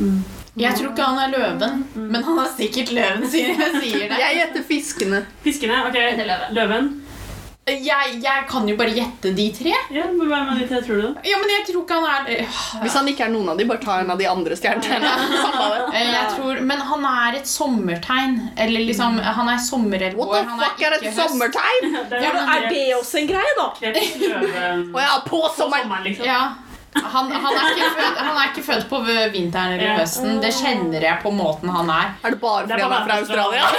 Jeg 0.57 0.75
tror 0.75 0.89
ikke 0.91 1.03
han 1.03 1.19
er 1.19 1.39
løven, 1.39 1.85
men 1.95 2.23
han 2.25 2.39
er 2.39 2.49
sikkert 2.57 2.93
løven, 2.93 3.31
siden 3.31 3.61
jeg 3.61 3.83
sier 3.83 4.09
det. 4.09 4.17
Jeg 4.25 4.41
gjetter 4.41 4.63
fiskene. 4.69 5.21
Fiskene. 5.45 5.77
ok. 5.87 5.95
Løven. 5.95 6.55
Løven. 6.55 6.89
Jeg, 7.69 8.19
jeg 8.25 8.45
kan 8.51 8.69
jo 8.69 8.77
bare 8.79 8.93
gjette 8.97 9.33
de 9.37 9.47
tre. 9.55 9.75
Ja, 9.95 10.05
men 10.11 10.29
Hvem 10.29 10.53
av 10.53 10.59
de 10.61 10.67
tre 10.71 10.81
tror 10.85 11.03
du? 11.03 11.09
Ja, 11.29 11.39
men 11.41 11.53
jeg 11.53 11.67
tror 11.69 11.83
ikke 11.83 11.99
han 11.99 12.07
er 12.29 12.31
øh, 12.35 12.59
Hvis 12.83 12.97
han 12.99 13.11
ikke 13.13 13.27
er 13.27 13.33
noen 13.35 13.49
av 13.53 13.59
de, 13.61 13.67
bare 13.69 13.83
ta 13.83 13.99
en 14.03 14.13
av 14.15 14.21
de 14.21 14.29
andre 14.31 14.59
stjernene. 14.59 15.13
Det. 15.69 16.01
Eh, 16.01 16.37
tror, 16.37 16.61
men 16.69 16.81
han 16.91 17.05
er 17.09 17.39
et 17.41 17.49
sommertegn. 17.51 18.39
Eller 18.61 18.85
liksom, 18.89 19.19
han 19.19 19.51
er 19.53 19.59
sommerelvår. 19.63 20.31
What 20.33 20.45
the 20.45 20.51
han 20.53 20.63
fuck 20.63 20.83
er 20.87 20.97
et 20.97 21.03
ikke 21.03 21.15
høst. 21.17 21.35
sommertegn? 21.35 21.99
Det 22.13 22.23
Ja, 22.23 22.33
men 22.37 22.55
Er 22.55 22.69
det 22.71 22.85
også 22.97 23.21
en 23.23 23.29
greie, 23.31 23.55
da? 23.59 23.69
Kreps, 23.79 24.17
løve 24.23 24.65
Å 24.95 25.05
ja, 25.05 25.19
på 25.27 25.39
På 25.39 25.53
sommeren, 25.57 26.03
liksom. 26.07 26.27
Ja. 26.27 26.41
Han, 26.95 27.31
han, 27.31 27.55
er 27.57 27.71
ikke 27.75 27.91
født, 27.99 28.17
han 28.19 28.37
er 28.37 28.49
ikke 28.51 28.63
født 28.67 28.87
på 28.91 28.99
vinteren 29.35 29.75
eller 29.77 30.01
høsten. 30.01 30.41
Det 30.43 30.53
kjenner 30.57 31.05
jeg 31.05 31.21
på 31.23 31.31
måten 31.35 31.69
han 31.73 31.91
er. 31.93 32.15
Er 32.25 32.35
det 32.35 32.41
bare 32.43 32.67
Det 32.67 32.75
fordi 32.75 32.83
han 32.83 32.93
er 32.93 33.07
fra 33.07 33.19
Australia? 33.23 33.65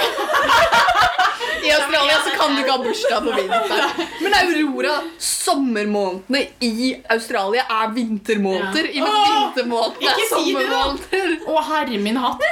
I 1.60 1.70
Australia 1.76 2.16
så 2.24 2.30
kan 2.38 2.54
du 2.54 2.60
ikke 2.62 2.72
ha 2.72 2.78
bursdag 2.84 3.24
på 3.26 3.32
vinteren. 3.36 4.06
Men 4.24 4.36
Aurora, 4.38 4.94
sommermånedene 5.20 6.40
i 6.64 6.94
Australia 7.12 7.66
er 7.68 7.92
vintermåneder. 7.96 8.88
I 8.96 9.02
Åh, 9.04 9.10
vintermånedene 9.28 10.14
er 10.14 10.28
sommermåneder. 10.30 11.34
Å, 11.50 11.60
herre 11.68 12.00
min 12.00 12.16
hatt. 12.22 12.44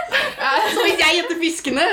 Så 0.75 0.85
hvis 0.85 1.01
jeg 1.01 1.21
gjetter 1.21 1.40
fiskene, 1.40 1.87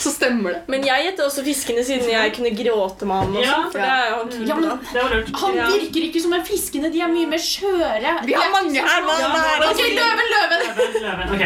så 0.00 0.12
stemmer 0.14 0.54
det. 0.54 0.60
Men 0.72 0.86
jeg 0.86 1.08
gjetter 1.08 1.26
også 1.26 1.42
fiskene 1.44 1.82
siden 1.84 2.08
jeg 2.12 2.34
kunne 2.36 2.52
gråte 2.56 3.08
med 3.08 3.18
han. 3.24 3.34
Også, 3.34 3.50
Ja. 3.50 3.58
for 3.72 3.78
det 3.82 3.90
er 3.90 4.06
jo 4.08 4.20
han 4.20 4.46
Ja, 4.50 4.54
men 4.60 4.68
da. 4.68 4.76
Det 4.92 5.02
var 5.02 5.14
lurt. 5.16 5.34
Han 5.42 5.58
virker 5.74 6.06
ikke 6.08 6.22
som 6.22 6.32
en 6.38 6.46
fiskene. 6.46 6.92
De 6.94 7.02
er 7.02 7.10
mye 7.12 7.28
mer 7.34 7.42
skjøre. 7.42 8.09
Vi 8.26 8.32
har 8.38 8.48
mange 8.54 8.80
her. 8.80 9.00
Hva 9.06 9.14
hva 9.20 9.26
er 9.50 9.54
Ok, 9.70 9.80
det? 9.80 9.84
løven, 9.98 10.26
løven. 10.34 10.60
Løven, 10.80 11.00
løven. 11.06 11.26
Ok. 11.36 11.44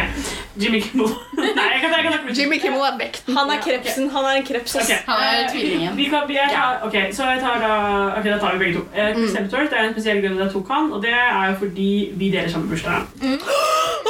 Jimmy 0.63 0.79
Kimmel. 0.79 1.09
Nei, 1.57 1.65
jeg 1.73 1.79
kan, 1.83 1.89
jeg 1.91 2.01
kan 2.05 2.11
snakke 2.13 2.33
Jimmy 2.37 2.57
Kimmel 2.63 2.83
er 2.87 2.93
vekten. 2.99 3.31
Han 3.37 3.47
er 3.51 3.57
krepsen. 3.65 4.05
Han 4.13 4.23
er 4.29 4.33
en 4.39 4.45
kreps. 4.47 4.71
ass. 4.79 4.89
Han 5.07 5.17
er 5.25 5.29
eh, 5.41 5.49
tvillingen. 5.51 5.91
Vi 5.97 6.05
kan, 6.13 6.21
vi 6.29 6.35
er, 6.39 6.47
ok, 6.87 6.95
så 7.17 7.21
jeg 7.33 7.39
tar 7.43 7.57
da 7.65 7.71
Ok, 8.19 8.25
da 8.29 8.37
tar 8.39 8.51
vi 8.55 8.59
begge 8.63 8.75
to. 8.79 8.83
Eh, 8.95 9.09
Chris 9.17 9.33
Hemsworth 9.35 9.69
det 9.73 9.77
er 9.81 9.85
en 9.89 9.95
spesiell 9.97 10.19
grunn 10.23 10.35
til 10.37 10.43
at 10.45 10.47
jeg 10.47 10.53
tok 10.55 10.67
han, 10.75 10.85
og 10.95 10.99
det 11.03 11.11
er 11.17 11.43
jo 11.51 11.55
fordi 11.65 11.89
vi 12.21 12.25
deler 12.37 12.49
samme 12.55 12.67
bursdag. 12.71 12.99
Å, 14.05 14.07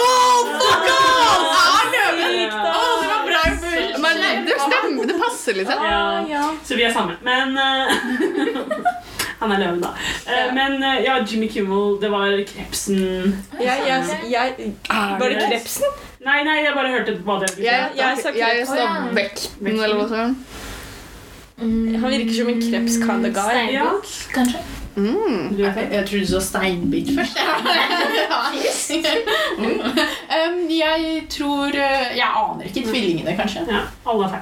det 1.92 3.08
var 3.10 3.22
bra. 3.26 3.42
Men 4.06 4.16
det 4.46 4.56
stemmer, 4.62 5.04
det 5.10 5.16
passer 5.20 5.54
liksom. 5.58 5.80
Ja, 6.30 6.44
Så 6.66 6.76
vi 6.78 6.84
er 6.88 6.94
sammen. 6.94 7.16
Men 7.26 7.58
eh, 7.58 7.88
Han 9.40 9.52
er 9.52 9.60
løven, 9.60 9.82
da. 9.84 9.92
Ja. 10.28 10.46
men 10.56 10.78
eh, 10.84 11.02
ja, 11.04 11.18
Jimmy 11.32 11.48
Kimmel, 11.52 11.98
det 12.02 12.12
var 12.12 12.38
krepsen 12.48 13.00
Jeg, 13.60 13.82
jeg, 13.88 14.04
jeg, 14.32 14.72
var 15.20 15.28
det 15.30 15.42
krepsen? 15.50 15.98
Nei, 16.26 16.40
nei, 16.48 16.56
jeg 16.64 16.74
bare 16.74 16.94
hørte 16.94 17.18
hva 17.26 17.40
det 17.44 17.52
Jeg, 17.62 17.92
Jeg 18.00 18.22
sa 18.24 18.32
jeg, 18.34 18.64
sa 18.70 18.88
vekten, 19.14 19.68
eller 19.76 20.00
hva. 20.02 20.24
Han 21.60 22.10
virker 22.12 22.34
som 22.36 22.50
en 22.52 22.64
kreps 22.64 22.98
kind 23.04 23.30
of 23.30 23.36
guy. 23.36 23.52
Steinbukk, 23.52 24.16
kanskje? 24.34 24.64
Mm. 24.96 25.58
Jeg. 25.60 25.88
Jeg 25.92 26.06
trodde 26.08 26.22
du 26.22 26.28
sa 26.32 26.40
steinbit 26.40 27.10
først. 27.18 27.38
um, 29.66 30.70
jeg 30.70 31.24
tror 31.30 31.68
uh, 31.68 32.06
Jeg 32.16 32.30
aner 32.42 32.64
ikke. 32.70 32.84
Tvillingene, 32.88 33.36
kanskje. 33.40 33.66
Ja, 33.70 33.82
alle 34.08 34.26
er 34.26 34.30
feil. 34.30 34.42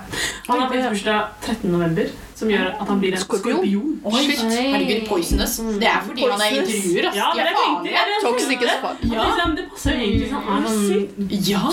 Han 0.50 0.60
har 0.62 0.68
fått 0.74 0.90
bursdag 0.94 1.20
13. 1.48 1.72
november, 1.74 2.06
som 2.38 2.52
gjør 2.52 2.68
at 2.82 2.88
han 2.92 3.00
blir 3.02 3.16
en 3.18 3.22
Skorpion? 3.24 3.60
skorpion. 3.64 4.00
Oi, 4.06 4.24
Shit. 4.28 4.44
herregud, 4.54 5.08
poisonous. 5.10 5.58
Det 5.82 5.90
er 5.90 6.02
fordi 6.08 6.22
han 6.30 6.42
er 6.42 6.58
intervjuer. 6.62 7.08
ass. 7.10 7.16
Ja, 7.18 7.28
De 7.34 7.38
men 7.38 7.46
er 7.46 7.50
jeg 7.50 7.56
tenkte 7.60 7.74
farlige. 7.74 7.94
jeg 7.94 8.04
Toxic 8.28 8.60
as 8.68 8.76
fuck. 8.84 8.98
Ja. 9.14 9.22
Liksom, 9.28 9.56
det 9.58 9.66
passer 9.74 9.92
jo 9.92 9.98
egentlig 10.08 10.30
sånn. 10.34 10.44
Han 10.50 10.64
er 10.64 10.74
sykt 10.90 11.12
Ja. 11.50 11.64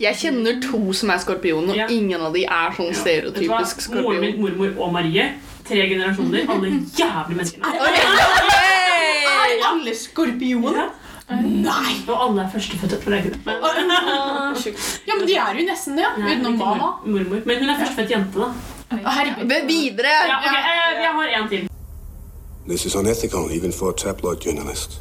Jeg 0.00 0.14
kjenner 0.16 0.60
to 0.64 0.80
som 0.96 1.10
er 1.12 1.18
skorpion, 1.20 1.68
og 1.70 1.76
Ja. 1.76 1.86
ingen 1.92 2.20
av 2.20 2.32
de 2.34 2.44
er 2.44 2.70
sånn 2.76 2.94
stereotypisk 2.94 3.88
Moren 3.94 4.20
min, 4.20 4.32
skorpion. 4.32 4.40
mormor 4.40 4.70
og 4.86 4.92
Marie. 4.92 5.26
Tre 5.70 5.84
generasjoner. 5.88 6.46
Alle 6.50 6.68
jævlig 6.98 7.36
menneskene. 7.36 7.64
Er 9.30 9.68
alle 9.70 9.92
skorpioner? 9.96 10.80
Ja. 11.30 11.36
Nei! 11.46 11.92
Og 12.08 12.16
alle 12.26 12.42
er 12.42 12.48
førstefødte. 12.52 12.96
på. 13.04 13.10
Men, 13.10 13.20
Ah. 13.46 14.56
Ja, 15.06 15.14
men 15.18 15.26
de 15.28 15.34
er 15.36 15.54
jo 15.60 15.66
nesten 15.70 15.96
det. 15.96 16.04
ja. 16.06 16.10
Nei, 16.18 16.34
Utenom 16.34 16.58
mamma. 16.58 16.88
mormor. 17.06 17.40
Men 17.46 17.58
hun 17.60 17.68
er 17.70 17.78
førstefødt 17.78 18.10
jente, 18.10 18.38
da. 18.40 18.48
Herregud. 18.90 19.66
Videre! 19.66 20.14
Ja, 20.28 20.38
okay, 20.38 20.62
jeg, 20.66 21.02
Jeg 21.02 21.10
har 21.14 21.42
en 21.42 21.48
til. 21.48 21.68
This 22.68 22.86
is 22.86 22.94
unethical, 22.96 23.46
even 23.56 23.72
for 23.72 23.88
a 23.90 23.92
tabloid 23.96 24.36
journalist. 24.46 25.00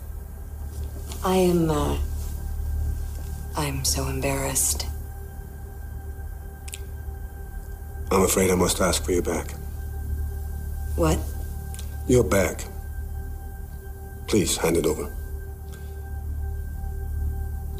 I 1.25 1.37
am, 1.51 1.69
uh. 1.69 1.97
I'm 3.57 3.83
so 3.83 4.01
embarrassed. 4.07 4.85
I'm 8.11 8.23
afraid 8.23 8.51
I 8.51 8.55
must 8.55 8.79
ask 8.81 9.03
for 9.03 9.11
your 9.11 9.23
back. 9.23 9.55
What? 10.99 11.17
Your 12.09 12.25
bag. 12.25 12.61
Please 14.27 14.57
hand 14.57 14.75
it 14.75 14.85
over. 14.85 15.09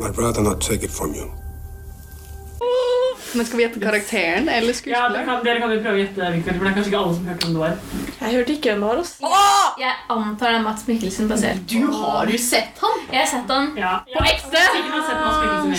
I'd 0.01 0.17
rather 0.17 0.41
not 0.41 0.61
take 0.61 0.83
it 0.83 0.89
from 0.89 1.13
you. 1.13 1.29
Men 3.35 3.45
skal 3.45 3.57
vi 3.59 3.63
gjette 3.65 3.79
karakteren 3.83 4.49
eller 4.49 4.73
Ja, 4.73 4.73
dere 4.73 4.73
skuespilleren? 4.73 5.25
kan, 5.25 5.43
dere 5.45 5.59
kan 5.61 5.73
jo 5.73 5.79
prøve 5.83 5.97
å 5.97 6.01
gjette, 6.01 6.29
Victor, 6.35 6.55
for 6.57 6.63
det 6.65 6.69
er 6.71 6.75
kanskje 6.77 6.91
ikke 6.91 7.01
alle 7.03 7.15
som 7.15 7.27
hørte 7.29 7.45
om 7.49 7.53
det 7.53 7.61
var. 7.61 7.75
Jeg 8.19 8.35
hørte 8.35 8.53
ikke 8.55 8.71
hvem 8.71 8.81
det 8.81 8.89
var. 8.89 9.01
Åh! 9.29 9.67
Jeg 9.79 9.93
antar 10.15 10.49
det 10.49 10.57
er 10.59 10.63
Mats 10.65 10.87
Mikkelsen 10.89 11.29
basert 11.29 11.61
Du 11.69 11.85
har 11.93 12.31
jo 12.33 12.39
sett 12.41 12.81
han! 12.83 12.97
Jeg 13.13 13.19
har 13.21 13.29
sett 13.31 13.53
han. 13.53 13.69
Ja. 13.79 13.93
På 14.15 14.25
ekte! 14.25 14.63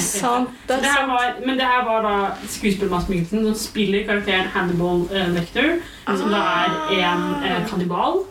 Sant, 0.00 0.50
det 0.68 0.78
er 0.78 0.84
sant. 0.86 1.08
var, 1.10 1.34
men 1.46 1.58
det 1.58 1.66
her 1.66 1.84
var 1.84 2.06
da 2.06 2.14
skuespiller 2.46 2.90
Mats 2.94 3.08
Mikkelsen 3.10 3.44
som 3.44 3.54
spiller 3.58 4.06
karakteren 4.08 4.50
Hannibal 4.54 5.04
eh, 5.12 5.28
Lecter, 5.34 5.80
som 6.06 6.30
da 6.32 6.40
er 6.64 6.76
en 7.00 7.24
uh, 7.44 7.56
kannibal. 7.70 8.22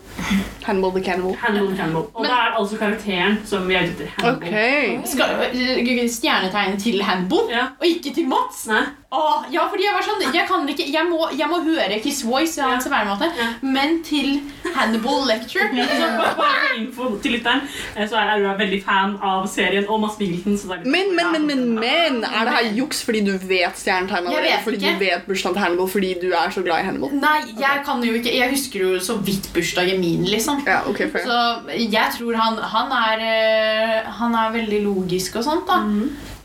Hannibal 0.65 0.91
the 0.91 1.01
Cannibal. 1.03 1.35
Hannibal 1.39 1.75
Cannibal. 1.77 2.07
Og 2.13 2.25
det 2.25 2.31
er 2.31 2.57
altså 2.59 2.77
karakteren 2.79 3.37
som 3.47 3.67
vi 3.69 3.77
er 3.79 3.87
ute 3.87 4.07
etter. 4.07 4.25
Hannibal. 4.25 5.05
Skal 5.07 5.35
uh, 5.53 6.01
stjernetegnet 6.11 6.81
til 6.83 7.01
Hannibal, 7.03 7.45
Ja. 7.53 7.67
og 7.79 7.85
ikke 7.87 8.13
til 8.15 8.27
Mats. 8.27 8.65
Nei. 8.67 8.83
Åh, 9.09 9.45
ja, 9.49 9.63
fordi 9.65 9.87
jeg 9.87 9.93
var 9.95 10.03
sånn 10.05 10.19
Jeg, 10.35 10.45
kan 10.45 10.67
ikke, 10.69 10.85
jeg, 10.85 11.05
må, 11.09 11.23
jeg 11.33 11.49
må 11.49 11.57
høre 11.65 11.95
Kiss 12.03 12.19
Voice, 12.27 12.61
hans 12.61 12.85
væremåte, 12.91 13.25
Ja. 13.39 13.47
men 13.65 14.03
til 14.05 14.35
Hannibal 14.75 15.25
Lecture. 15.25 15.65
Så 16.01 16.09
bare 16.37 16.75
info 16.77 17.07
til 17.23 17.33
lytteren, 17.39 17.63
eh, 17.95 18.05
så 18.05 18.19
er 18.19 18.35
Aurora 18.35 18.53
veldig 18.59 18.83
fan 18.85 19.15
av 19.25 19.47
serien 19.49 19.89
og 19.89 20.03
Mads 20.03 20.19
Mikkelsen. 20.21 20.69
Men, 20.85 21.15
men, 21.17 21.31
men, 21.33 21.47
men, 21.49 21.65
men 21.79 22.21
Er 22.23 22.45
det 22.45 22.53
her 22.59 22.69
juks 22.77 23.01
fordi 23.07 23.23
du 23.25 23.33
vet 23.49 23.81
stjernetegnet 23.81 24.29
allerede? 24.29 24.61
Fordi 24.67 24.77
ikke. 24.77 24.93
du 24.93 25.03
vet 25.07 25.25
bursdagen 25.31 25.57
til 25.57 25.63
Hannibal 25.65 25.89
fordi 25.95 26.13
du 26.21 26.29
er 26.29 26.53
så 26.53 26.61
glad 26.61 26.83
i 26.85 26.89
Hannibal? 26.91 27.17
Nei, 27.25 27.39
jeg 27.57 27.83
kan 27.89 28.05
jo 28.05 28.13
ikke 28.21 28.35
Jeg 28.37 28.53
husker 28.53 28.85
jo 28.85 28.99
så 29.01 29.17
vidt 29.25 29.49
bursdagen 29.57 29.99
min, 30.05 30.25
liksom. 30.29 30.61
Ja, 30.69 30.83
okay. 30.89 31.09
Så 31.17 31.39
jeg 31.73 32.13
tror 32.19 32.37
han, 32.37 32.61
han 32.77 32.93
er 33.01 33.29
eh, 33.33 34.17
Han 34.21 34.37
er 34.37 34.53
veldig 34.61 34.83
logisk 34.85 35.41
og 35.41 35.49
sånt, 35.49 35.65
da. 35.65 35.81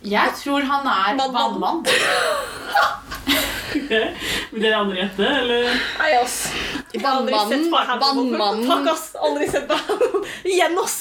Jeg 0.05 0.33
tror 0.37 0.61
han 0.69 0.87
er 0.87 1.17
Vannmann. 1.33 1.79
okay. 3.77 4.11
Vil 4.53 4.63
dere 4.63 4.81
andre 4.83 4.99
gjette, 4.99 5.29
eller? 5.41 5.79
Nei, 5.99 6.11
ass. 6.19 6.37
Vannmannen, 7.01 7.65
vannmannen. 7.73 8.67
Fuck, 8.69 8.91
ass. 8.93 9.07
Aldri 9.17 9.49
sett 9.49 9.65
på 9.69 9.79
Hannibal. 9.79 10.27
Igjen, 10.45 10.77
ass. 10.85 10.99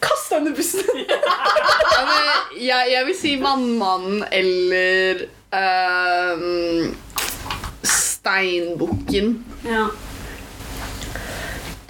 Kast 0.00 0.32
deg 0.32 0.40
under 0.40 0.56
bussen. 0.56 0.88
Ja, 2.00 2.04
men 2.06 2.62
jeg, 2.64 2.92
jeg 2.94 3.06
vil 3.10 3.16
si 3.18 3.30
Vannmannen 3.42 4.22
eller 4.32 5.24
um, 5.52 6.94
Steinbukken. 7.84 9.34
Ja. 9.68 9.84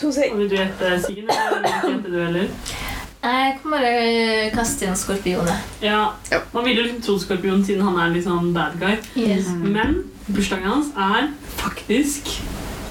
To 0.02 0.10
sek. 0.10 0.34
Vil 0.34 0.50
du 0.50 0.56
gjette, 0.58 0.96
Siggen? 1.06 1.30
Eller 1.30 1.54
vil 1.54 1.62
du 1.62 1.70
ikke 1.70 1.92
gjette 1.94 2.10
du 2.10 2.22
heller? 2.24 2.89
Jeg 3.20 3.56
kan 3.60 3.74
bare 3.74 4.50
kaste 4.54 4.86
inn 4.88 4.96
skorpionet. 4.96 5.66
Ja. 5.84 6.14
Man 6.54 6.64
vil 6.64 6.78
jo 6.78 6.84
liksom 6.86 7.02
tro 7.04 7.18
Skorpion 7.20 7.64
siden 7.66 7.84
han 7.84 7.98
er 8.00 8.14
litt 8.14 8.24
sånn 8.24 8.54
bad 8.56 8.78
guy. 8.80 8.94
Yes. 9.18 9.50
Men 9.60 10.06
bursdagen 10.30 10.70
hans 10.70 10.88
er 10.96 11.28
faktisk 11.60 12.32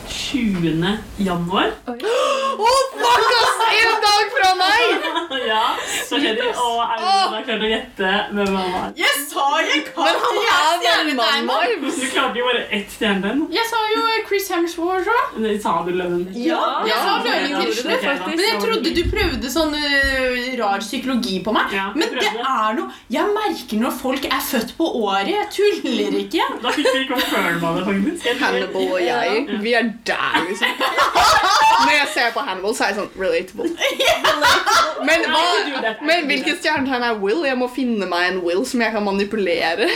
20. 0.09 0.97
januar. 1.17 1.71
Oh, 1.87 2.81
fuck, 2.99 3.31
ass! 3.41 3.55
En 3.79 4.01
dag 4.05 4.25
fra 4.37 4.55
meg! 4.55 5.05
Ja, 5.49 5.75
så 6.05 6.17
er 6.17 6.37
Og 6.41 6.79
Audun 6.83 7.33
har 7.33 7.43
klart 7.45 7.63
å 7.63 7.69
gjette 7.69 8.09
hvem 8.33 8.55
han 8.57 8.71
var. 8.73 8.89
Jeg 8.97 9.21
sa 9.29 9.45
jeg 9.63 9.83
kan 9.87 10.05
Men 10.05 10.17
han 10.23 10.39
er 10.41 10.79
stjernetegn. 10.81 11.85
Du 11.85 12.05
klarte 12.11 12.41
jo 12.41 12.47
bare 12.49 12.63
ett 12.75 12.91
stjernetegn. 12.93 13.43
Jeg 13.53 13.69
sa 13.69 13.79
jo 13.93 14.03
Chris 14.27 14.49
Hemsworth 14.53 15.09
òg. 15.13 15.37
Sa 15.63 15.73
du 15.85 15.91
løven? 15.95 16.25
Ja, 16.37 16.59
jeg 16.85 16.97
sa 17.05 17.15
løven 17.25 17.55
til 17.63 17.73
slutt. 17.79 18.25
Men 18.27 18.43
jeg 18.45 18.59
trodde 18.65 18.93
du 18.97 19.01
prøvde 19.13 19.53
sånn 19.53 19.75
øh, 19.79 20.49
rar 20.59 20.83
psykologi 20.83 21.39
på 21.45 21.53
meg. 21.55 21.73
Ja, 21.77 21.87
Men 21.95 22.13
det 22.17 22.27
er 22.35 22.77
noe 22.77 22.89
Jeg 23.13 23.33
merker 23.35 23.81
når 23.85 23.95
folk 24.01 24.27
er 24.29 24.43
født 24.49 24.75
på 24.77 24.89
året. 25.03 25.31
Jeg 25.33 25.49
tuller 25.55 26.19
ikke. 26.23 26.49
Da 26.65 26.73
fikk 26.75 26.91
vi 26.93 27.05
confirma 27.09 27.73
det, 27.77 27.85
faktisk. 27.89 28.29
Hannibal 28.43 28.89
og 28.89 29.01
jeg, 29.03 29.45
vi 29.63 29.75
er 29.77 29.93
der, 30.07 30.45
liksom. 30.49 30.67
Når 31.85 31.91
jeg 31.91 32.07
ser 32.13 32.31
på 32.33 32.39
Hannibal, 32.39 32.75
så 32.75 32.83
er 32.83 32.87
jeg 32.91 32.99
sånn 32.99 33.13
relatable. 33.19 33.69
Men, 35.09 35.23
hva, 35.31 35.93
men 36.03 36.25
hvilket 36.27 36.59
stjernetegn 36.59 37.05
er 37.07 37.19
Will? 37.23 37.45
Jeg 37.47 37.57
må 37.59 37.69
finne 37.71 38.07
meg 38.09 38.33
en 38.33 38.41
Will 38.43 38.65
som 38.67 38.81
jeg 38.83 38.91
kan 38.91 39.05
manipulere. 39.05 39.87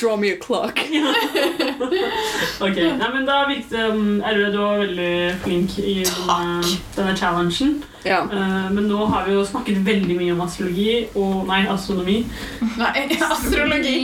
Draw 0.00 0.16
me 0.20 0.30
a 0.34 0.38
clock. 0.38 0.78
Ok, 2.60 2.78
Nei, 2.78 3.10
men 3.10 3.26
da 3.26 3.42
virket 3.48 3.74
det 3.74 3.86
um, 3.90 4.20
Erle, 4.22 4.52
du 4.54 4.60
var 4.60 4.84
veldig 4.84 5.14
flink 5.44 5.78
i 5.82 6.00
denne, 6.06 6.76
denne 6.96 7.16
challengen. 7.18 7.80
Ja. 8.06 8.22
Uh, 8.30 8.70
men 8.72 8.86
nå 8.88 9.04
har 9.12 9.26
vi 9.26 9.34
jo 9.36 9.42
snakket 9.44 9.82
veldig 9.84 10.14
mye 10.16 10.32
om 10.32 10.40
astrologi 10.46 10.94
og 11.20 11.42
Nei, 11.50 11.60
astronomi. 11.68 12.18
Nei, 12.80 13.02
astrologi. 13.32 13.98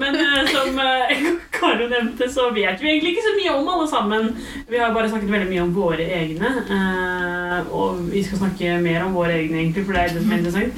Men 0.00 0.16
uh, 0.16 0.40
som 0.48 0.78
uh, 0.80 1.12
Karo 1.60 1.88
nevnte, 1.90 2.30
så 2.32 2.48
vet 2.56 2.80
vi 2.80 2.88
egentlig 2.94 3.12
ikke 3.16 3.26
så 3.26 3.34
mye 3.36 3.56
om 3.58 3.68
alle 3.74 3.88
sammen. 3.90 4.30
Vi 4.70 4.78
har 4.80 4.94
bare 4.96 5.10
snakket 5.12 5.32
veldig 5.34 5.50
mye 5.50 5.64
om 5.66 5.74
våre 5.76 6.06
egne. 6.16 6.52
eh, 6.72 7.58
og 7.76 7.98
vi 8.12 8.22
skal 8.24 8.40
snakke 8.40 8.78
mer 8.80 9.04
om 9.04 9.12
våre 9.18 9.34
egne, 9.42 9.58
egentlig, 9.60 9.84
for 9.84 9.92
det 9.92 10.00
er 10.06 10.14
det 10.14 10.22
som 10.22 10.32
er 10.32 10.40
interessant. 10.40 10.72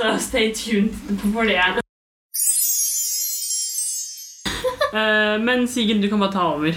Så 0.00 0.12
stay 0.26 0.52
tuned 0.52 0.92
for 1.32 1.48
det. 1.48 1.56
Eh, 4.92 5.38
men 5.40 5.68
Sigen, 5.68 6.02
du 6.04 6.08
kan 6.12 6.20
bare 6.20 6.32
ta 6.36 6.44
over. 6.52 6.76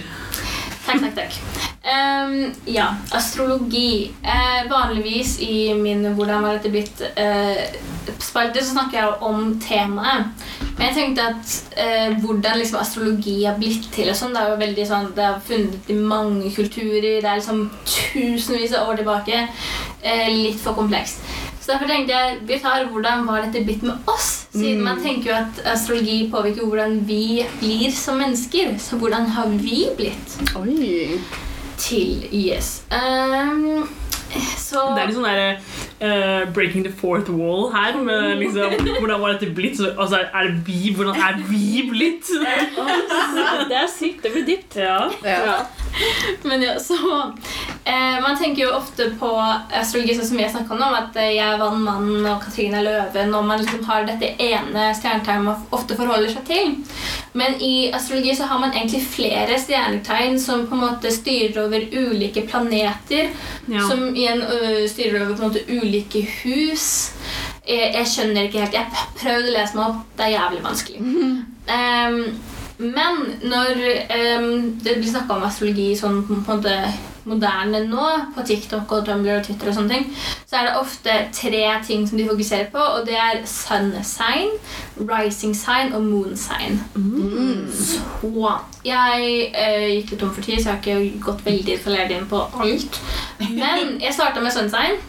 Takk, 0.86 1.00
takk, 1.02 1.14
takk. 1.20 1.65
Ehm, 1.86 2.52
ja, 2.64 2.96
astrologi. 3.10 4.12
Eh, 4.22 4.70
vanligvis 4.70 5.40
i 5.40 5.74
min 5.74 6.14
'Hvordan 6.14 6.42
var 6.42 6.52
dette 6.52 6.70
blitt?' 6.70 7.02
eh, 7.16 7.66
så 8.18 8.72
snakker 8.72 8.98
jeg 8.98 9.14
om 9.20 9.60
temaet. 9.60 10.24
Men 10.78 10.86
jeg 10.86 10.94
tenkte 10.94 11.22
at 11.22 11.64
eh, 11.76 12.14
hvordan 12.20 12.58
liksom 12.58 12.80
astrologi 12.80 13.44
har 13.44 13.56
blitt 13.58 13.92
til 13.92 14.08
og 14.08 14.16
sånn, 14.16 14.34
det 14.34 14.42
er 14.42 14.50
jo 14.50 14.56
veldig 14.56 14.86
sånn, 14.86 15.14
det 15.14 15.24
er 15.24 15.40
funnet 15.46 15.90
i 15.90 15.94
mange 15.94 16.50
kulturer, 16.54 17.20
det 17.22 17.24
er 17.24 17.36
liksom 17.36 17.70
tusenvis 17.84 18.74
av 18.74 18.88
år 18.88 18.96
tilbake. 18.96 19.48
Eh, 20.02 20.28
litt 20.28 20.60
for 20.60 20.74
komplekst. 20.74 21.22
Så 21.60 21.72
derfor 21.72 21.86
tenkte 21.86 22.14
jeg 22.14 22.38
vi 22.46 22.58
tar 22.58 22.84
hvordan 22.86 23.26
var 23.26 23.42
dette 23.42 23.64
blitt 23.64 23.82
med 23.82 23.94
oss? 24.06 24.46
Siden 24.52 24.82
man 24.82 25.02
tenker 25.02 25.30
jo 25.30 25.36
at 25.36 25.64
astrologi 25.72 26.30
påvirker 26.30 26.66
hvordan 26.66 27.00
vi 27.06 27.46
blir 27.60 27.90
som 27.90 28.18
mennesker. 28.18 28.78
Så 28.78 28.96
hvordan 28.96 29.26
har 29.26 29.46
vi 29.48 29.88
blitt 29.96 30.38
Oi. 30.56 31.18
Til 31.80 32.26
IS? 32.30 32.82
Um, 32.90 33.88
så 34.58 34.82
Det 34.94 35.02
er 35.02 35.10
litt 35.10 35.16
sånn 35.16 35.28
der, 35.28 35.60
eh, 36.00 36.44
breaking 36.54 36.84
the 36.84 36.92
fourth 36.92 37.28
wall 37.30 37.70
her. 37.72 37.96
Med 37.96 38.38
liksom, 38.38 38.76
hvordan 39.00 39.20
var 39.20 39.32
dette 39.36 39.50
blitt? 39.56 39.76
Så, 39.78 39.92
altså, 39.98 40.16
er 40.32 40.50
det 40.50 40.62
vi? 40.66 40.92
Hvordan 40.96 41.16
er 41.16 41.38
vi 41.48 41.82
blitt? 41.90 42.26
Det 43.68 43.76
er 43.76 43.88
sykt. 43.98 44.22
Det 44.22 44.32
blir 44.34 44.46
dypt. 44.46 44.76
Ja. 44.76 45.10
Ja. 45.24 45.56
Men 46.44 46.60
ja, 46.62 46.74
så 46.80 46.94
eh, 47.84 48.16
Man 48.22 48.36
tenker 48.36 48.66
jo 48.66 48.72
ofte 48.76 49.06
på 49.16 49.30
astrologi 49.72 50.16
sånn 50.18 50.28
som 50.28 50.40
jeg 50.42 50.50
snakket 50.52 50.74
om, 50.76 50.96
at 50.98 51.16
eh, 51.16 51.30
jeg 51.38 51.46
er 51.54 51.60
vannmannen 51.62 52.26
og 52.28 52.42
Katrine 52.44 52.82
er 52.82 52.84
løven, 52.84 53.32
og 53.38 53.46
man 53.48 53.62
liksom 53.62 53.84
har 53.88 54.04
dette 54.08 54.34
ene 54.42 54.90
stjernetegnet 54.98 55.46
man 55.46 55.64
ofte 55.76 55.96
forholder 55.96 56.28
seg 56.34 56.44
til. 56.50 56.74
Men 57.36 57.56
i 57.64 57.88
astrologi 57.96 58.34
så 58.36 58.48
har 58.50 58.60
man 58.60 58.74
egentlig 58.76 59.02
flere 59.08 59.56
stjernetegn 59.60 60.36
som 60.40 60.66
på 60.68 60.76
en 60.76 60.84
måte 60.84 61.12
styrer 61.12 61.62
over 61.64 61.88
ulike 61.96 62.44
planeter, 62.50 63.32
Ja. 63.66 63.80
som 63.88 64.04
igjen 64.14 64.44
ø, 64.46 64.84
styrer 64.86 65.24
over 65.24 65.32
på 65.34 65.42
en 65.42 65.48
måte 65.48 65.64
ulike 65.66 65.85
hus. 66.42 66.88
Jeg, 67.66 67.92
jeg 67.94 68.06
skjønner 68.12 68.46
ikke 68.46 68.64
helt. 68.64 68.76
Jeg 68.78 68.86
prøvde 69.18 69.50
å 69.50 69.56
lese 69.56 69.78
meg 69.78 69.86
opp. 69.88 70.04
Det 70.16 70.26
er 70.26 70.36
jævlig 70.36 70.62
vanskelig. 70.66 71.00
Ehm, 71.66 72.20
men 72.78 73.16
når 73.42 73.80
um, 74.38 74.52
det 74.78 74.92
blir 75.00 75.08
snakka 75.10 75.34
om 75.34 75.46
astrologi 75.48 75.88
sånn 75.98 76.20
på 76.28 76.36
en 76.36 76.44
måte 76.46 76.74
moderne 77.26 77.80
nå, 77.90 78.06
på 78.36 78.44
TikTok 78.46 78.92
og 78.94 79.06
Tumblr 79.06 79.32
og 79.34 79.44
Twitter, 79.46 79.70
og 79.70 79.74
sånne 79.74 79.96
ting, 79.96 80.04
så 80.46 80.60
er 80.60 80.68
det 80.68 80.76
ofte 80.78 81.16
tre 81.34 81.64
ting 81.86 82.06
som 82.06 82.20
de 82.20 82.28
fokuserer 82.28 82.68
på, 82.70 82.78
og 82.78 83.06
det 83.08 83.16
er 83.18 83.42
sun 83.50 83.90
sign, 84.06 84.54
rising 85.00 85.56
sign 85.58 85.90
og 85.96 86.06
moon 86.06 86.36
sign. 86.38 86.78
Så 87.80 88.54
jeg 88.86 89.50
eh, 89.50 89.88
gikk 89.96 90.14
litt 90.14 90.22
tom 90.22 90.34
for 90.36 90.46
tid, 90.46 90.62
så 90.62 90.76
jeg 90.76 90.94
har 90.94 91.06
ikke 91.08 91.24
gått 91.26 91.46
veldig 91.48 91.66
detaljert 91.72 92.14
inn 92.14 92.30
på 92.30 92.44
alt. 92.62 93.00
Men 93.42 93.96
jeg 94.02 94.14
starta 94.14 94.44
med 94.44 94.54
sun 94.54 94.70
sign, 94.70 95.00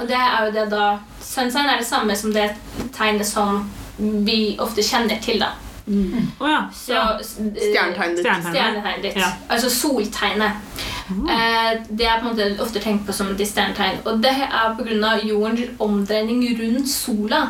og 0.00 0.08
det 0.08 0.18
er 0.18 0.44
jo 0.46 0.52
det 0.54 0.66
da 0.72 0.90
Sunsign 1.28 1.68
er 1.68 1.80
det 1.80 1.86
samme 1.86 2.16
som 2.16 2.32
det 2.32 2.48
tegnet 2.96 3.26
som 3.26 3.64
vi 3.98 4.56
ofte 4.62 4.82
kjenner 4.82 5.18
til, 5.22 5.42
da. 5.42 5.52
Å 5.88 6.48
ja. 6.48 6.58
Så, 6.74 6.92
ja. 6.92 7.04
eh, 7.16 7.70
Stjernetegnet 7.70 8.20
ditt. 8.20 8.26
Stjernetegnet. 8.48 9.04
Ditt. 9.06 9.16
Ja. 9.20 9.30
Altså 9.48 9.70
soltegnet. 9.72 10.60
Eh, 11.08 11.70
det 11.88 12.06
er 12.06 12.20
på 12.20 12.28
en 12.28 12.34
måte 12.34 12.48
ofte 12.62 12.82
tenkt 12.84 13.06
på 13.08 13.14
som 13.16 13.32
et 13.32 13.42
stjernetegn. 13.48 14.02
Og 14.04 14.20
det 14.22 14.34
er 14.44 14.76
pga. 14.76 15.14
jordens 15.24 15.72
omdreining 15.80 16.44
rundt 16.60 16.90
sola. 16.92 17.42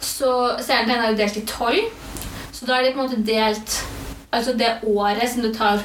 Så 0.00 0.32
stjernetegn 0.62 1.04
er 1.04 1.12
jo 1.12 1.20
delt 1.20 1.36
i 1.36 1.46
tolv. 1.46 2.02
Så 2.52 2.66
da 2.66 2.78
er 2.78 2.86
de 2.86 2.94
på 2.94 3.02
en 3.02 3.10
måte 3.10 3.24
delt 3.26 3.80
Altså 4.34 4.52
det 4.58 4.68
året 4.84 5.30
som 5.30 5.42
det 5.42 5.52
tar 5.56 5.78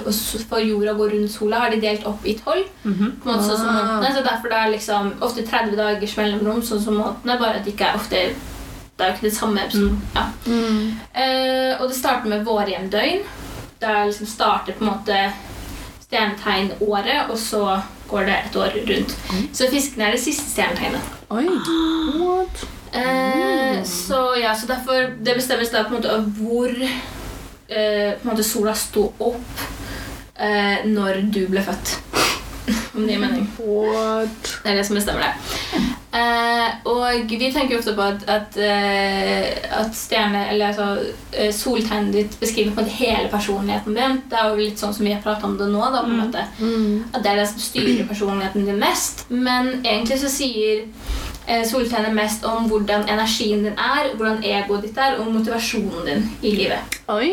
for 0.50 0.60
jorda 0.60 0.92
å 0.92 0.98
gå 0.98 1.08
rundt 1.12 1.32
sola, 1.32 1.60
har 1.60 1.70
de 1.72 1.82
delt 1.82 2.06
opp 2.10 2.26
i 2.26 2.34
tolv. 2.40 2.66
på 2.84 3.30
en 3.30 3.36
måte 3.36 3.44
sånn 3.46 3.58
som 3.62 3.76
månedene, 3.76 4.16
så 4.16 4.24
Derfor 4.26 4.50
det 4.50 4.58
er 4.58 4.72
liksom 4.72 5.12
ofte 5.22 5.46
30 5.46 5.76
dagers 5.78 6.18
mellomrom, 6.18 6.62
sånn 6.62 6.82
som 6.84 6.98
månedene, 6.98 7.40
bare 7.40 7.60
at 7.60 7.66
det 7.66 7.74
ikke 7.76 7.92
er 7.92 7.96
ofte 7.96 8.24
Det 8.98 9.06
er 9.06 9.12
jo 9.12 9.14
ikke 9.16 9.30
det 9.30 9.38
samme 9.38 9.68
som 9.72 10.02
ja. 10.16 10.26
Eh, 11.14 11.82
og 11.82 11.88
det 11.90 11.96
starter 11.98 12.30
med 12.30 12.44
vårjevndøgn. 12.46 13.24
Det 13.82 13.94
liksom 14.10 14.28
starter 14.28 14.74
på 14.78 14.84
en 14.86 14.92
måte 14.92 15.22
stjernetegnåret, 16.06 17.30
og 17.32 17.38
så 17.40 17.80
går 18.12 18.26
det 18.28 18.36
et 18.36 18.56
år 18.56 18.76
rundt. 18.90 19.16
Så 19.54 19.70
fiskene 19.72 20.10
er 20.10 20.12
det 20.18 20.22
siste 20.22 20.50
stjernetegnet. 20.52 21.02
Oi. 21.30 21.48
Eh, 22.92 23.84
så 23.88 24.34
ja, 24.36 24.52
så 24.52 24.68
derfor 24.68 25.14
Det 25.24 25.36
bestemmes 25.38 25.70
da 25.72 25.86
på 25.86 25.94
en 25.96 26.02
måte 26.02 26.12
av 26.12 26.26
hvor 26.36 26.74
eh, 27.72 28.12
på 28.18 28.28
en 28.28 28.34
måte 28.34 28.46
sola 28.48 28.76
sto 28.78 29.08
opp 29.20 29.66
eh, 30.36 30.84
når 30.86 31.24
du 31.32 31.46
ble 31.52 31.64
født. 31.66 31.96
Om 32.96 33.08
det 33.08 33.16
gir 33.16 33.24
mening. 33.24 33.48
What? 33.58 34.54
Det 34.64 34.72
er 34.72 34.80
det 34.82 34.86
som 34.88 35.00
bestemmer 35.00 35.28
det. 35.28 35.90
Eh, 36.12 36.72
og 36.92 37.30
vi 37.32 37.48
tenker 37.56 37.78
ofte 37.78 37.94
på 37.96 38.04
at, 38.04 38.26
at, 38.28 38.58
eh, 38.60 39.46
at 39.80 39.94
stjerne, 39.96 40.42
eller 40.52 40.68
altså, 40.68 41.14
eh, 41.32 41.54
soltegnet 41.56 42.14
ditt 42.14 42.36
beskriver 42.40 42.74
på 42.74 42.82
en 42.82 42.86
måte 42.86 42.98
hele 42.98 43.30
personligheten 43.32 43.96
din. 43.96 44.18
Det 44.30 44.40
er 44.40 44.50
jo 44.50 44.60
litt 44.60 44.82
sånn 44.82 44.94
som 44.94 45.08
vi 45.08 45.14
har 45.16 45.24
pratet 45.24 45.48
om 45.48 45.56
det 45.60 45.70
nå. 45.72 45.86
Da, 45.94 46.04
på 46.04 46.12
en 46.12 46.20
måte. 46.20 46.44
At 47.14 47.24
det 47.24 47.32
er 47.32 47.40
det 47.40 47.48
som 47.54 47.64
styrer 47.64 48.10
personligheten 48.10 48.68
din 48.68 48.82
mest. 48.82 49.26
Men 49.30 49.78
egentlig 49.86 50.20
så 50.20 50.32
sier 50.32 50.84
eh, 51.48 51.64
soltegnet 51.68 52.14
mest 52.16 52.46
om 52.48 52.68
hvordan 52.70 53.08
energien 53.10 53.64
din 53.66 53.78
er, 53.78 54.12
hvordan 54.16 54.44
egoet 54.44 54.86
ditt 54.88 54.98
er, 54.98 55.20
og 55.20 55.32
motivasjonen 55.34 56.08
din 56.08 56.26
i 56.42 56.56
livet. 56.56 56.98
Oi, 57.12 57.32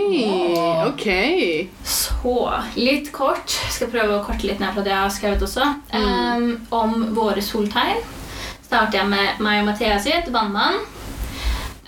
ok. 0.88 1.08
Så 1.84 2.36
litt 2.76 3.12
kort, 3.14 3.56
skal 3.72 3.92
prøve 3.92 4.18
å 4.18 4.22
korte 4.26 4.48
litt 4.48 4.62
ned 4.62 4.74
fra 4.74 4.84
det 4.84 4.94
jeg 4.94 5.04
har 5.04 5.16
skrevet 5.16 5.48
også, 5.48 5.72
em, 5.94 6.52
om 6.70 7.10
våre 7.16 7.44
soltegn. 7.44 8.04
Starter 8.68 9.00
jeg 9.00 9.08
med 9.08 9.40
meg 9.40 9.62
og 9.62 9.70
Mathea 9.70 9.98
sitt, 10.02 10.32
vannmann. 10.32 10.82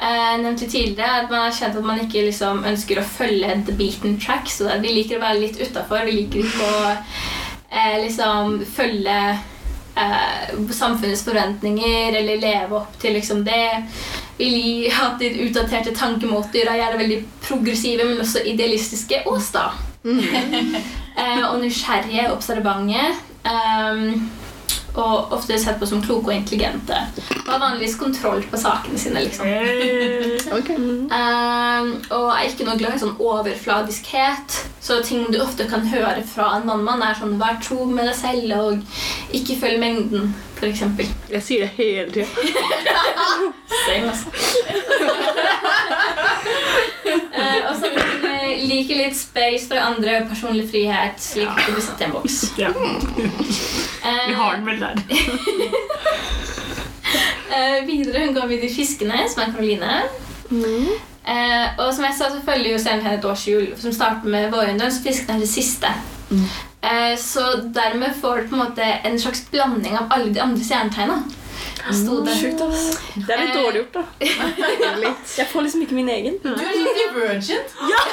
Jeg 0.01 0.39
nevnte 0.41 0.64
tidligere 0.64 1.18
at 1.23 1.27
man 1.29 1.43
har 1.45 1.53
kjent 1.53 1.77
at 1.77 1.85
man 1.85 1.99
ikke 2.01 2.23
liksom 2.25 2.62
ønsker 2.64 3.03
å 3.03 3.05
følge 3.05 3.59
the 3.66 3.75
beaten 3.77 4.16
track. 4.16 4.49
Så 4.49 4.71
vi 4.81 4.95
liker 4.97 5.18
å 5.18 5.25
være 5.27 5.43
litt 5.43 5.61
utafor. 5.61 6.07
Vi 6.09 6.14
liker 6.23 6.41
ikke 6.41 6.68
å 6.71 6.95
eh, 7.68 7.99
liksom 8.07 8.62
følge 8.64 9.18
eh, 9.95 10.57
samfunnets 10.70 11.24
forventninger 11.26 12.16
eller 12.20 12.41
leve 12.43 12.80
opp 12.82 12.99
til 13.01 13.16
liksom 13.18 13.45
det. 13.45 13.84
Vi 14.41 14.49
gi 14.49 14.88
har 14.88 15.12
hatt 15.12 15.22
utdaterte 15.22 15.93
tankemåter 15.97 16.70
og 16.70 16.78
gjerne 16.80 17.01
veldig 17.03 17.20
progressive, 17.45 18.07
men 18.09 18.22
også 18.22 18.45
idealistiske 18.49 19.22
og 19.28 19.41
sta. 19.45 19.70
eh, 21.20 21.43
og 21.45 21.59
nysgjerrige, 21.61 22.30
observante. 22.32 23.11
Um, 23.41 24.30
og 24.95 25.32
ofte 25.32 25.59
sett 25.59 25.78
på 25.80 25.86
som 25.86 26.03
kloke 26.03 26.30
og 26.30 26.34
intelligente. 26.34 26.97
Og 27.47 27.53
har 27.53 27.62
vanligvis 27.62 27.97
kontroll 28.01 28.43
på 28.51 28.59
sakene 28.61 28.99
sine. 28.99 29.22
liksom. 29.24 29.47
Um, 31.11 31.91
og 32.11 32.26
er 32.34 32.49
ikke 32.49 32.66
noe 32.66 32.78
glad 32.80 32.97
i 32.97 33.03
sånn 33.03 33.16
overfladiskhet. 33.18 34.61
Så 34.80 35.01
ting 35.07 35.28
du 35.30 35.38
ofte 35.43 35.68
kan 35.70 35.86
høre 35.86 36.22
fra 36.26 36.57
en 36.57 36.66
mannmann, 36.66 37.03
er 37.03 37.14
sånn 37.18 37.38
'vær 37.38 37.61
tro 37.62 37.84
med 37.84 38.07
deg 38.07 38.16
selv' 38.16 38.57
og 38.59 38.78
'ikke 39.32 39.61
følg 39.61 39.78
mengden', 39.78 40.34
f.eks. 40.59 40.82
Jeg 41.30 41.43
sier 41.43 41.61
det 41.61 41.72
hele 41.76 42.11
tida. 42.11 42.26
Same, 43.86 44.09
altså. 44.09 44.26
Eh, 47.07 47.61
og 47.71 47.77
så 47.81 47.91
eh, 47.91 48.65
liker 48.69 48.99
litt 49.01 49.17
space 49.17 49.69
for 49.71 49.81
andre 49.81 50.21
og 50.23 50.31
personlig 50.33 50.67
frihet. 50.71 51.21
slik 51.23 51.49
at 51.49 51.67
du 51.67 51.79
i 51.81 52.05
en 52.07 52.13
boks. 52.17 52.41
Ja. 52.61 52.71
Eh, 52.71 54.27
Vi 54.29 54.35
har 54.35 54.57
den 54.57 54.67
vel 54.67 54.81
der. 54.81 54.97
uh, 57.51 57.79
videre 57.91 58.27
hun 58.27 58.35
går 58.35 58.47
vi 58.53 58.61
til 58.65 58.75
Fiskene, 58.75 59.25
som 59.29 59.43
er 59.45 59.55
Karoline. 59.55 60.03
Eh, 61.31 61.67
og 61.79 61.93
som 61.95 62.05
jeg 62.07 62.17
sa, 62.17 62.31
så 62.33 62.41
følger 62.45 62.73
jo 62.75 62.79
serien 62.83 63.07
et 63.07 63.25
årshjul, 63.25 63.75
som 63.79 63.93
starter 63.95 64.29
med 64.31 64.51
vårhunderen, 64.53 64.93
så 64.93 65.03
Fiskene 65.05 65.37
er 65.37 65.45
det 65.45 65.51
siste. 65.53 65.91
Eh, 66.31 67.15
så 67.21 67.45
dermed 67.77 68.17
får 68.21 68.41
du 68.41 68.49
på 68.49 68.57
en 68.57 68.65
måte 68.65 68.87
en 69.05 69.19
slags 69.21 69.45
blanding 69.53 69.99
av 70.01 70.11
alle 70.17 70.33
de 70.35 70.43
andre 70.43 70.65
stjernetegna. 70.65 71.21
Sto 71.91 72.21
det. 72.25 72.35
Sjukt, 72.41 72.61
ass. 72.67 72.83
Det 73.17 73.31
er 73.35 73.39
litt 73.41 73.55
Eh, 73.57 73.63
dårlig 73.63 73.79
gjort, 73.83 73.95
da. 73.95 74.03
Jeg 75.41 75.47
får 75.53 75.61
liksom 75.67 75.81
ikke 75.87 75.95
min 75.99 76.09
egen. 76.09 76.35
Du 76.43 76.49
er 76.53 76.57
Virgin? 77.15 77.63
Ja! 77.91 78.01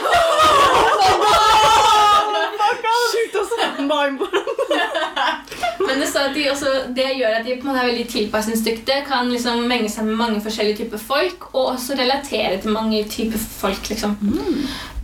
Sjukt, 3.11 3.35
ass. 3.41 3.51
Men 5.87 5.99
det, 6.01 6.07
står 6.09 6.19
at 6.29 6.35
de 6.35 6.49
også, 6.51 6.69
det 6.95 7.05
gjør 7.19 7.33
at 7.39 7.45
de 7.45 7.53
på 7.55 7.61
en 7.67 7.71
måte 7.71 7.81
er 7.83 7.87
veldig 7.91 8.07
tilpasningsdyktige, 8.11 9.05
kan 9.07 9.29
liksom 9.31 9.55
menge 9.69 9.89
seg 9.93 10.03
med 10.09 10.15
mange 10.19 10.41
forskjellige 10.43 10.77
typer 10.83 10.99
folk, 11.01 11.39
og 11.53 11.63
også 11.75 11.91
relatere 11.99 12.55
til 12.61 12.71
mange 12.75 13.03
typer 13.11 13.39
folk. 13.39 13.89
liksom. 13.89 14.11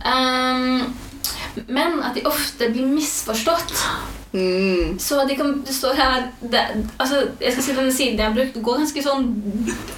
Um, 0.04 0.94
men 1.68 2.00
at 2.02 2.16
de 2.16 2.26
ofte 2.28 2.70
blir 2.72 2.86
misforstått. 2.90 3.74
Så 4.98 5.24
de 5.28 5.36
kan, 5.38 5.52
det 5.66 5.74
står 5.74 5.92
her 5.94 6.22
det, 6.40 6.62
altså, 6.98 7.20
jeg 7.40 7.52
skal 7.52 7.62
si 7.62 7.74
Denne 7.76 7.92
siden 7.94 8.18
jeg 8.18 8.26
har 8.26 8.34
brukt, 8.34 8.56
går 8.66 8.80
ganske 8.80 9.02
sånn 9.04 9.28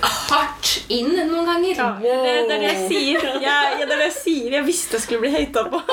hardt 0.03 0.73
inn 0.93 1.15
noen 1.15 1.49
ganger. 1.49 1.79
Ja, 1.79 1.87
det, 2.03 2.35
det 2.51 2.59
er 2.59 2.61
det 2.61 2.67
jeg 2.67 2.91
sier. 2.91 3.25
Jeg, 3.31 3.41
ja, 3.47 3.57
det 3.81 3.87
er 3.87 3.95
det 3.95 4.11
jeg 4.11 4.17
sier. 4.19 4.51
Jeg 4.59 4.67
visste 4.67 4.99
jeg 4.99 5.07
skulle 5.07 5.25
bli 5.25 5.33
hata 5.39 5.65
på. 5.73 5.81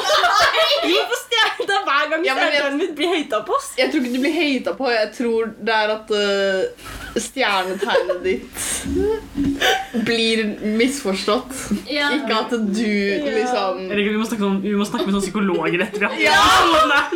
Jo, 0.83 0.99
på 1.07 1.63
er 1.71 1.85
hver 1.87 2.09
gang 2.11 2.25
Ja, 2.27 2.35
mitt 2.75 2.95
blir 2.97 3.13
hata 3.15 3.39
på. 3.47 3.55
Oss. 3.55 3.71
Jeg 3.77 3.91
tror 3.91 4.03
ikke 4.03 4.17
du 4.17 4.23
blir 4.25 4.35
hata 4.35 4.75
på. 4.75 4.89
Jeg 4.91 5.11
tror 5.15 5.53
det 5.63 5.75
er 5.77 5.93
at 5.93 6.11
uh, 6.11 6.91
stjernetegnet 7.23 8.23
ditt 8.25 8.67
blir 9.93 10.39
misforstått. 10.77 11.53
Ja. 11.87 12.07
Ikke 12.15 12.33
at 12.39 12.49
du 12.49 12.81
liksom 13.29 13.83
vi, 13.93 14.05
må 14.17 14.25
snakke 14.25 14.45
om, 14.47 14.55
vi 14.63 14.71
må 14.77 14.85
snakke 14.87 15.05
med 15.05 15.13
sånne 15.13 15.27
psykologer 15.27 15.83
etter. 15.85 16.07
Ja! 16.21 16.39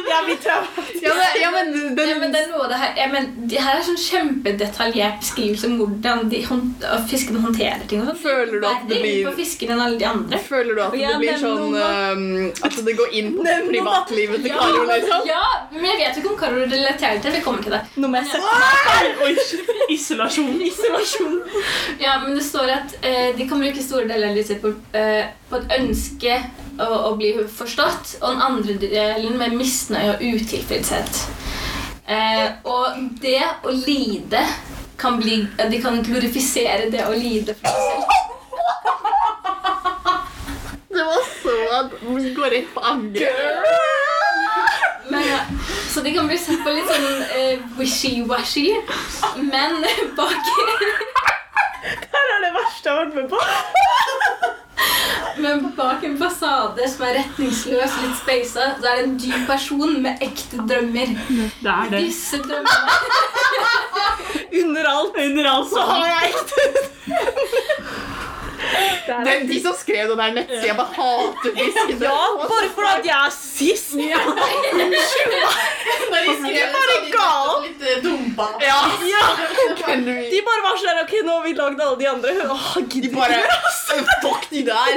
Ja, 0.08 0.20
vi 0.28 0.36
tror 0.42 0.68
Ja, 1.02 1.14
men, 1.18 1.42
ja, 1.42 1.50
men 1.52 1.72
den, 1.98 2.10
Ja, 2.10 2.18
men 2.22 2.32
det 2.34 2.44
er 2.44 2.52
noe 2.52 2.68
det 2.70 2.78
her 2.82 2.94
ja, 2.98 3.08
men 3.12 3.28
det 3.50 3.60
her 3.64 3.80
er 3.80 3.84
sånn 3.86 3.98
kjempedetaljert 4.02 5.20
beskrivelse 5.24 5.68
om 5.70 5.76
hvordan 5.82 6.30
de 6.32 6.42
hånd, 6.46 6.86
fiskene 7.10 7.42
håndterer 7.44 7.84
ting. 7.90 8.02
og 8.04 8.12
sånn. 8.12 8.20
Føler 8.24 8.62
du 8.62 8.68
at 8.70 8.86
det 8.90 9.02
blir- 9.02 9.26
på 9.28 9.34
fisken 9.40 9.74
enn 9.74 9.82
alle 9.84 9.98
de 10.00 10.06
andre. 10.10 10.40
Føler 10.48 10.76
du 10.78 10.82
at 10.86 10.98
Ja, 11.00 11.12
det 11.16 11.20
blir 11.24 11.42
sånn 11.42 11.58
noe, 11.72 11.82
øh, 11.82 12.64
At 12.70 12.78
det 12.86 12.96
går 12.98 13.14
inn 13.20 13.34
på 13.38 13.46
privatlivet 13.72 14.44
til 14.46 14.54
Karo? 14.54 14.86
Liksom? 14.92 15.26
Ja, 15.28 15.44
men 15.74 15.86
jeg 15.86 15.98
vet 16.04 16.16
jo 16.16 16.22
ikke 16.24 16.32
om 16.34 16.40
Karo 16.44 16.62
relaterer 16.66 17.22
til 17.22 17.32
det. 17.32 17.38
Vi 17.40 17.44
kommer 17.46 17.64
til 17.64 17.72
det. 17.78 17.82
Nå 17.98 18.08
må 18.12 18.22
jeg 18.22 18.28
sette 18.32 18.46
meg 19.18 19.38
isolasjon. 19.98 20.54
isolasjon. 20.70 21.38
Ja, 22.00 22.20
men 22.24 22.36
det 22.38 22.44
står 22.46 22.66
at 22.74 22.95
eh, 23.05 23.38
de 23.38 23.47
kan 23.49 23.61
bruke 23.61 23.84
store 23.84 24.07
deler 24.09 24.30
av 24.30 24.36
livet 24.36 24.49
sitt 24.49 24.61
på, 24.63 24.74
eh, 24.97 25.30
på 25.49 25.59
et 25.59 25.74
ønske 25.80 26.38
å, 26.82 26.88
å 27.09 27.11
bli 27.20 27.34
forstått, 27.47 28.18
og 28.22 28.28
den 28.34 28.43
andre 28.45 28.78
delen 28.82 29.38
med 29.39 29.55
misnøye 29.57 30.15
og 30.15 30.24
utilfredshet. 30.24 31.22
Eh, 32.07 32.47
og 32.68 32.99
det 33.22 33.43
å 33.68 33.74
lide 33.74 34.43
kan 34.97 35.20
bli 35.20 35.41
De 35.70 35.80
kan 35.84 35.99
glorifisere 36.01 36.88
det 36.89 37.03
å 37.05 37.13
lide 37.13 37.53
for 37.59 37.68
seg 37.70 37.82
selv. 37.84 38.13
Det 40.88 41.03
var 41.05 41.28
så 41.43 41.57
vi 42.18 42.32
går 42.34 42.55
rett 42.55 42.72
på 42.74 42.82
angrep. 42.82 43.78
Men, 45.10 45.24
så 45.89 46.01
de 46.03 46.14
kan 46.14 46.28
bli 46.28 46.38
sett 46.39 46.64
på 46.66 46.74
litt 46.76 46.89
sånn 46.91 47.05
uh, 47.32 47.68
wishy-washy, 47.80 48.68
men 49.39 49.80
bak 50.18 50.49
Her 51.88 52.32
er 52.34 52.43
det 52.43 52.51
verste 52.55 52.89
jeg 52.89 52.93
har 52.93 53.05
vært 53.05 53.16
med 53.16 53.30
på. 53.32 53.39
Men 55.38 55.68
bak 55.78 56.03
en 56.03 56.18
fasade 56.18 56.88
som 56.89 57.05
er 57.08 57.20
retningsløs, 57.20 57.97
litt 58.01 58.18
speisa, 58.20 58.72
så 58.82 58.89
er 58.89 58.99
det 58.99 59.05
en 59.05 59.18
dyp 59.22 59.43
person 59.49 59.99
med 60.01 60.24
ekte 60.26 60.58
drømmer. 60.66 61.14
Det 61.62 61.74
er 61.74 61.91
det. 61.93 62.03
Disse 62.08 62.41
drømmene 62.41 62.95
Under 64.64 64.89
alt. 64.89 65.18
Under 65.22 65.49
alt 65.51 65.70
Så 65.70 65.82
har 65.91 66.08
jeg 66.10 66.34
ekte. 66.34 66.62
Det 69.08 69.32
er 69.34 69.39
de 69.47 69.58
som 69.64 69.74
skrev 69.78 70.08
den 70.12 70.20
der 70.22 70.32
nettsida. 70.38 70.74
Bare 70.78 70.93
hater 70.97 71.51
fiskene. 71.55 71.97
Ja, 72.03 72.18
bare 72.41 72.70
for 72.76 72.84
at 72.89 73.05
jeg 73.05 73.18
er 73.18 73.32
sist. 73.36 73.93
Når 73.95 74.03
de 76.26 76.32
skrev 76.41 76.66
bare 76.76 76.95
galt 76.97 77.12
gal. 77.18 77.51
litt 77.66 77.82
eh, 77.82 77.86
dumpa. 78.03 78.45
Ja. 78.62 78.80
Ja. 79.08 79.26
De 79.88 80.41
bare 80.47 80.62
var 80.66 80.76
sånn 80.82 80.99
Ok, 81.03 81.14
nå 81.26 81.32
har 81.38 81.43
vi 81.45 81.53
lagd 81.58 81.80
alle 81.84 81.97
de 82.01 82.08
andre. 82.12 82.32
Åh, 82.53 82.68
De 82.97 83.10
bare. 83.14 83.38
Fuck 84.24 84.43
de 84.51 84.62
der. 84.68 84.93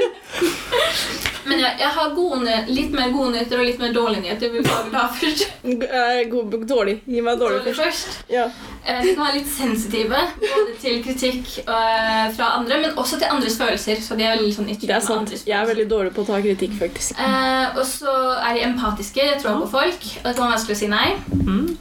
Men 1.48 1.56
jeg, 1.62 1.72
jeg 1.80 1.90
har 1.96 2.08
gode, 2.14 2.56
litt 2.68 2.92
mer 2.94 3.08
gode 3.14 3.30
nyheter 3.34 3.56
og 3.62 3.66
litt 3.68 3.80
mer 3.82 3.92
dårlige 3.96 4.22
nyheter. 4.26 4.48
Vil 4.54 4.64
du 4.66 4.70
ha 4.96 5.04
først? 5.14 5.40
Eh, 5.64 6.20
god, 6.30 6.46
dårlig. 6.68 6.96
Gi 7.08 7.20
meg 7.24 7.34
dårlig 7.40 7.58
Dårlig 7.64 7.76
først. 7.78 8.04
først. 8.10 8.32
Ja. 8.32 8.44
Eh, 8.84 9.00
De 9.04 9.08
kan 9.14 9.24
være 9.26 9.38
litt 9.40 9.50
sensitive 9.52 10.20
både 10.40 10.72
til 10.82 10.94
kritikk 11.04 11.44
eh, 11.64 12.26
fra 12.36 12.46
andre, 12.60 12.74
men 12.84 12.90
også 13.00 13.14
til 13.20 13.28
andres 13.50 13.58
følelser. 13.58 14.02
Så 14.02 14.16
de 14.16 14.24
er 14.24 14.36
veldig 14.36 14.54
sånn 14.54 14.70
Det 14.70 14.90
er 14.90 15.00
sant. 15.04 15.32
Jeg 15.46 15.56
er 15.56 15.66
veldig 15.66 15.88
dårlig 15.90 16.12
på 16.14 16.22
å 16.22 16.28
ta 16.28 16.40
kritikk, 16.40 16.76
faktisk. 16.78 17.18
Eh, 17.18 17.78
og 17.78 17.84
så 17.86 18.12
er 18.38 18.54
de 18.54 18.64
empatiske, 18.68 19.20
de 19.20 19.40
tror 19.42 19.60
på 19.64 19.70
folk. 19.78 20.06
Og 20.20 20.28
det 20.28 20.36
kan 20.36 20.46
være 20.46 20.54
vanskelig 20.56 20.76
å 20.76 20.80
si 20.80 20.90
nei. 20.90 21.08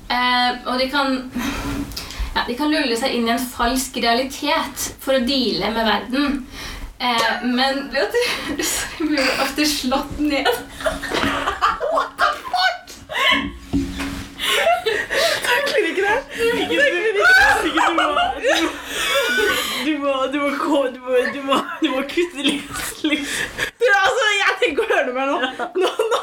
Eh, 0.10 0.52
og 0.66 0.80
de 0.80 0.90
kan 0.90 1.16
ja, 2.36 2.44
De 2.48 2.56
kan 2.56 2.72
lulle 2.72 2.98
seg 2.98 3.16
inn 3.16 3.28
i 3.28 3.34
en 3.34 3.42
falsk 3.42 3.98
realitet 4.02 4.92
for 5.02 5.18
å 5.18 5.24
deale 5.26 5.72
med 5.76 5.90
verden. 5.90 6.44
Eh, 7.00 7.46
men 7.46 7.88
vet 7.94 8.14
du, 8.14 8.22
du 8.60 9.08
blir 9.08 9.42
ofte 9.44 9.66
slått 9.68 10.20
ned. 10.20 10.50
Takler 15.70 15.90
ikke 15.90 16.04
det. 16.06 16.18
Sikkert 17.62 17.86
du 17.86 17.98
må 17.98 18.06
Du 19.86 19.92
må 20.04 20.14
Du 20.34 20.38
må 20.42 20.50
gå 20.58 20.80
Du 20.94 21.00
må, 21.06 21.12
du 21.34 21.42
må, 21.48 21.56
du 21.82 21.88
må 21.94 22.02
kutte 22.10 22.42
litt. 22.44 22.64
Du, 23.02 23.86
altså, 24.04 24.24
jeg 24.38 24.54
tenker 24.64 24.82
å 24.84 24.86
høre 24.92 25.12
meg 25.16 25.26
nå. 25.30 25.38
nå, 25.82 25.90
nå. 26.14 26.20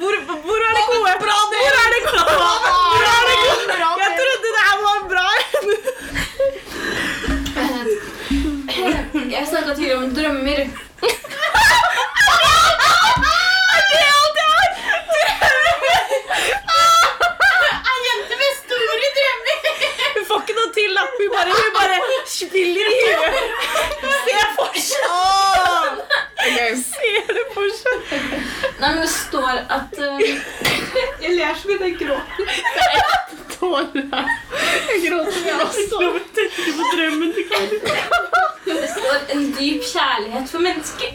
Hvor, 0.00 0.14
hvor 0.46 0.60
er 0.66 0.72
det 0.76 0.84
gode? 0.90 1.12
Hvor 1.20 1.30
er 1.40 1.90
det 1.94 2.02
gode? 2.08 2.22
Hvor 2.30 3.04
er 3.10 3.22
det 3.28 3.36
gode? 3.44 3.74
Jeg 4.02 4.10
trodde 4.18 4.48
det 4.56 4.62
her 4.66 4.78
var 4.86 5.00
bra. 5.12 5.28
Jeg 9.30 9.44
snakka 9.48 9.70
tidligere 9.74 9.98
om 9.98 10.14
drømmer. 10.14 10.60
Det 13.90 13.98
er 13.98 14.12
alt 14.20 14.36
jeg 14.40 14.48
har. 14.54 14.68
Ei 17.90 17.98
jente 18.06 18.34
med 18.40 18.52
store 18.60 19.08
drømmer! 19.16 19.58
Hun 20.14 20.24
får 20.40 20.48
ikke 20.48 20.56
noe 20.60 20.72
til, 20.74 20.90
da. 20.96 21.02
Hun 21.18 21.28
bare, 21.34 21.50
hun 21.52 21.72
bare 21.74 21.96
spiller 22.26 22.86
i 22.90 23.00
huet. 23.04 23.34
Se 24.24 24.38
for 24.56 24.80
seg. 24.80 26.29
Ser 26.40 27.32
det 27.36 27.44
fortsatt. 27.54 28.12
Nei, 28.80 28.88
men 28.88 29.00
det 29.02 29.08
står 29.12 29.58
at 29.76 29.98
eh, 29.98 30.20
Jeg 31.24 31.34
ler 31.36 31.54
så 31.58 31.68
mye 31.68 31.88
jeg 31.88 31.96
gråter. 32.00 32.46
Tårer. 33.54 33.90
Jeg 34.88 35.02
gråter, 35.04 35.42
jeg 35.46 35.60
også. 35.66 36.00
Må 36.00 36.22
tenke 36.38 36.72
på 36.78 36.88
drømmen 36.94 37.34
til 37.36 37.44
Kari. 37.50 37.80
Det 38.64 38.88
står 38.94 39.18
en 39.34 39.44
dyp 39.58 39.84
kjærlighet 39.92 40.48
for 40.54 40.64
mennesker. 40.64 41.08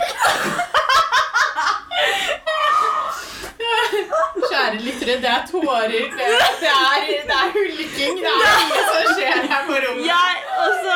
Kjære 4.50 4.78
lyttere, 4.86 5.18
det 5.24 5.32
er 5.38 5.44
tårer. 5.52 5.88
Det 5.90 6.30
er, 6.30 6.48
det 6.62 6.70
er, 6.70 7.10
det 7.30 7.36
er 7.42 7.52
hulking. 7.58 8.22
Det 8.22 8.32
er 8.32 8.40
mye 8.70 8.86
som 8.92 9.12
skjer 9.18 9.42
her 9.52 9.68
på 9.68 9.74
rommet. 9.84 10.06
Jeg, 10.06 10.34
altså 10.68 10.96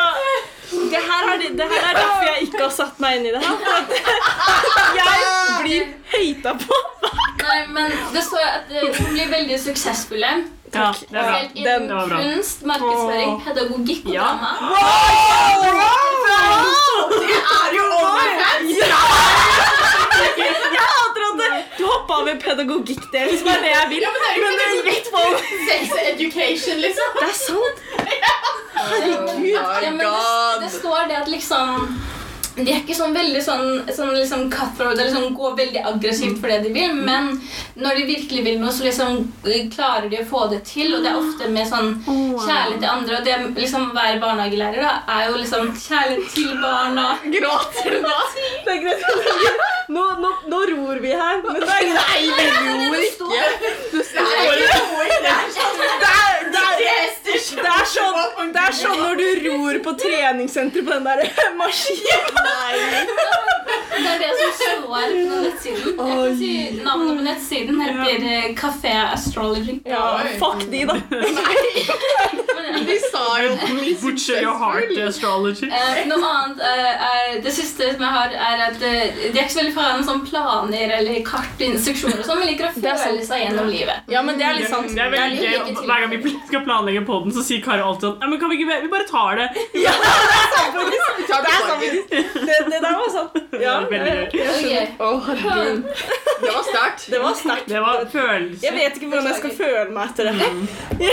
det 0.70 1.02
her, 1.10 1.24
er, 1.34 1.38
det 1.60 1.66
her 1.72 1.82
er 1.90 1.94
derfor 1.98 2.24
jeg 2.30 2.42
ikke 2.48 2.62
har 2.64 2.74
satt 2.76 3.00
meg 3.02 3.18
inn 3.20 3.26
i 3.30 3.32
det 3.34 3.42
her. 3.46 3.56
Jeg 5.00 5.64
blir 5.64 5.84
høyta 6.14 6.54
på. 6.62 6.78
Nei, 7.40 7.60
men 7.74 7.92
det 8.14 8.22
står 8.26 8.44
at 8.46 8.70
hun 8.74 8.92
de 8.94 9.06
blir 9.16 9.28
veldig 9.32 9.58
suksessfulle. 9.64 10.32
Ja, 10.74 10.92
det 11.00 11.16
var 11.16 11.30
bra. 11.32 11.40
Innen 11.58 11.88
Det 11.90 11.96
var 11.96 12.08
bra. 12.12 12.18
kunst, 12.22 12.62
markedsføring, 12.70 13.32
pedagogikk 13.48 14.06
og 14.06 14.14
Ja. 14.14 14.22
drama. 14.22 14.50
Det 17.10 17.40
er 17.40 17.70
jo 17.78 17.86
over! 18.00 18.28
Ja! 18.80 19.02
det- 20.38 20.99
du 21.80 21.86
hoppa 21.88 22.20
over 22.22 22.38
pedagogikk-delen, 22.44 23.40
som 23.40 23.50
er 23.54 23.64
det 23.66 23.72
jeg 23.74 23.90
vil. 23.94 24.06
Ja, 24.06 24.12
men 24.14 24.22
det 24.26 24.30
er 24.32 24.38
jo 24.42 24.84
det 24.90 25.00
på 25.14 25.24
Sex 25.70 25.98
education, 26.14 26.78
liksom. 26.86 27.18
Det 27.20 27.28
er 27.30 27.38
sant. 27.40 27.84
Herregud. 28.80 29.50
Ja, 29.50 29.92
men 29.92 30.00
det, 30.04 30.64
det 30.64 30.72
står 30.80 31.10
det 31.12 31.20
at 31.22 31.28
liksom 31.32 32.00
de 32.66 32.74
er 32.74 32.82
ikke 32.82 32.98
sånn 32.98 33.16
veldig 33.16 33.42
sånn, 33.44 33.68
sånn 33.96 34.14
liksom 34.16 34.48
cutthroat 34.54 34.98
eller 34.98 35.12
sånn 35.14 35.36
går 35.38 35.56
veldig 35.60 35.84
aggressivt 35.94 36.40
for 36.42 36.52
det 36.52 36.60
de 36.66 36.74
vil, 36.76 36.96
men 36.96 37.32
når 37.80 38.00
de 38.00 38.08
virkelig 38.10 38.44
vil 38.46 38.60
noe, 38.62 38.74
så 38.76 38.86
liksom 38.86 39.22
eh, 39.48 39.68
klarer 39.74 40.10
de 40.12 40.22
å 40.22 40.28
få 40.30 40.46
det 40.54 40.62
til, 40.68 40.94
og 40.96 41.04
det 41.06 41.12
er 41.12 41.20
ofte 41.20 41.50
med 41.54 41.70
sånn 41.70 41.92
kjærlighet 42.06 42.84
til 42.84 42.92
andre. 42.92 43.20
Og 43.20 43.28
det 43.28 43.64
liksom 43.64 43.90
være 43.96 44.20
barnehagelærer 44.24 44.84
da, 44.84 44.94
er 45.16 45.30
jo 45.30 45.40
liksom 45.40 45.72
kjærlighet 45.76 46.32
til 46.36 46.54
barna. 46.62 47.10
Gråter 47.24 47.96
du 47.96 48.00
da? 48.06 48.18
Det 48.66 48.76
er 48.76 48.82
greit. 48.84 49.68
Nå, 49.90 50.04
nå, 50.22 50.30
nå 50.52 50.60
ror 50.70 51.00
vi 51.02 51.14
her. 51.18 51.40
Men 51.46 51.64
er 51.76 51.88
Nei, 51.96 52.20
vi 52.30 52.50
ror 52.68 53.00
ikke. 53.08 53.46
Du 53.94 54.02
står 54.06 54.28
det, 55.26 55.34
er, 56.10 56.39
det, 56.54 57.70
er 57.70 57.86
sånn, 57.90 58.52
det 58.54 58.64
er 58.64 58.76
sånn 58.76 59.00
når 59.02 59.20
du 59.20 59.28
ror 59.48 59.80
på 59.86 59.96
treningssenter 60.04 60.86
på 60.86 60.98
den 60.98 61.08
der 61.08 61.24
maskinen. 61.62 62.40
Det 64.00 64.10
er 64.10 64.22
det 64.22 64.30
som 64.40 64.54
står 64.60 64.80
på 64.86 65.40
nettsiden. 65.44 65.88
Jeg 65.88 65.96
kan 65.98 66.38
si 66.40 66.52
Navnet 66.86 67.18
på 67.18 67.26
nettsiden 67.26 67.82
heter 67.84 68.28
eh, 68.30 68.48
Café 68.58 68.94
Astrology. 69.14 69.80
Ja, 69.86 70.20
fuck 70.40 70.64
de, 70.72 70.86
da. 70.88 70.96
De 72.80 72.96
sa 73.12 73.24
jo 73.44 73.56
Butcher 74.02 74.42
your 74.42 74.56
heart 74.58 74.94
astrology. 75.04 75.68
Eh, 75.68 76.02
noe 76.10 76.30
annet 76.30 76.62
eh, 76.64 77.08
er 77.10 77.42
Det 77.44 77.54
siste 77.54 77.92
som 77.94 78.04
jeg 78.06 78.14
har, 78.16 78.36
er 78.52 78.64
at 78.70 78.80
de 78.80 78.92
er 78.94 79.44
ikke 79.44 79.54
så 79.54 79.62
veldig 79.62 79.86
av 79.90 80.04
sånn 80.08 80.24
planer 80.28 80.96
eller 81.00 81.22
kart 81.28 81.60
og 81.60 81.66
instruksjoner 81.68 82.22
og 82.22 82.28
sånn, 82.28 82.42
men 82.42 82.52
liker 82.54 82.70
å 82.70 82.96
føle 83.04 83.26
seg 83.26 83.44
gjennom 83.46 83.70
livet. 83.72 84.08
Ja, 84.12 84.24
men 84.26 84.40
det 84.40 84.48
er 84.48 84.58
litt 84.60 84.72
sant. 84.72 84.94
Det 84.96 85.04
er 85.04 85.14
veldig 85.14 85.44
gøy. 85.44 85.76
Hver 85.84 86.06
gang 86.06 86.14
vi 86.14 86.22
skal 86.48 86.64
planlegge 86.66 87.02
podden, 87.08 87.34
så 87.36 87.44
sier 87.46 87.62
Kari 87.66 87.84
alltid 87.84 88.10
sånn 88.10 88.30
men 88.30 88.40
kan 88.42 88.52
vi, 88.52 88.60
ikke, 88.60 88.80
vi 88.84 88.90
bare 88.92 89.08
tar 89.10 89.40
det. 89.40 89.48
Ja, 89.86 89.94
Det 91.30 91.36
er 91.36 91.44
sant, 91.46 91.70
faktisk. 91.70 92.10
Det, 92.10 92.56
det 92.70 92.80
der 92.82 92.96
var 92.98 93.10
sant. 93.14 93.36
Ja, 93.54 93.60
Det 93.60 93.68
var 93.70 93.90
veldig 93.92 94.14
gøy. 94.34 94.88
Herregud. 95.28 95.84
Det 96.40 96.52
var 96.56 96.64
sterkt. 96.64 97.06
det 97.12 97.20
var 97.22 97.34
sterkt. 97.38 97.68
Det 97.70 97.82
var 97.84 98.06
følelse. 98.12 98.66
Jeg 98.66 98.74
vet 98.78 98.98
ikke 98.98 99.10
hvordan 99.12 99.28
jeg 99.30 99.38
skal 99.42 99.54
føle 99.60 99.90
meg 99.94 100.10
etter 100.10 100.24
det. 100.30 101.12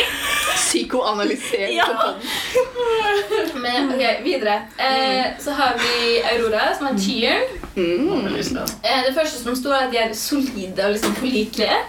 Psykoanalysering. 0.57 1.77
Ja. 1.77 1.87
på. 1.91 3.59
Men 3.65 3.93
ok, 3.95 4.05
videre. 4.25 4.57
Eh, 4.79 5.25
så 5.43 5.57
har 5.59 5.77
vi 5.83 6.23
Aurora, 6.33 6.69
som 6.79 6.87
er 6.91 6.99
tyren. 7.01 7.43
Eh, 7.77 9.03
det 9.07 9.15
første 9.15 9.43
som 9.43 9.57
står, 9.57 9.75
er 9.75 9.87
at 9.89 9.93
de 9.95 10.03
er 10.05 10.15
solide 10.17 10.87
og 10.87 10.97
liksom 10.97 11.15
pålitelige. 11.21 11.81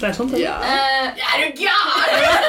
Det 0.00 0.06
er 0.10 0.14
sånn. 0.16 0.30
det. 0.32 0.38
Ja. 0.42 0.56
Uh, 0.60 0.66
Er 1.16 1.36
du 1.40 1.46
gæren? 1.60 2.44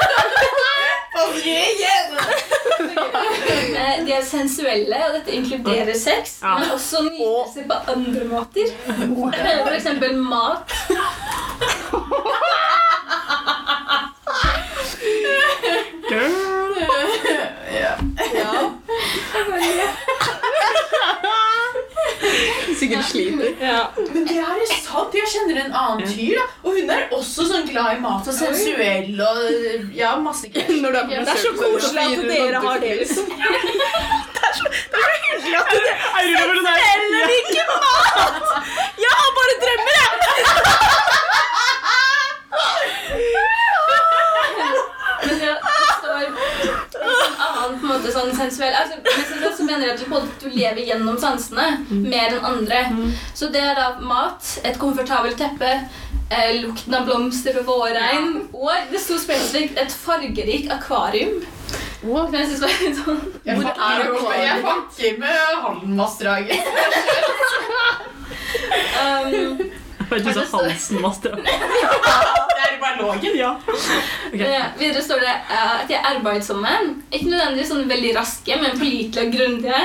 eh, 3.78 3.96
de 4.06 4.12
er 4.12 4.22
sensuelle, 4.24 4.96
og 5.08 5.14
dette 5.16 5.30
inkluderer 5.34 5.94
sex, 5.98 6.36
Ja. 6.42 6.58
men 6.60 6.70
også 6.76 6.96
nytelse 7.08 7.60
på 7.70 7.74
andre 7.94 8.24
måter. 8.30 8.66
Eh, 8.88 8.94
For 9.64 9.74
eksempel 9.78 10.12
mat. 10.16 10.66
Girl. 16.08 16.68
Sikkert 22.80 23.04
sliter. 23.10 23.50
Ja. 23.60 23.80
Men 24.14 24.26
det 24.28 24.38
er 24.42 24.62
sant. 24.72 25.14
Jeg 25.18 25.28
kjenner 25.32 25.56
en 25.64 25.74
annen 25.82 26.08
fyr, 26.10 26.34
da. 26.38 26.44
Og 26.64 26.70
hun 26.78 26.90
er 26.94 27.02
også 27.16 27.46
sånn 27.50 27.66
glad 27.68 27.96
i 27.96 28.00
mat 28.02 28.28
og 28.30 28.34
sensuell 28.38 29.20
og 29.28 29.38
ja, 29.96 30.10
masse 30.22 30.46
greier. 30.54 30.78
Når 30.82 30.90
du 30.94 30.98
er 31.00 31.06
på 31.08 31.12
Det 31.14 31.34
er 31.34 31.42
så 31.44 31.52
koselig 31.58 32.02
at 32.04 32.10
dere 32.30 32.48
sånn 32.54 32.68
har 32.68 32.76
det, 32.84 32.92
liksom. 33.02 33.24
Det 34.38 34.42
er 34.48 34.52
så, 34.56 34.64
det 34.70 34.96
er 34.96 35.02
så 35.04 35.10
hyggelig 35.12 35.58
at 35.58 35.66
dere 35.74 35.92
er- 35.92 36.92
Eller 36.94 37.26
ikke 37.38 37.62
mat! 37.68 38.46
Jeg 39.04 39.12
har 39.18 39.30
bare 39.38 39.54
drømmer, 39.64 39.94
jeg! 39.98 40.08
Men 45.24 45.34
det, 45.40 45.56
forstår 45.62 46.16
en 46.18 47.34
annen 47.46 47.80
på 47.80 47.86
en 47.86 47.92
måte 47.92 48.08
sånn 48.14 48.30
sensuell 48.36 48.74
altså, 48.78 48.94
sensuell 49.08 49.54
så 49.58 49.62
mener 49.66 49.82
jeg 49.86 49.92
at 49.96 50.02
du, 50.42 50.46
lever 50.52 50.82
gjennom 50.88 51.16
sansene 51.20 51.47
mer 52.02 52.34
enn 52.36 52.44
andre. 52.44 52.82
Så 53.34 53.48
det 53.54 53.62
er 53.62 53.74
da 53.78 53.88
mat, 54.00 54.58
et 54.64 54.78
komfortabelt 54.78 55.38
teppe, 55.40 55.72
eh, 56.30 56.50
lukten 56.62 56.94
av 56.94 57.06
blomster 57.08 57.58
og 57.60 57.66
vårregn, 57.66 58.48
og 58.52 58.70
det 58.92 59.00
sto 59.00 59.18
spesifikt 59.20 59.78
et 59.78 59.92
fargerikt 59.92 60.70
akvarium. 60.72 61.40
Som 62.00 62.34
jeg 62.34 62.46
synes 62.46 62.60
var 62.62 62.74
litt 62.80 62.98
sånn 63.00 63.18
Jeg 63.44 63.56
fucker 63.58 64.36
jeg 64.38 64.60
fucker 64.62 65.16
med 65.18 65.38
Haldenvassdraget. 65.64 66.60
um, 69.02 69.58
Bare 70.08 70.20
du 70.24 70.30
sa 70.32 70.44
halsen, 70.56 71.00
master. 71.02 71.34
Det 71.42 72.62
er 72.64 72.70
jo 72.72 72.78
bare 72.80 73.02
lågen. 73.02 73.34
Ja. 73.36 73.50
Eh, 74.32 74.64
Videre 74.78 75.02
står 75.04 75.20
det 75.20 75.34
eh, 75.34 75.74
at 75.82 75.88
de 75.90 75.94
er 75.98 76.06
arbeidsomme. 76.14 76.70
Ikke 77.12 77.28
nødvendigvis 77.28 77.68
sånn 77.74 77.84
veldig 77.90 78.14
raske, 78.16 78.56
men 78.62 78.78
pålitelige 78.80 79.26
og 79.26 79.34
grundige. 79.36 79.82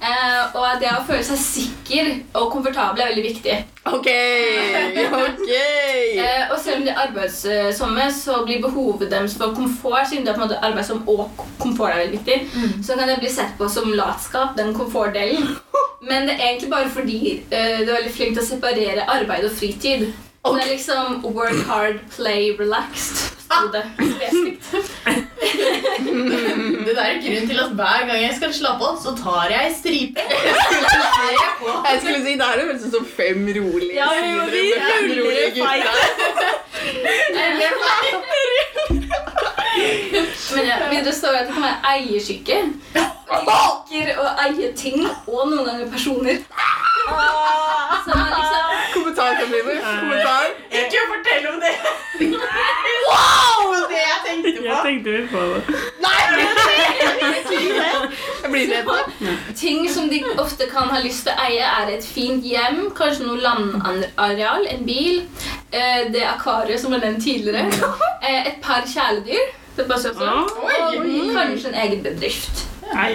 Eh, 0.00 0.54
og 0.56 0.80
det 0.80 0.88
å 0.94 1.02
føle 1.04 1.24
seg 1.24 1.40
sikker 1.40 2.06
og 2.40 2.46
komfortabel 2.54 3.02
er 3.02 3.10
veldig 3.10 3.24
viktig. 3.26 3.56
Ok, 3.90 4.06
ok. 4.06 5.50
uh, 5.50 6.52
og 6.52 6.56
selv 6.60 6.78
om 6.78 6.86
de 6.86 6.92
er 6.92 7.02
arbeidsomme, 7.02 8.06
så 8.16 8.38
blir 8.46 8.62
behovet 8.64 9.12
deres 9.12 9.36
for 9.36 9.52
komfort 9.56 10.08
siden 10.08 10.24
det 10.24 10.32
er 10.32 10.38
på 10.38 10.44
en 10.44 10.46
måte 10.46 10.62
arbeidsom 10.70 11.02
og 11.04 11.44
komfort 11.60 11.92
er 11.92 12.04
veldig 12.04 12.20
viktig, 12.20 12.38
så 12.86 12.96
kan 12.96 13.12
det 13.12 13.18
bli 13.20 13.32
sett 13.32 13.52
på 13.58 13.68
som 13.72 13.92
latskap, 13.92 14.56
den 14.56 14.72
komfortdelen. 14.76 15.52
Men 16.08 16.28
det 16.28 16.38
er 16.38 16.46
egentlig 16.48 16.72
bare 16.72 16.92
fordi 16.92 17.20
uh, 17.52 17.78
du 17.84 17.90
er 17.90 17.96
veldig 17.98 18.16
flink 18.16 18.36
til 18.36 18.44
å 18.44 18.50
separere 18.54 19.08
arbeid 19.18 19.48
og 19.50 19.56
fritid. 19.60 20.08
Så 20.46 20.52
Det 20.54 20.62
er 20.62 20.68
liksom 20.72 21.24
work 21.36 21.66
hard, 21.68 21.94
play 22.16 22.56
relaxed. 22.60 23.16
sto 23.44 23.68
det 23.72 23.82
spesifikt. 23.96 24.64
Det 26.86 26.96
der 26.96 27.02
er 27.02 27.18
grunnen 27.22 27.48
til 27.48 27.58
at 27.60 27.70
hver 27.78 28.06
gang 28.08 28.22
jeg 28.22 28.34
skal 28.36 28.52
slappe 28.54 28.84
av, 28.84 28.96
så 29.02 29.10
tar 29.22 29.50
jeg 29.52 29.74
stripe. 29.78 30.20
Jeg 31.90 32.00
skulle 32.00 32.20
si, 32.24 32.32
det 32.38 32.46
her 32.46 32.60
høres 32.64 32.84
ut 32.86 32.92
som 32.94 33.06
fem 33.16 33.44
rolige 33.56 33.94
Ja, 33.94 34.06
jo, 34.32 34.44
vi 34.52 34.72
fem 34.80 35.04
rolige 35.18 35.50
gutter. 35.54 35.94
Men 40.54 40.66
ja, 40.66 40.76
videre 40.90 41.12
står 41.14 41.28
det 41.34 41.38
at 41.42 41.46
det 41.46 41.54
kan 41.54 41.62
være 41.62 41.80
eiersyke. 41.94 42.56
Liker 43.30 44.08
å 44.18 44.26
eie 44.44 44.72
ting 44.76 45.04
og 45.06 45.50
noen 45.50 45.64
ganger 45.66 45.86
personer. 45.92 46.40
Så 48.04 48.10
er 48.14 48.30
liksom 48.34 48.66
Kommentar, 48.90 49.36
Katrine. 49.38 49.74
Kommentar. 50.00 50.46
Ikke 50.80 51.00
fortell 51.10 51.44
om 51.52 51.58
det! 51.62 51.74
Wow! 53.06 53.60
Det 53.90 54.00
jeg 54.00 54.18
tenkte 54.24 54.50
på. 54.56 54.64
Jeg 54.66 54.78
tenkte 54.86 55.10
litt 55.14 55.28
på 55.30 55.40
det. 55.50 55.60
Jeg 58.40 58.50
blir 58.50 58.66
redd. 58.72 58.88
Ting 59.58 59.84
som 59.92 60.08
de 60.10 60.18
ofte 60.40 60.66
kan 60.70 60.88
ha 60.90 60.98
lyst 61.04 61.26
til 61.26 61.34
å 61.36 61.44
eie, 61.46 61.66
er 61.82 61.92
et 61.94 62.06
fint 62.06 62.44
hjem, 62.46 62.88
kanskje 62.96 63.26
noe 63.28 63.38
landareal, 63.44 64.64
en 64.72 64.82
bil, 64.88 65.22
eh, 65.70 66.08
det 66.14 66.24
akvariet 66.26 66.80
som 66.82 66.90
var 66.94 67.02
nevnt 67.04 67.22
tidligere, 67.24 67.66
eh, 68.26 68.40
et 68.50 68.58
par 68.64 68.82
kjæledyr, 68.90 69.44
det 69.76 69.86
passer 69.90 70.10
også, 70.16 70.24
Ah. 70.24 70.42
og 70.42 71.30
kanskje 71.36 71.68
en 71.70 71.78
egen 71.84 72.02
bedrift. 72.06 72.64
Nei, 73.00 73.14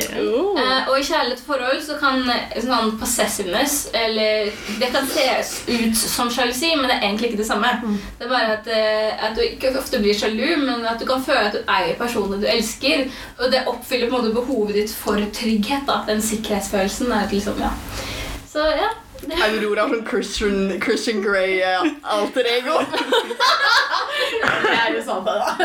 Eh, 0.58 0.90
og 0.90 0.98
i 1.00 1.04
kjærlighetsforhold 1.06 1.82
så 1.86 1.98
kan 2.00 2.24
eh, 2.32 2.58
sånn 2.64 2.96
possessiveness 3.00 3.76
eller 3.94 4.50
Det 4.80 4.90
kan 4.94 5.08
ses 5.12 5.52
ut 5.68 5.96
som 5.98 6.32
sjalusi, 6.32 6.72
men 6.76 6.90
det 6.90 6.98
er 6.98 7.08
egentlig 7.08 7.32
ikke 7.32 7.42
det 7.44 7.48
samme. 7.50 7.72
Det 8.20 8.26
er 8.26 8.32
bare 8.32 8.58
at, 8.58 8.68
eh, 8.68 9.26
at 9.30 9.38
du 9.38 9.44
ikke 9.46 9.76
ofte 9.78 10.02
blir 10.04 10.18
sjalu, 10.18 10.58
men 10.66 10.86
at 10.86 11.00
du 11.00 11.06
kan 11.10 11.24
føle 11.24 11.48
at 11.50 11.56
du 11.58 11.64
eier 11.78 11.96
personen 12.00 12.42
du 12.42 12.48
elsker. 12.50 13.08
Og 13.40 13.52
det 13.52 13.66
oppfyller 13.68 14.10
på 14.10 14.18
en 14.18 14.26
måte 14.26 14.36
behovet 14.36 14.76
ditt 14.82 14.94
for 14.96 15.22
trygghet. 15.40 15.86
da 15.88 16.02
Den 16.08 16.22
sikkerhetsfølelsen. 16.22 17.12
er 17.12 17.30
liksom, 17.32 17.60
ja. 17.60 17.72
Så 18.52 18.60
ja. 18.60 18.90
Det, 19.22 19.36
Aurora 19.44 19.90
som 19.90 20.06
Christian, 20.08 20.82
Christian 20.82 21.22
Grey 21.22 21.62
eh, 21.62 22.58
ego. 22.58 22.82
Det 24.66 24.72
er 24.72 24.94
jo 24.96 25.02
sant. 25.04 25.26
da. 25.26 25.56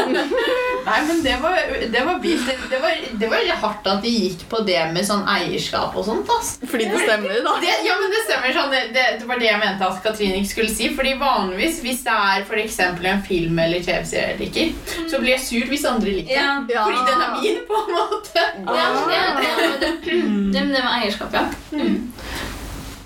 Nei, 0.86 0.98
men 1.06 1.20
det 1.22 1.36
var, 1.42 1.56
det 1.92 2.02
var 2.06 2.18
vilt. 2.22 2.46
Det, 2.46 2.56
det, 2.70 2.78
var, 2.82 2.96
det 3.20 3.28
var 3.30 3.50
hardt 3.62 3.86
at 3.90 4.02
de 4.02 4.10
gikk 4.10 4.46
på 4.50 4.62
det 4.66 4.80
med 4.94 5.06
sånn 5.06 5.22
eierskap 5.28 5.94
og 5.96 6.06
sånt. 6.06 6.30
ass. 6.34 6.54
Fordi 6.64 6.88
det 6.90 7.02
stemmer, 7.04 7.36
da. 7.44 7.54
Det, 7.62 7.74
ja, 7.86 7.96
men 8.00 8.12
det 8.12 8.22
stemmer 8.24 8.56
sånn. 8.56 8.72
Det, 8.74 8.82
det, 8.96 9.06
det 9.20 9.28
var 9.28 9.40
det 9.42 9.48
jeg 9.50 9.60
mente 9.62 9.90
at 9.90 10.02
Katrine 10.04 10.40
ikke 10.40 10.52
skulle 10.54 10.74
si. 10.74 10.90
Fordi 10.96 11.14
vanligvis, 11.20 11.80
hvis 11.84 12.02
det 12.06 12.16
er 12.32 12.46
for 12.48 12.62
eksempel 12.62 13.10
en 13.12 13.22
film 13.26 13.60
eller 13.62 13.84
TV-serie 13.86 14.34
jeg 14.34 14.40
liker, 14.40 15.06
så 15.10 15.20
blir 15.22 15.36
jeg 15.36 15.44
sur 15.46 15.70
hvis 15.70 15.86
andre 15.88 16.16
liker 16.20 16.34
ja. 16.36 16.48
Ja. 16.70 16.86
Fordi 16.88 17.04
den 17.10 17.24
er 17.26 17.36
min, 17.38 17.60
på 17.68 17.84
en 17.84 17.94
måte. 17.96 18.46
Ja, 18.66 18.88
ja, 19.10 19.22
ja, 19.40 19.70
det, 19.80 19.92
det 20.06 20.20
det 20.52 20.64
med 20.68 21.02
eierskap, 21.02 21.34
ja. 21.34 21.46
Mm. 21.72 22.10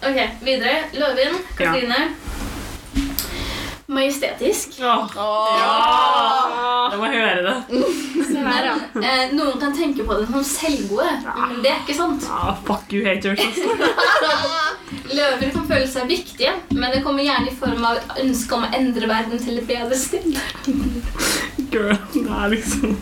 Ok, 0.04 0.20
videre. 0.44 0.76
Løven. 0.92 1.38
Katrine. 1.56 2.02
Majestetisk. 3.86 4.68
Åh, 4.80 5.08
ja! 5.16 6.88
Jeg 6.90 6.98
må 6.98 7.08
høre 7.12 7.42
det. 7.44 7.54
Her, 8.44 8.66
ja. 8.66 8.74
Eh, 9.00 9.32
noen 9.36 9.58
kan 9.60 9.74
tenke 9.76 10.04
på 10.08 10.16
det 10.18 10.26
som 10.30 10.44
selvgode, 10.44 11.06
men 11.36 11.60
det 11.64 11.70
er 11.70 11.82
ikke 11.82 11.96
sant. 11.96 12.24
Ah, 12.32 12.56
fuck 12.66 12.92
you, 12.92 13.04
haters. 13.06 13.40
altså. 13.44 13.68
Løver 15.16 15.52
kan 15.52 15.66
føle 15.68 15.86
seg 15.88 16.08
viktige, 16.10 16.52
men 16.72 16.90
det 16.94 17.02
kommer 17.04 17.24
gjerne 17.26 17.52
i 17.52 17.56
form 17.56 17.84
av 17.84 18.00
et 18.00 18.24
ønske 18.24 18.56
om 18.56 18.64
å 18.66 18.72
endre 18.76 19.08
verden 19.10 19.40
til 19.44 19.60
et 19.60 19.68
bedre 19.68 20.00
sted. 20.00 20.32
Girl, 21.74 21.96
det 22.14 22.22
er 22.30 22.52
liksom 22.52 22.92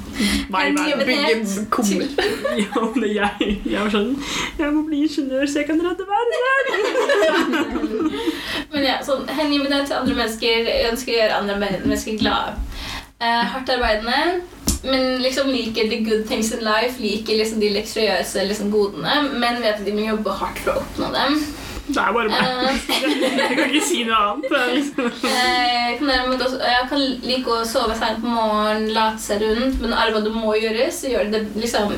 meg. 0.52 0.78
Hengivenhet 0.78 1.42
Bygge 1.44 1.66
kummer. 1.74 2.08
Ja, 2.62 2.80
men 2.94 3.04
jeg, 3.08 3.58
jeg 3.64 3.78
var 3.80 3.90
sånn 3.92 4.10
Jeg 4.58 4.72
må 4.72 4.82
bli 4.86 5.02
ingeniør 5.06 5.44
så 5.48 5.60
jeg 5.60 5.68
kan 5.68 5.82
redde 5.84 6.06
verden. 6.08 6.40
Men 8.72 8.86
ja, 8.86 8.96
sånn, 9.04 9.26
hengivenhet 9.28 9.88
til 9.90 9.98
andre 9.98 10.16
mennesker, 10.16 10.68
ønsker 10.88 11.12
å 11.12 11.16
gjøre 11.18 11.38
andre 11.42 11.56
mennesker 11.60 12.16
glade. 12.20 12.54
Eh, 13.22 13.42
hardt 13.52 13.68
arbeidende, 13.70 14.40
men 14.82 15.22
liksom 15.22 15.50
liker 15.52 15.90
the 15.92 16.00
good 16.06 16.24
things 16.26 16.52
in 16.56 16.64
life, 16.64 16.96
liker 16.98 17.36
liksom 17.38 17.60
de 17.62 17.68
luksuriøse 17.76 18.46
liksom 18.48 18.72
godene, 18.72 19.28
men 19.36 19.60
vet 19.62 19.76
at 19.78 19.84
de 19.86 19.94
må 19.94 20.06
jobbe 20.08 20.38
hardt 20.40 20.62
for 20.64 20.72
å 20.72 20.82
oppnå 20.82 21.10
dem. 21.14 21.36
Det 21.87 21.99
er 21.99 22.12
bare 22.14 22.28
meg. 22.30 22.43
Eh, 22.47 22.74
Jeg 23.43 23.57
kan 23.59 23.64
ikke 23.66 23.87
si 23.87 24.03
noe 24.07 24.18
annet. 24.22 24.53
Liksom. 24.76 25.09
Eh, 25.26 25.89
Jeg 25.93 25.97
kan, 25.99 26.11
også, 26.37 26.59
jeg 26.62 26.85
kan 26.89 27.03
like 27.26 27.51
å 27.51 27.64
sove 27.68 27.97
seint 27.99 28.20
på 28.22 28.30
morgenen, 28.30 28.87
late 28.95 29.20
seg 29.22 29.43
rundt, 29.43 29.80
men 29.83 29.93
arbeidet 29.97 30.33
må 30.35 30.55
gjøres, 30.57 31.01
så 31.03 31.11
gjør 31.12 31.33
det 31.35 31.43
liksom 31.59 31.93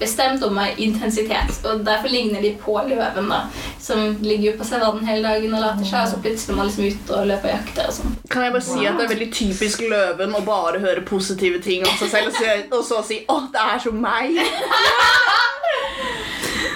bestemt 0.00 0.42
om 0.46 0.54
meg 0.56 0.78
intensitet. 0.82 1.52
Og 1.66 1.82
derfor 1.86 2.08
ligner 2.12 2.42
de 2.44 2.54
på 2.62 2.76
løven, 2.88 3.28
da, 3.30 3.42
som 3.82 4.16
ligger 4.24 4.52
jo 4.52 4.54
på 4.60 4.68
savannen 4.70 5.06
hele 5.08 5.26
dagen 5.26 5.54
og 5.54 5.64
later 5.66 5.90
seg, 5.90 6.06
og 6.06 6.12
så 6.14 6.22
plutselig 6.24 6.54
er 6.54 6.60
man 6.60 6.70
liksom 6.70 6.88
ute 6.94 7.18
og 7.18 7.28
løper 7.30 7.50
og 7.50 7.56
jakter 7.58 7.90
og 7.90 7.96
sånn. 7.98 8.16
Kan 8.32 8.46
jeg 8.46 8.56
bare 8.56 8.68
si 8.70 8.86
at 8.86 8.98
det 8.98 9.06
er 9.06 9.14
veldig 9.16 9.30
typisk 9.40 9.84
løven 9.90 10.38
å 10.38 10.44
bare 10.46 10.82
høre 10.84 11.04
positive 11.10 11.60
ting 11.64 11.84
om 11.86 11.98
seg 12.00 12.14
selv, 12.14 12.70
og 12.70 12.82
så, 12.86 13.02
si 13.06 13.24
'Å, 13.28 13.40
det 13.52 13.66
er 13.74 13.78
som 13.88 13.98
meg'. 13.98 14.40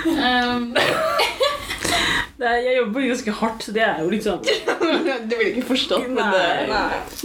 Um, 0.08 0.74
er, 2.46 2.60
jeg 2.62 2.76
jobber 2.76 3.06
ganske 3.08 3.34
hardt, 3.40 3.64
så 3.64 3.74
det 3.74 3.82
er 3.82 4.02
jo 4.02 4.12
litt 4.12 4.26
sånn 4.26 4.42
Du 5.28 5.34
vil 5.34 5.50
ikke 5.50 5.68
forstått, 5.72 6.08
men 6.12 6.32
det 6.34 6.44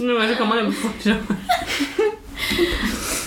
Noen 0.02 0.18
ganger 0.18 0.32
så 0.32 0.38
kan 0.40 0.50
man 0.50 0.60
jobbe 0.62 0.76
fortere. 0.80 1.18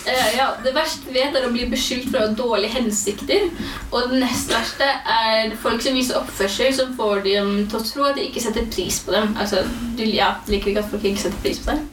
uh, 0.08 0.30
ja, 0.40 0.48
det 0.64 0.74
verste 0.76 1.14
vet, 1.14 1.36
er 1.36 1.48
å 1.48 1.54
bli 1.54 1.68
beskyldt 1.72 2.10
for 2.10 2.20
å 2.20 2.26
ha 2.26 2.36
dårlige 2.38 2.76
hensikter. 2.76 3.48
Og 3.92 4.12
det 4.12 4.22
nest 4.24 4.52
verste 4.52 4.88
er 5.16 5.56
folk 5.64 5.84
som 5.84 5.96
viser 5.98 6.20
oppførsel 6.20 6.76
som 6.76 6.96
får 7.00 7.24
dem 7.28 7.54
til 7.72 7.80
å 7.80 7.86
tro 7.88 8.08
at 8.10 8.20
de 8.20 8.28
ikke 8.28 8.44
setter 8.44 8.68
pris 8.74 9.00
på 9.04 9.16
dem. 9.16 9.36
Altså, 9.40 9.64
du 9.98 10.04
ja, 10.08 10.34
liker 10.52 10.74
ikke 10.74 10.84
at 10.84 10.92
folk 10.92 11.08
ikke 11.08 11.28
setter 11.28 11.44
pris 11.46 11.64
på 11.64 11.76
deg. 11.76 11.84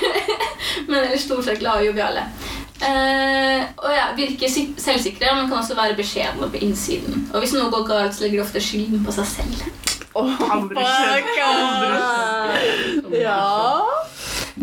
Men 0.90 1.04
ellers 1.04 1.26
stort 1.28 1.46
sett 1.46 1.62
glade 1.62 1.84
og 1.84 1.92
joviale. 1.92 2.26
Eh, 2.80 3.60
og 3.76 3.90
ja, 3.92 4.06
virker 4.16 4.48
selvsikre, 4.80 5.34
men 5.36 5.48
kan 5.50 5.58
også 5.60 5.76
være 5.76 5.96
beskjedne 5.98 6.48
på 6.50 6.60
innsiden. 6.64 7.26
Og 7.34 7.42
hvis 7.42 7.52
noe 7.56 7.70
går 7.72 7.84
galt, 7.90 8.14
så 8.16 8.24
legger 8.24 8.38
de 8.40 8.44
ofte 8.46 8.62
skylden 8.64 9.04
på 9.04 9.12
seg 9.12 9.26
selv. 9.34 9.64
Oh, 10.14 10.32
andre 10.50 10.82
Fuck, 10.82 11.28
Ja. 13.14 13.82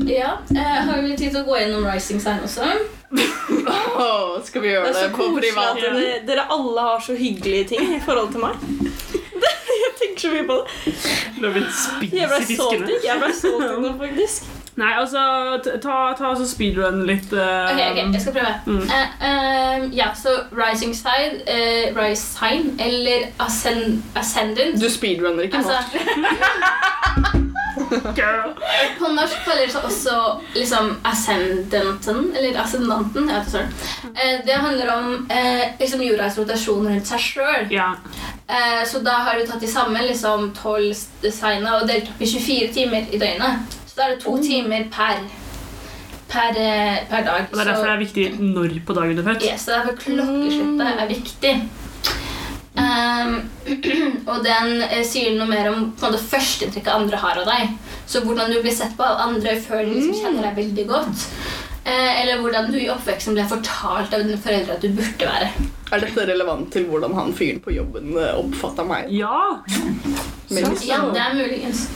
Ja, 0.08 0.32
eh, 0.56 0.80
Har 0.86 1.02
vi 1.02 1.16
tid 1.18 1.32
til 1.32 1.40
å 1.42 1.46
gå 1.48 1.56
gjennom 1.58 1.86
Rising 1.88 2.20
Sign 2.22 2.42
også? 2.44 2.68
Åh, 3.08 4.42
skal 4.46 4.62
vi 4.62 4.68
Det 4.68 4.74
gjøre 4.76 4.88
er 4.92 4.94
det, 4.94 5.14
på 5.16 5.30
privat? 5.38 5.80
dere, 5.82 6.20
dere 6.28 6.44
alle 6.54 6.82
har 6.90 7.00
så 7.02 7.16
hyggelige 7.18 7.68
ting 7.72 7.96
i 7.96 8.00
forhold 8.04 8.32
til 8.36 8.44
meg. 8.44 8.60
Jeg 9.78 9.92
tenker 10.02 10.22
så 10.22 10.30
mye 10.34 10.46
på 10.50 10.58
det. 10.60 10.68
Jeg 12.12 12.30
ble 12.30 12.42
så 12.44 12.56
salty. 12.60 12.94
Jeg 13.06 13.20
ble 13.24 13.34
salty 13.40 13.74
nå, 13.82 13.94
faktisk. 14.02 14.52
Nei, 14.78 14.92
altså, 14.94 15.22
ta, 15.82 15.96
ta 16.18 16.30
altså 16.30 16.46
speedrun 16.46 17.02
litt. 17.10 17.32
Uh, 17.34 17.72
Ok, 17.72 17.80
ok, 17.92 18.14
jeg 18.14 18.22
skal 18.22 18.36
prøve. 18.36 18.54
Mm. 18.66 18.84
Uh, 18.86 19.26
um, 19.30 19.90
ja, 19.98 20.12
så 20.16 20.36
Rising 20.54 20.94
Side, 20.96 21.42
uh, 21.50 21.98
Rise 21.98 22.22
Sign, 22.22 22.76
eller 22.80 23.28
ascend, 23.40 24.04
Ascendant. 24.16 24.78
Du 24.82 24.90
speedrunner 24.90 25.50
ikke 25.50 25.64
nå. 25.64 25.70
Altså, 25.70 27.44
Girl. 28.16 28.54
på 29.00 29.08
norsk 29.14 29.44
kaller 29.46 29.66
det 29.66 29.74
seg 29.74 29.86
også 29.88 30.16
liksom 30.56 30.94
ascendanten, 31.08 32.32
eller 32.36 32.60
ascendanten. 32.62 33.30
Jeg 33.30 33.46
vet 33.46 33.54
ikke. 33.54 34.12
Eh, 34.14 34.36
det 34.48 34.60
handler 34.64 34.94
om 34.96 35.10
eh, 35.32 35.64
liksom 35.80 36.04
jordas 36.06 36.38
rotasjon 36.40 36.88
rundt 36.90 37.10
seg 37.10 37.24
sjøl. 37.24 37.68
Ja. 37.74 37.94
Eh, 38.48 38.84
så 38.88 39.02
da 39.06 39.20
har 39.28 39.40
du 39.40 39.48
tatt 39.48 39.64
de 39.64 39.72
samme 39.72 40.04
liksom, 40.08 40.52
12 40.58 40.94
designene 41.24 41.78
og 41.80 41.90
delt 41.90 42.10
opp 42.12 42.24
i 42.24 42.32
24 42.34 42.72
timer 42.76 43.12
i 43.12 43.22
døgnet. 43.22 43.78
Da 43.98 44.06
er 44.06 44.14
det 44.14 44.22
to 44.22 44.36
timer 44.38 44.84
per, 44.94 45.24
per, 46.30 46.54
eh, 46.54 47.00
per 47.10 47.24
dag. 47.26 47.48
Og 47.50 47.58
det 47.58 47.64
er 47.64 47.70
derfor 47.72 47.88
det 47.90 47.94
er 47.96 48.04
viktig 48.04 48.26
når 48.38 48.76
på 48.86 48.94
dagen 48.94 49.18
du 49.18 49.24
er 49.24 49.30
født. 49.32 49.46
Yes, 49.48 49.64
så 49.66 49.80
derfor 49.80 49.98
klokkeslettet 50.04 51.02
er 51.02 51.08
viktig. 51.10 51.54
Um, 52.78 53.32
og 54.30 54.44
den 54.46 54.84
eh, 54.86 55.02
sier 55.02 55.34
noe 55.34 55.50
mer 55.50 55.72
om 55.72 55.88
på 55.98 56.06
en 56.06 56.14
måte, 56.14 56.22
førsteinntrykket 56.30 56.94
andre 56.94 57.22
har 57.24 57.40
av 57.42 57.50
deg. 57.50 57.72
Så 58.06 58.22
hvordan 58.22 58.54
du 58.54 58.60
blir 58.62 58.76
sett 58.76 58.94
på 59.00 59.08
av 59.08 59.24
andre 59.32 59.56
før 59.64 59.82
de 59.82 59.96
liksom 59.96 60.20
kjenner 60.20 60.46
deg 60.46 60.60
veldig 60.62 60.86
godt. 60.92 61.26
Eh, 61.88 62.22
eller 62.22 62.44
hvordan 62.44 62.70
du 62.70 62.78
i 62.78 62.92
oppveksten 62.94 63.34
ble 63.34 63.48
fortalt 63.50 64.14
av 64.14 64.28
dine 64.28 64.38
foreldre 64.44 64.78
at 64.78 64.86
du 64.86 64.92
burde 64.94 65.32
være. 65.32 65.50
Er 65.88 66.04
dette 66.04 66.28
relevant 66.30 66.70
til 66.70 66.86
hvordan 66.86 67.18
han 67.18 67.34
fyren 67.34 67.64
på 67.66 67.74
jobben 67.74 68.14
oppfatta 68.14 68.86
meg? 68.86 69.10
Ja! 69.16 69.64
Så, 69.66 70.62
Ja, 70.86 71.02
det 71.16 71.24
er 71.24 71.34
muligens. 71.34 71.88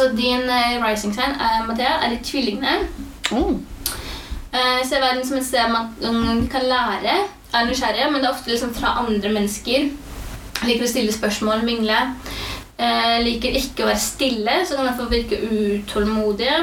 Så 0.00 0.08
din 0.16 0.48
eh, 0.48 0.80
rising 0.80 1.12
sign 1.14 1.34
er, 1.36 1.66
Mathea, 1.68 1.98
er 2.00 2.14
i 2.14 2.22
tvillingene. 2.24 2.76
Oh. 3.32 3.50
Uh, 4.50 4.80
ser 4.88 5.02
verden 5.02 5.26
som 5.28 5.36
et 5.36 5.44
sted 5.44 5.68
man 5.68 5.90
mm, 6.00 6.46
kan 6.48 6.64
lære, 6.64 7.16
er 7.52 7.66
nysgjerrig, 7.68 8.06
men 8.08 8.22
det 8.22 8.30
er 8.30 8.32
ofte 8.32 8.48
liksom 8.48 8.72
fra 8.74 8.94
andre 9.02 9.32
mennesker. 9.34 9.90
Liker 10.64 10.86
å 10.86 10.88
stille 10.88 11.12
spørsmål, 11.12 11.66
mingle. 11.68 11.98
Uh, 12.80 13.18
liker 13.26 13.58
ikke 13.60 13.84
å 13.84 13.90
være 13.90 14.00
stille, 14.00 14.54
så 14.64 14.78
kan 14.78 14.88
derfor 14.88 15.10
virke 15.12 15.36
utålmodige. 15.44 16.56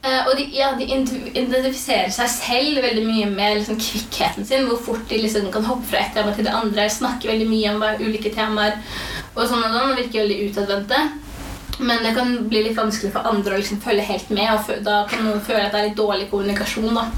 Uh, 0.00 0.22
og 0.30 0.32
de, 0.40 0.48
ja, 0.56 0.72
de 0.80 0.88
identifiserer 0.88 2.08
seg 2.14 2.32
selv 2.38 2.80
veldig 2.86 3.04
mye 3.04 3.28
med 3.36 3.58
liksom, 3.58 3.76
kvikkheten 3.84 4.48
sin. 4.48 4.64
Hvor 4.70 4.80
fort 4.88 5.04
de 5.12 5.20
liksom, 5.26 5.52
kan 5.52 5.68
hoppe 5.68 5.92
fra 5.92 6.06
et 6.06 6.16
tema 6.16 6.32
til 6.32 6.48
det 6.48 6.56
andre. 6.56 6.88
Snakke 6.88 7.34
veldig 7.34 7.52
mye 7.52 7.76
om 7.76 7.86
ulike 8.00 8.32
temaer. 8.32 8.80
Og 9.36 9.44
sånn 9.44 9.60
og 9.60 9.68
sånn, 9.68 9.92
og 9.92 10.00
virker 10.00 10.24
veldig 10.24 10.42
utadvendte. 10.48 11.04
Men 11.78 12.04
det 12.04 12.14
kan 12.16 12.48
bli 12.48 12.62
litt 12.64 12.76
vanskelig 12.78 13.12
for 13.12 13.28
andre 13.28 13.56
å 13.56 13.60
liksom 13.60 13.80
følge 13.84 14.06
helt 14.08 14.30
med. 14.30 14.52
og 14.52 14.84
Da 14.86 15.02
kan 15.10 15.24
noen 15.26 15.42
føle 15.44 15.66
at 15.66 15.74
det 15.74 15.80
er 15.80 15.88
litt 15.90 15.98
dårlig 15.98 16.30
kommunikasjon. 16.30 16.94
da. 16.94 17.08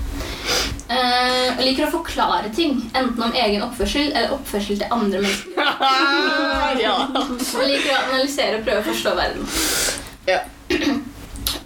Eh, 0.88 1.50
og 1.52 1.61
liker 1.61 1.84
å 1.84 1.92
forklare 1.98 2.48
ting, 2.56 2.78
enten 2.96 3.22
om 3.26 3.34
egen 3.36 3.64
oppførsel 3.66 4.09
eller 4.09 4.32
oppførsel 4.32 4.80
til 4.80 4.94
andre 4.96 5.20
mennesker. 5.20 5.52
ja. 6.86 6.94
Og 7.12 7.68
liker 7.68 7.92
å 7.92 8.00
analysere 8.06 8.59
og 8.59 8.64
prøve 8.64 8.80
å 8.80 8.88
forstå 8.88 9.14
verden. 9.18 9.46
Ja. 10.28 10.42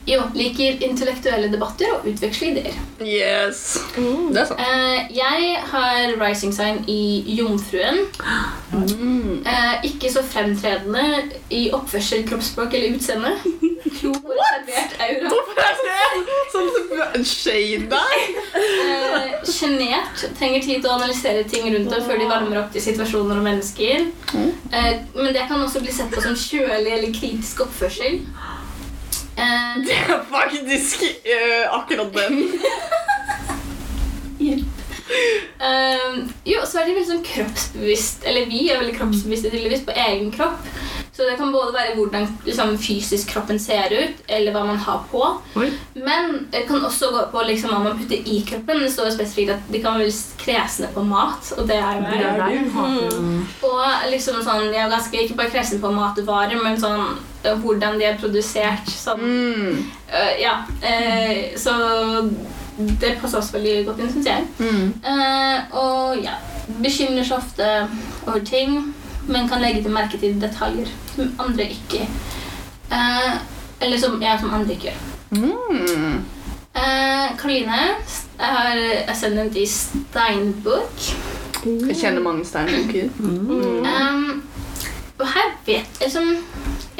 Jo, 0.06 0.22
liker 0.34 0.80
intellektuelle 0.82 1.46
debatter 1.52 1.92
og 1.94 2.06
utveksle 2.10 2.48
ideer. 2.52 2.78
Yes. 3.06 3.60
Det 3.94 4.40
er 4.40 4.48
sant. 4.48 4.58
Eh, 4.58 5.12
jeg 5.14 5.52
har 5.70 6.14
rising 6.18 6.54
sign 6.54 6.80
i 6.90 7.22
Jomfruen. 7.36 8.00
Eh, 8.72 9.86
ikke 9.86 10.10
så 10.10 10.24
fremtredende 10.26 11.04
i 11.54 11.68
oppførsel, 11.74 12.24
kroppsspråk 12.28 12.74
eller 12.74 12.96
utseende. 12.96 13.34
Klok 14.00 14.26
og 14.26 14.34
reservert 14.38 14.96
aura. 15.06 15.30
Sånn 16.52 17.24
shade 17.26 17.86
der. 17.92 18.24
Eh, 18.58 19.38
trenger 20.38 20.62
tid 20.62 20.82
til 20.82 20.88
å 20.90 20.96
analysere 20.96 21.44
ting 21.50 21.68
rundt 21.74 21.90
deg 21.94 22.06
før 22.08 22.18
de 22.18 22.26
varmer 22.30 22.60
opp 22.62 22.72
til 22.74 22.84
situasjoner 22.84 23.38
og 23.38 23.46
mennesker. 23.46 24.08
Eh, 24.34 24.92
men 25.14 25.30
det 25.34 25.46
kan 25.46 25.62
også 25.62 25.82
bli 25.84 25.94
sett 25.94 26.10
på 26.10 26.22
som 26.24 26.34
kjølig 26.38 26.96
eller 26.98 27.14
kritisk 27.14 27.62
oppførsel. 27.68 28.18
Eh, 29.42 29.76
Det 29.86 29.94
er 29.96 30.24
faktisk 30.28 31.02
uh, 31.02 31.78
akkurat 31.78 32.14
den. 32.14 32.42
eh, 35.68 36.16
jo, 36.46 36.60
så 36.66 36.80
er 36.80 36.88
de 36.88 36.94
veldig 36.96 37.08
sånn 37.08 37.24
kroppsbevisst 37.26 38.26
Eller 38.28 38.48
vi 38.50 38.64
er 38.70 38.80
veldig 38.80 38.96
kroppsbevisste 38.98 39.52
på 39.86 39.96
egen 40.08 40.32
kropp. 40.34 40.68
Så 41.12 41.26
det 41.28 41.36
kan 41.36 41.52
både 41.52 41.74
være 41.74 41.94
hvordan 41.96 42.28
liksom, 42.46 42.78
fysisk 42.80 43.28
kroppen 43.34 43.58
ser 43.60 43.92
ut, 43.92 44.20
eller 44.28 44.54
hva 44.54 44.62
man 44.64 44.78
har 44.80 45.02
på. 45.10 45.20
Oi. 45.60 45.68
Men 45.94 46.46
det 46.52 46.62
kan 46.68 46.84
også 46.84 47.10
gå 47.12 47.24
på 47.34 47.42
liksom, 47.50 47.74
hva 47.74 47.82
man 47.84 47.98
putter 47.98 48.16
i 48.16 48.38
kroppen. 48.48 48.80
Det 48.80 48.92
står 48.94 49.10
spesifikt 49.12 49.52
at 49.52 49.66
de 49.72 49.82
kan 49.82 50.00
være 50.00 50.14
kresne 50.40 50.88
på 50.94 51.04
mat, 51.04 51.52
og 51.58 51.68
det 51.68 51.76
er 51.76 51.98
jo 51.98 52.06
Det 52.06 52.22
er 52.30 52.40
jeg. 52.40 52.64
Mm. 52.72 53.44
Og 53.68 54.08
liksom 54.14 54.40
sånn, 54.40 54.72
jeg 54.72 54.80
er 54.86 54.94
ganske 54.94 55.20
ikke 55.26 55.36
bare 55.42 55.52
kresne 55.52 55.82
på 55.82 55.92
matvarer, 55.92 56.56
men 56.64 56.80
sånn 56.80 57.04
øh, 57.44 57.60
hvordan 57.60 58.00
de 58.00 58.08
er 58.08 58.18
produsert. 58.20 58.88
Sånn, 58.88 59.28
øh, 60.08 60.34
ja. 60.40 60.62
Uh, 60.80 61.52
så 61.60 61.76
det 62.78 63.18
passer 63.20 63.38
også 63.38 63.58
veldig 63.58 63.84
godt 63.86 64.00
inn, 64.00 64.12
syns 64.12 64.28
jeg. 64.30 64.46
Eh, 65.04 65.76
og 65.76 66.22
ja, 66.24 66.38
bekymrer 66.80 67.26
seg 67.26 67.38
ofte 67.38 67.68
over 68.24 68.40
ting, 68.48 68.94
men 69.28 69.48
kan 69.48 69.62
legge 69.62 69.82
til 69.82 69.94
merke 69.94 70.18
til 70.18 70.38
detaljer 70.42 70.90
som 71.14 71.34
andre 71.38 71.68
ikke 71.70 72.06
eh, 72.90 73.34
Eller 73.82 73.98
som, 73.98 74.22
ja, 74.22 74.36
som 74.38 74.54
andre 74.54 74.76
ikke 74.76 74.92
gjør. 74.92 75.00
Eh, 76.72 77.36
Karoline 77.38 77.80
har 78.38 78.78
ascendant 79.10 79.56
i 79.56 79.66
steinbok. 79.66 81.06
Jeg 81.64 81.96
kjenner 81.98 82.22
mange 82.22 82.44
steinbukker. 82.46 83.10
Um, 83.18 84.42
og 85.18 85.26
her 85.34 85.50
vet 85.66 86.00
jeg 86.02 86.10
som 86.14 86.30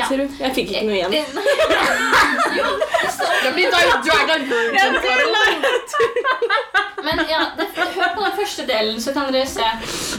ja. 0.02 0.08
Ser 0.08 0.22
du? 0.22 0.26
Jeg 0.42 0.54
fikk 0.58 0.72
ikke 0.72 0.86
noe 0.88 0.96
igjen. 0.98 1.12
jo, 2.58 2.66
det 2.82 3.10
står 3.16 3.32
Det 3.46 3.52
blir 3.56 3.66
Dragon 3.72 4.42
Men 7.02 7.22
ja, 7.30 7.40
det, 7.58 7.66
hør 7.74 8.14
på 8.14 8.22
den 8.24 8.34
første 8.36 8.66
delen, 8.66 9.00
så 9.02 9.12
kan 9.14 9.32
dere 9.34 9.48
se. 9.50 9.66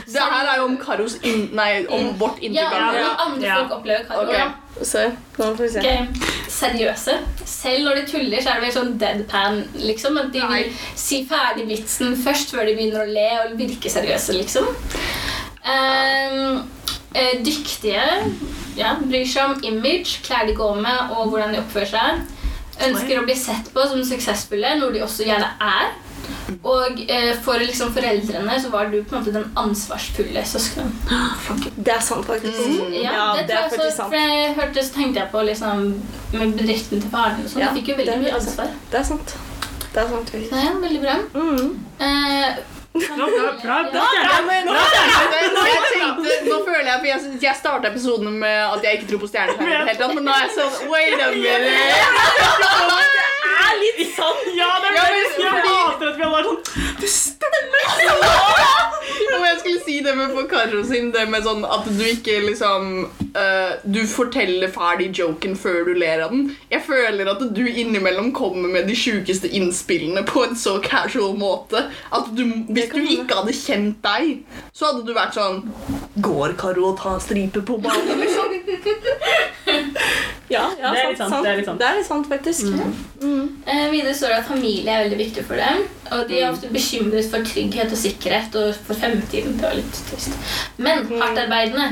Det 0.08 0.26
her 0.34 0.50
er 0.52 0.60
jo 0.60 0.66
om 0.68 0.76
Karos 0.82 1.16
in, 1.24 1.50
Nei, 1.56 1.86
om 1.88 2.12
vårt 2.20 2.42
Ja, 2.44 2.50
inntrykk 2.50 2.74
hvordan 2.74 3.16
andre 3.28 3.56
folk 3.60 3.72
opplever 3.80 4.04
Karo. 4.10 4.28
Ok. 4.28 4.60
Se. 4.82 5.04
Nå 5.38 5.52
får 5.56 5.64
vi 5.64 5.70
se. 5.76 5.80
Okay. 5.80 6.32
Seriøse. 6.54 7.18
Selv 7.46 7.88
når 7.88 8.02
de 8.02 8.06
tuller, 8.12 8.42
så 8.42 8.52
er 8.52 8.60
det 8.60 8.66
vel 8.68 8.76
sånn 8.76 8.94
deadpan, 9.02 9.62
liksom. 9.80 10.20
At 10.22 10.34
de 10.34 10.44
vil 10.50 10.66
si 11.00 11.24
ferdig 11.30 11.68
vitsen 11.70 12.18
først 12.20 12.54
før 12.54 12.68
de 12.68 12.76
begynner 12.78 13.06
å 13.06 13.10
le 13.10 13.30
og 13.46 13.56
virke 13.60 13.92
seriøse, 13.94 14.36
liksom. 14.42 14.70
Ehm, 15.64 16.64
eh, 17.16 17.40
dyktige. 17.46 18.04
Ja, 18.80 18.96
bryr 19.02 19.28
seg 19.30 19.52
om 19.52 19.68
image, 19.68 20.22
klær 20.26 20.48
de 20.50 20.56
går 20.58 20.80
med, 20.82 21.12
og 21.14 21.34
hvordan 21.34 21.54
de 21.54 21.62
oppfører 21.62 21.92
seg. 21.94 22.24
Ønsker 22.88 23.20
å 23.20 23.28
bli 23.28 23.36
sett 23.38 23.70
på 23.74 23.86
som 23.90 24.02
suksessfulle, 24.08 24.78
noe 24.80 24.94
de 24.96 25.04
også 25.06 25.28
gjerne 25.28 25.52
er. 25.62 25.94
Og 26.64 27.00
eh, 27.08 27.32
for 27.44 27.60
liksom 27.60 27.92
foreldrene 27.96 28.56
så 28.62 28.70
var 28.72 28.90
du 28.92 28.98
på 29.04 29.16
en 29.16 29.22
måte 29.22 29.34
den 29.36 29.46
ansvarsfulle 29.60 30.44
søskenen. 30.48 30.92
Det 31.76 31.94
er 31.94 32.04
sant, 32.04 32.26
faktisk. 32.28 32.60
Ja, 32.96 33.34
det, 33.38 33.48
tror 33.48 33.84
jeg 33.84 33.92
også, 33.92 34.08
for 34.10 34.20
jeg 34.20 34.54
hørte, 34.60 34.84
så 34.86 34.98
tenkte 34.98 35.24
jeg 35.24 35.32
på 35.32 35.46
liksom, 35.50 35.88
med 36.34 36.54
bedriften 36.60 37.04
til 37.04 37.14
faren 37.14 37.40
din 37.40 37.50
sånn. 37.50 37.64
Ja, 37.64 37.72
de 37.72 37.82
fikk 37.82 37.94
jo 37.94 37.98
veldig 38.00 38.16
er 38.16 38.22
mye 38.24 38.38
ansvar. 38.40 38.72
Det 38.92 39.02
er 39.02 39.08
sant. 39.08 39.36
Det 39.94 40.02
er 40.02 40.10
sant, 40.10 40.32
faktisk. 40.34 40.56
Ja, 40.58 40.76
veldig 40.84 41.02
bra. 41.04 41.18
Eh, 42.08 42.64
Bra, 42.94 43.26
bra, 43.64 43.78
bra. 43.92 44.04
Nå, 46.46 46.58
føler 46.66 46.90
jeg 46.92 47.00
For 47.00 47.08
jeg, 47.10 47.20
jeg 47.42 47.56
starta 47.58 47.90
episoden 47.90 48.30
med 48.44 48.60
at 48.68 48.86
jeg 48.86 49.00
ikke 49.00 49.08
tror 49.12 49.24
på 49.24 49.30
stjernetegn, 49.32 50.14
men 50.14 50.24
nå 50.28 50.36
er 50.36 50.46
jeg 50.46 50.54
sånn 50.60 50.92
Wait 50.94 51.18
a 51.18 51.32
minute! 51.34 51.74
Det 52.54 53.26
er 53.66 53.74
litt 53.82 54.04
sant! 54.14 54.46
Ja, 54.58 54.70
det 54.84 54.94
er 54.94 54.98
Ja, 55.42 55.52
men 55.58 55.66
Jeg 55.66 55.74
hater 55.74 56.12
at 56.12 56.18
vi 56.22 56.28
alle 56.30 56.38
er 56.44 56.46
sånn 56.52 56.62
Du 57.02 57.08
stemmer! 57.10 57.84
Om 59.34 59.44
jeg 59.46 59.58
skulle 59.60 59.82
si 59.84 59.96
det 60.06 60.14
med 60.18 60.32
for 60.34 60.48
Karo 60.50 60.84
sin, 60.88 61.10
det 61.14 61.24
med 61.32 61.46
sånn 61.46 61.66
at 61.66 61.86
du 61.88 62.02
ikke 62.06 62.36
liksom 62.46 62.88
uh, 63.36 63.72
Du 63.84 64.02
forteller 64.10 64.72
ferdig 64.74 65.10
joken 65.18 65.56
før 65.60 65.84
du 65.88 65.94
ler 65.98 66.24
av 66.26 66.34
den. 66.34 66.52
Jeg 66.72 66.84
føler 66.88 67.30
at 67.32 67.42
du 67.56 67.64
innimellom 67.68 68.32
kommer 68.36 68.72
med 68.74 68.88
de 68.90 68.96
sjukeste 68.98 69.50
innspillene 69.50 70.24
på 70.28 70.46
en 70.48 70.56
så 70.60 70.78
casual 70.84 71.36
måte 71.40 71.86
at 72.14 72.30
du, 72.38 72.44
hvis 72.70 72.83
du 72.92 73.00
ikke 73.00 73.36
hadde 73.40 73.54
kjent 73.54 74.02
deg, 74.04 74.44
så 74.74 74.90
hadde 74.92 75.06
du 75.08 75.14
vært 75.16 75.34
sånn 75.38 75.62
Går 76.24 76.54
Karo 76.60 76.90
og 76.92 76.98
tar 77.00 77.20
stripe 77.24 77.62
på 77.66 77.78
banen, 77.82 78.20
liksom? 78.20 78.52
Ja, 80.54 80.68
ja, 80.78 80.92
Det 80.92 81.00
er 81.02 81.10
litt 81.10 81.18
sant, 81.18 81.34
det 81.44 81.50
er 81.50 81.58
litt 81.58 81.66
sant. 81.66 81.80
Det 81.80 81.88
er 81.88 81.98
litt 81.98 82.08
sant, 82.08 82.28
faktisk. 82.30 82.68
eh, 83.66 83.86
videre 83.90 84.14
står 84.14 84.34
det 84.34 84.40
at 84.44 84.50
familie 84.50 84.92
er 84.92 85.06
veldig 85.08 85.18
viktig 85.24 85.46
for 85.48 85.58
dem. 85.58 85.86
Og 86.14 86.28
de 86.30 86.42
er 86.42 86.52
ofte 86.52 86.70
bekymret 86.74 87.30
for 87.32 87.48
trygghet 87.48 87.94
og 87.96 87.98
sikkerhet 87.98 88.58
og 88.60 88.76
for 88.86 89.00
fremtiden. 89.00 89.56
Det 89.58 89.66
var 89.66 89.78
litt 89.80 90.02
trist. 90.12 90.36
Men 90.78 91.08
hardtarbeidende, 91.10 91.88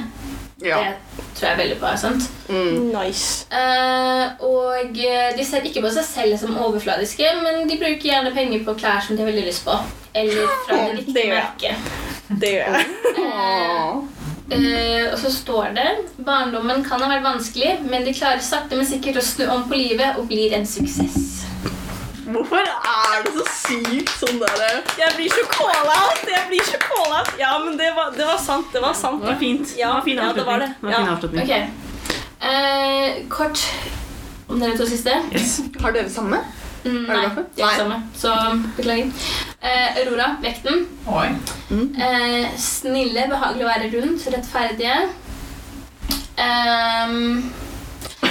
Ja. 0.61 0.77
det 0.83 1.25
tror 1.37 1.47
jeg 1.49 1.59
veldig 1.61 1.79
bra. 1.81 1.95
sant? 1.97 2.29
Mm. 2.49 2.91
Nice. 2.93 3.47
Uh, 3.51 4.45
og 4.45 4.97
eh, 4.97 5.31
de 5.37 5.45
ser 5.47 5.65
ikke 5.65 5.83
på 5.83 5.91
seg 5.95 6.07
selv 6.07 6.37
som 6.41 6.57
overfladiske, 6.67 7.33
men 7.41 7.65
de 7.69 7.79
bruker 7.81 8.11
gjerne 8.11 8.33
penger 8.35 8.65
på 8.67 8.77
klær 8.79 9.03
som 9.05 9.17
de 9.17 9.25
har 9.25 9.31
veldig 9.31 9.47
lyst 9.49 9.65
på. 9.65 9.77
Eller 10.13 10.55
fra 10.67 10.81
det 10.85 10.97
riktige 11.01 11.29
merket. 11.33 11.93
Det 12.41 12.55
gjør 12.57 12.81
jeg. 12.81 12.89
uh, 13.21 14.01
Eh, 14.51 15.13
og 15.13 15.19
så 15.19 15.31
står 15.31 15.71
det 15.75 15.87
barndommen 16.27 16.83
kan 16.83 16.99
ha 16.99 17.07
vært 17.07 17.23
vanskelig, 17.23 17.77
men 17.87 18.03
de 18.03 18.11
klarer 18.15 18.43
sakte, 18.43 18.75
men 18.75 18.87
sikkert 18.87 19.21
å 19.21 19.23
snu 19.23 19.45
om 19.47 19.63
på 19.69 19.79
livet 19.79 20.19
og 20.19 20.27
blir 20.27 20.51
en 20.57 20.67
suksess. 20.67 21.30
Hvorfor 22.25 22.61
er 22.61 23.23
det 23.25 23.31
så 23.33 23.45
sykt 23.49 24.11
sånn 24.21 24.37
derre 24.41 24.67
Jeg 24.99 25.15
blir 25.17 25.31
så 25.33 25.43
call-out! 25.49 26.21
Jeg 26.29 26.43
blir 26.51 26.63
så 26.67 26.77
call-out. 26.83 27.31
Ja, 27.39 27.55
men 27.63 27.77
det 27.79 27.89
var, 27.97 28.11
det 28.15 28.25
var 28.29 28.37
sant. 28.37 28.67
Det 28.73 28.81
var 28.83 28.93
sant. 28.93 29.21
Det 29.23 29.31
var 29.31 29.39
fint. 29.41 29.73
Ja, 29.79 29.87
det 29.87 29.95
var 29.95 30.05
fin 30.05 30.21
ja, 30.21 30.31
det 30.37 30.45
var 30.45 30.59
det. 30.61 30.67
Det 30.81 30.87
var 30.87 30.93
fin 30.93 31.07
Ja. 31.07 31.15
avslutning. 31.15 31.43
Ok. 31.43 31.53
Eh, 32.51 33.27
kort 33.29 33.63
om 34.49 34.59
dere 34.59 34.77
to 34.77 34.85
siste. 34.85 35.15
Yes. 35.33 35.61
Har 35.81 35.91
dere 35.97 36.09
samme? 36.09 36.39
Mm, 36.83 37.03
nei, 37.05 37.25
de 37.29 37.61
er 37.61 37.67
ikke 37.67 37.75
samme. 37.77 37.97
Så 38.17 38.31
beklager. 38.77 39.11
Eh, 39.61 39.99
Aurora, 40.01 40.31
vekten. 40.41 40.87
Oi. 41.07 41.27
Eh, 41.71 42.47
snille, 42.57 43.27
behagelig 43.29 43.65
å 43.65 43.69
være 43.69 43.91
rundt, 43.93 44.25
rettferdige. 44.33 44.95
Ehm, 46.41 47.51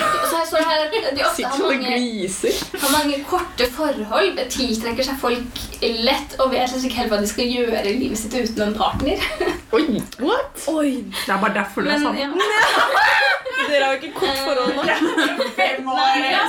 så 0.01 0.37
her 0.37 0.47
står 0.47 0.59
det 0.59 0.67
her 0.67 0.85
at 0.85 1.17
de 1.17 1.25
ofte 1.27 1.47
har 1.47 1.59
mange, 1.65 1.95
gliser. 1.97 2.61
har 2.83 2.93
mange 2.95 3.19
korte 3.29 3.67
forhold, 3.77 4.41
tiltrekker 4.55 5.07
seg 5.07 5.21
folk 5.21 5.63
lett 5.81 6.37
og 6.41 6.53
vet 6.53 6.71
liksom 6.73 6.89
ikke 6.89 7.03
helt 7.03 7.15
hva 7.15 7.21
de 7.23 7.31
skal 7.31 7.51
gjøre 7.51 7.85
i 7.89 7.97
livet 7.99 8.21
sitt 8.21 8.37
uten 8.37 8.69
en 8.69 8.77
partner. 8.79 9.23
Oi, 9.77 9.85
what? 10.21 10.65
Oi. 10.73 11.05
Det 11.15 11.35
er 11.35 11.43
bare 11.43 11.55
derfor 11.61 11.87
du 11.87 11.91
er 11.91 11.99
Men, 11.99 12.09
sånn. 12.09 12.19
ja. 12.19 12.31
Dere 13.71 13.85
har 13.85 13.93
jo 13.95 14.01
ikke 14.01 14.17
kort 14.17 14.39
forhold 14.43 14.75
nå. 14.75 14.85
Nei, 15.91 16.31
ja, 16.33 16.47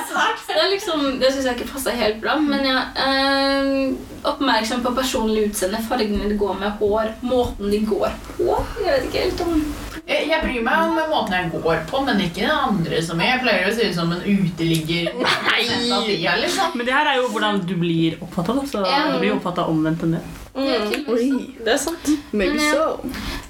det 0.48 0.56
er 0.56 0.70
liksom, 0.72 1.04
det 1.20 1.30
syns 1.34 1.46
jeg 1.46 1.58
ikke 1.58 1.68
passer 1.74 1.96
helt 1.98 2.18
bra. 2.22 2.38
Men 2.40 2.64
ja, 2.66 2.80
øh, 3.04 3.92
oppmerksom 4.32 4.82
på 4.82 4.94
personlig 4.96 5.50
utseende, 5.50 5.82
fargene 5.88 6.30
de 6.30 6.38
går 6.40 6.58
med, 6.62 6.78
hår, 6.80 7.12
måten 7.26 7.70
de 7.72 7.82
går 7.86 8.10
på. 8.32 8.48
Jeg 8.82 8.88
vet 8.88 9.08
ikke 9.08 9.26
helt 9.26 9.44
om 9.46 9.64
Jeg 10.02 10.26
jeg 10.28 10.42
bryr 10.42 10.64
meg 10.66 10.80
om 10.82 10.96
måten 11.12 11.34
jeg 11.36 11.50
går 11.52 11.82
på, 11.86 12.00
men 12.06 12.20
ikke 12.24 12.42
den 12.42 12.50
andre 12.50 12.98
som 13.06 13.20
er. 13.22 13.36
Jeg 13.36 13.42
pleier 13.44 13.68
å 13.68 13.74
se 13.76 13.86
ut 13.86 13.94
som 13.94 14.10
en 14.14 14.24
uteligger. 14.26 15.12
tida, 16.06 16.34
liksom. 16.42 16.74
Men 16.74 16.88
det 16.88 16.96
her 16.96 17.10
er 17.12 17.20
jo 17.20 17.28
hvordan 17.30 17.60
du 17.68 17.74
blir 17.78 18.18
oppfatta. 18.24 18.56
Så 18.66 18.82
du 18.82 19.18
blir 19.20 19.36
oppfatta 19.36 19.68
omvendt 19.70 20.02
enn 20.06 20.16
det. 20.18 20.24
det 20.56 20.74
er 20.74 21.14
Oi. 21.14 21.28
Det 21.62 21.74
er 21.76 21.80
sant. 21.80 22.10
maybe 22.32 22.58
Men, 22.58 22.74
so. 22.74 22.98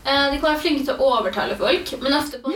Eh, 0.04 0.28
De 0.32 0.38
kan 0.38 0.50
være 0.50 0.60
flinke 0.66 0.86
til 0.86 0.94
å 1.00 1.10
overtale 1.16 1.56
folk, 1.58 1.94
men 2.04 2.18
ofte 2.20 2.42
på, 2.44 2.52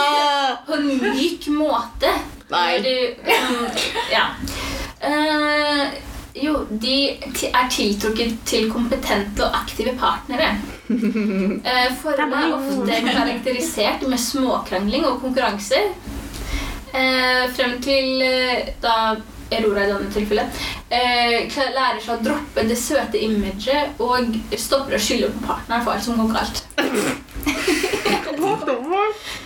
på 0.66 0.78
en 0.80 0.90
myk 1.06 1.50
måte. 1.54 2.12
Nei. 2.50 2.68
Du, 2.82 2.94
mm, 3.30 3.66
ja. 4.16 4.26
Eh, 5.06 6.00
jo, 6.42 6.54
de 6.82 6.96
er 7.48 7.68
tiltrukket 7.72 8.38
til 8.48 8.70
kompetente 8.72 9.44
og 9.46 9.58
aktive 9.62 9.96
partnere. 10.00 10.54
Uh, 10.90 11.58
Forholdet 12.02 12.38
er 12.40 12.56
ofte 12.56 13.02
karakterisert 13.10 14.08
med 14.08 14.18
småkrangling 14.20 15.06
og 15.08 15.20
konkurranser. 15.24 15.92
Eh, 16.90 17.50
frem 17.54 17.76
til 17.82 18.22
eh, 18.24 18.72
da 18.82 19.14
Aurora 19.54 19.84
i 19.84 19.90
denne 19.92 20.08
tilfellet 20.10 20.56
eh, 20.90 21.46
lærer 21.70 22.00
seg 22.02 22.16
å 22.16 22.24
droppe 22.24 22.64
det 22.66 22.78
søte 22.78 23.20
imaget 23.22 24.02
og 24.02 24.34
stopper 24.58 24.98
å 24.98 25.02
skylde 25.02 25.30
på 25.36 25.46
partneren 25.46 25.86
for 25.86 25.94
alt 25.94 26.06
som 26.06 26.18
går 26.18 26.34
galt. 26.34 27.86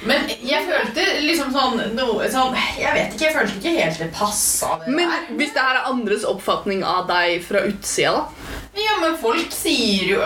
Men 0.05 0.29
jeg 0.45 0.67
følte 0.69 1.05
liksom 1.25 1.53
sånn, 1.55 1.81
noe, 1.97 2.27
sånn 2.33 2.57
Jeg 2.79 2.93
vet 2.93 3.15
ikke, 3.15 3.25
jeg 3.25 3.37
følte 3.39 3.61
ikke 3.61 3.75
helt 3.79 4.03
det 4.03 4.11
passa. 4.15 4.75
Men 4.87 5.09
der. 5.09 5.31
hvis 5.39 5.55
det 5.55 5.65
her 5.65 5.81
er 5.81 5.91
andres 5.93 6.27
oppfatning 6.29 6.85
av 6.85 7.07
deg 7.09 7.41
fra 7.47 7.65
utsida, 7.69 8.13
da? 8.15 8.53
Ja, 8.75 8.97
men 8.99 9.15
folk 9.21 9.53
sier 9.55 10.09
jo 10.09 10.19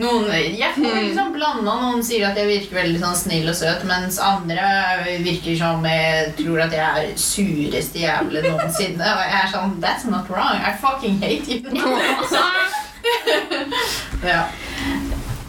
noen, 0.00 0.30
Jeg 0.56 0.70
får 0.72 0.94
liksom 1.02 1.34
blanda. 1.34 1.74
Noen 1.82 2.00
sier 2.04 2.30
at 2.30 2.38
jeg 2.40 2.48
virker 2.48 2.80
veldig 2.80 3.02
sånn 3.02 3.18
snill 3.18 3.50
og 3.52 3.58
søt, 3.58 3.84
mens 3.88 4.16
andre 4.24 4.64
virker 5.24 5.58
som 5.60 5.84
jeg 5.84 6.32
tror 6.40 6.64
at 6.64 6.72
jeg 6.72 7.04
er 7.04 7.12
sureste 7.20 8.00
jævle 8.00 8.44
noensinne. 8.48 9.04
Og 9.04 9.22
jeg 9.26 9.36
er 9.42 9.52
sånn 9.52 9.76
That's 9.84 10.08
not 10.08 10.32
wrong. 10.32 10.56
I 10.56 10.72
fucking 10.80 11.20
hate 11.20 11.44
you. 11.44 11.60
ja. 14.32 14.48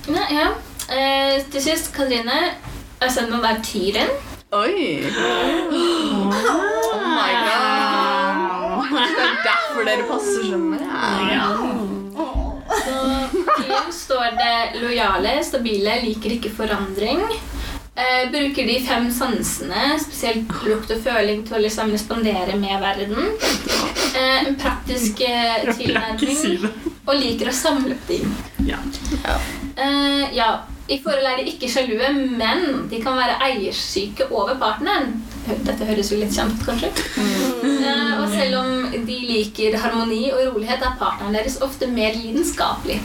Ja, 0.08 0.24
ja. 0.30 0.50
Eh, 0.90 1.42
til 1.52 1.62
sist, 1.64 1.92
Katrine. 1.96 2.40
Ascendant 3.02 3.46
er 3.46 3.58
tyren. 3.66 4.12
Oi. 4.54 5.02
Oh 5.10 6.30
my 7.02 7.34
god. 7.46 7.66
Det 8.92 9.24
er 9.26 9.40
derfor 9.48 9.88
dere 9.88 10.06
passer 10.10 10.46
skjønner 10.46 10.84
jeg. 10.86 10.92
Tyren 13.56 13.92
står 13.92 14.38
det 14.38 14.82
lojale, 14.84 15.34
stabile, 15.44 15.98
liker 16.06 16.38
ikke 16.38 16.54
forandring. 16.54 17.26
Eh, 17.96 18.30
bruker 18.32 18.68
de 18.68 18.78
fem 18.86 19.10
sansene, 19.12 19.96
spesielt 20.04 20.52
lukt 20.68 20.92
og 20.92 21.02
føling, 21.02 21.46
til 21.48 21.58
å 21.58 21.64
liksom 21.64 21.92
respondere 21.96 22.58
med 22.60 22.78
verden. 22.84 23.34
Eh, 24.14 24.46
en 24.46 24.56
praktisk 24.60 25.24
eh, 25.26 25.66
tilnærming. 25.74 26.70
Og 27.06 27.14
liker 27.18 27.50
å 27.50 27.56
samle 27.56 27.96
opp 27.96 28.08
ting. 28.10 28.30
Ja. 28.68 28.80
Eh, 29.76 30.36
ja, 30.36 30.50
I 30.86 31.00
forhold 31.02 31.26
er 31.26 31.40
de 31.40 31.50
ikke 31.50 31.70
sjalue, 31.72 32.10
men 32.14 32.84
de 32.92 33.00
kan 33.02 33.18
være 33.18 33.40
eiersyke 33.48 34.28
over 34.30 34.54
partneren. 34.62 35.16
Dette 35.66 35.88
høres 35.88 36.12
jo 36.14 36.20
litt 36.20 36.36
kjent 36.36 36.60
ut, 36.60 36.66
kanskje. 36.68 36.92
Eh, 37.66 38.12
og 38.22 38.30
selv 38.30 38.60
om 38.60 38.70
de 39.08 39.18
liker 39.32 39.78
harmoni 39.82 40.28
og 40.34 40.54
rolighet, 40.54 40.86
er 40.86 41.00
partneren 41.00 41.34
deres 41.38 41.58
ofte 41.66 41.90
mer 41.90 42.14
lidenskapelig. 42.18 43.00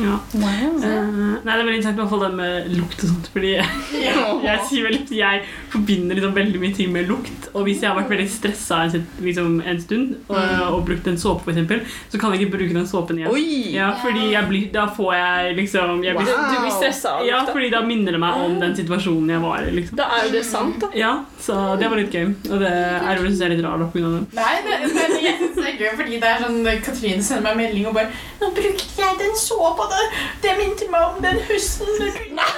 Ja. 0.00 0.18
Eh, 0.34 0.40
nei, 0.40 1.40
Det 1.44 1.52
er 1.52 1.60
veldig 1.62 1.76
interessant 1.78 2.00
hvert 2.00 2.10
fall 2.10 2.24
det 2.24 2.30
med 2.38 2.70
lukt 2.74 3.02
og 3.04 3.10
sånt. 3.12 3.28
Fordi 3.34 3.52
jeg, 3.54 3.66
jeg, 4.48 4.64
sier 4.68 4.88
vel 4.88 4.98
jeg 5.14 5.42
forbinder 5.72 6.18
liksom 6.18 6.34
veldig 6.36 6.62
mye 6.62 6.76
ting 6.76 6.92
med 6.94 7.10
lukt. 7.10 7.48
Og 7.54 7.68
hvis 7.68 7.84
jeg 7.84 7.90
har 7.90 7.98
vært 7.98 8.12
veldig 8.14 8.28
stressa 8.32 8.82
en, 8.88 9.06
liksom, 9.24 9.60
en 9.62 9.82
stund 9.82 10.16
og, 10.28 10.40
og 10.70 10.80
brukt 10.88 11.08
en 11.10 11.20
såpe, 11.20 11.52
eksempel, 11.52 11.84
så 12.10 12.20
kan 12.20 12.34
jeg 12.34 12.44
ikke 12.44 12.56
bruke 12.56 12.76
den 12.76 12.88
såpen 12.90 13.20
igjen. 13.20 13.32
Oi. 13.34 13.74
Ja, 13.74 13.92
fordi 14.02 14.30
jeg 14.32 14.50
blir, 14.50 14.68
da 14.74 14.86
får 14.94 15.14
jeg 15.18 15.56
liksom 15.60 16.02
jeg 16.04 16.18
blir, 16.18 16.32
Du 16.34 16.56
blir 16.64 16.74
stressa 16.74 17.16
av 17.18 17.28
Ja, 17.28 17.44
fordi 17.48 17.70
da 17.72 17.84
minner 17.86 18.16
det 18.16 18.22
meg 18.22 18.42
om 18.44 18.58
den 18.62 18.74
situasjonen 18.76 19.34
jeg 19.36 19.44
var 19.44 19.64
i. 19.64 19.72
Liksom. 19.78 19.98
Da 20.00 20.10
er 20.18 20.28
jo 20.28 20.34
det 20.34 20.44
sant, 20.48 20.80
da. 20.82 20.90
Ja, 20.98 21.14
så 21.40 21.60
det 21.80 21.90
var 21.90 22.00
litt 22.00 22.14
gøy. 22.14 22.32
Og 22.50 22.62
det 22.62 22.72
er 22.72 23.20
jo 23.20 23.24
jeg 23.34 23.40
er 23.46 23.54
litt 23.54 23.64
rar 23.64 23.80
da, 23.80 23.88
på 23.90 24.00
grunn 24.00 24.10
av 24.10 24.20
det. 24.20 24.38
Nei, 24.38 24.54
men, 24.66 24.84
men 24.94 25.16
jeg 25.22 25.53
det 25.64 25.72
er 25.74 25.80
gøy, 25.80 25.90
fordi 25.98 26.20
det 26.22 26.28
er 26.30 26.42
sånn 26.44 26.58
Katrine 26.84 27.24
sender 27.24 27.44
meg 27.48 27.56
melding 27.62 27.88
og 27.90 27.94
bare 27.96 28.10
'Nå 28.40 28.50
brukte 28.58 29.02
jeg 29.02 29.18
den 29.22 29.34
såpa 29.40 29.88
der. 29.92 30.06
Det 30.42 30.56
minte 30.60 30.88
meg 30.92 31.02
om 31.10 31.22
den 31.24 31.40
hussen 31.48 31.86
du 31.86 32.06
la 32.38 32.48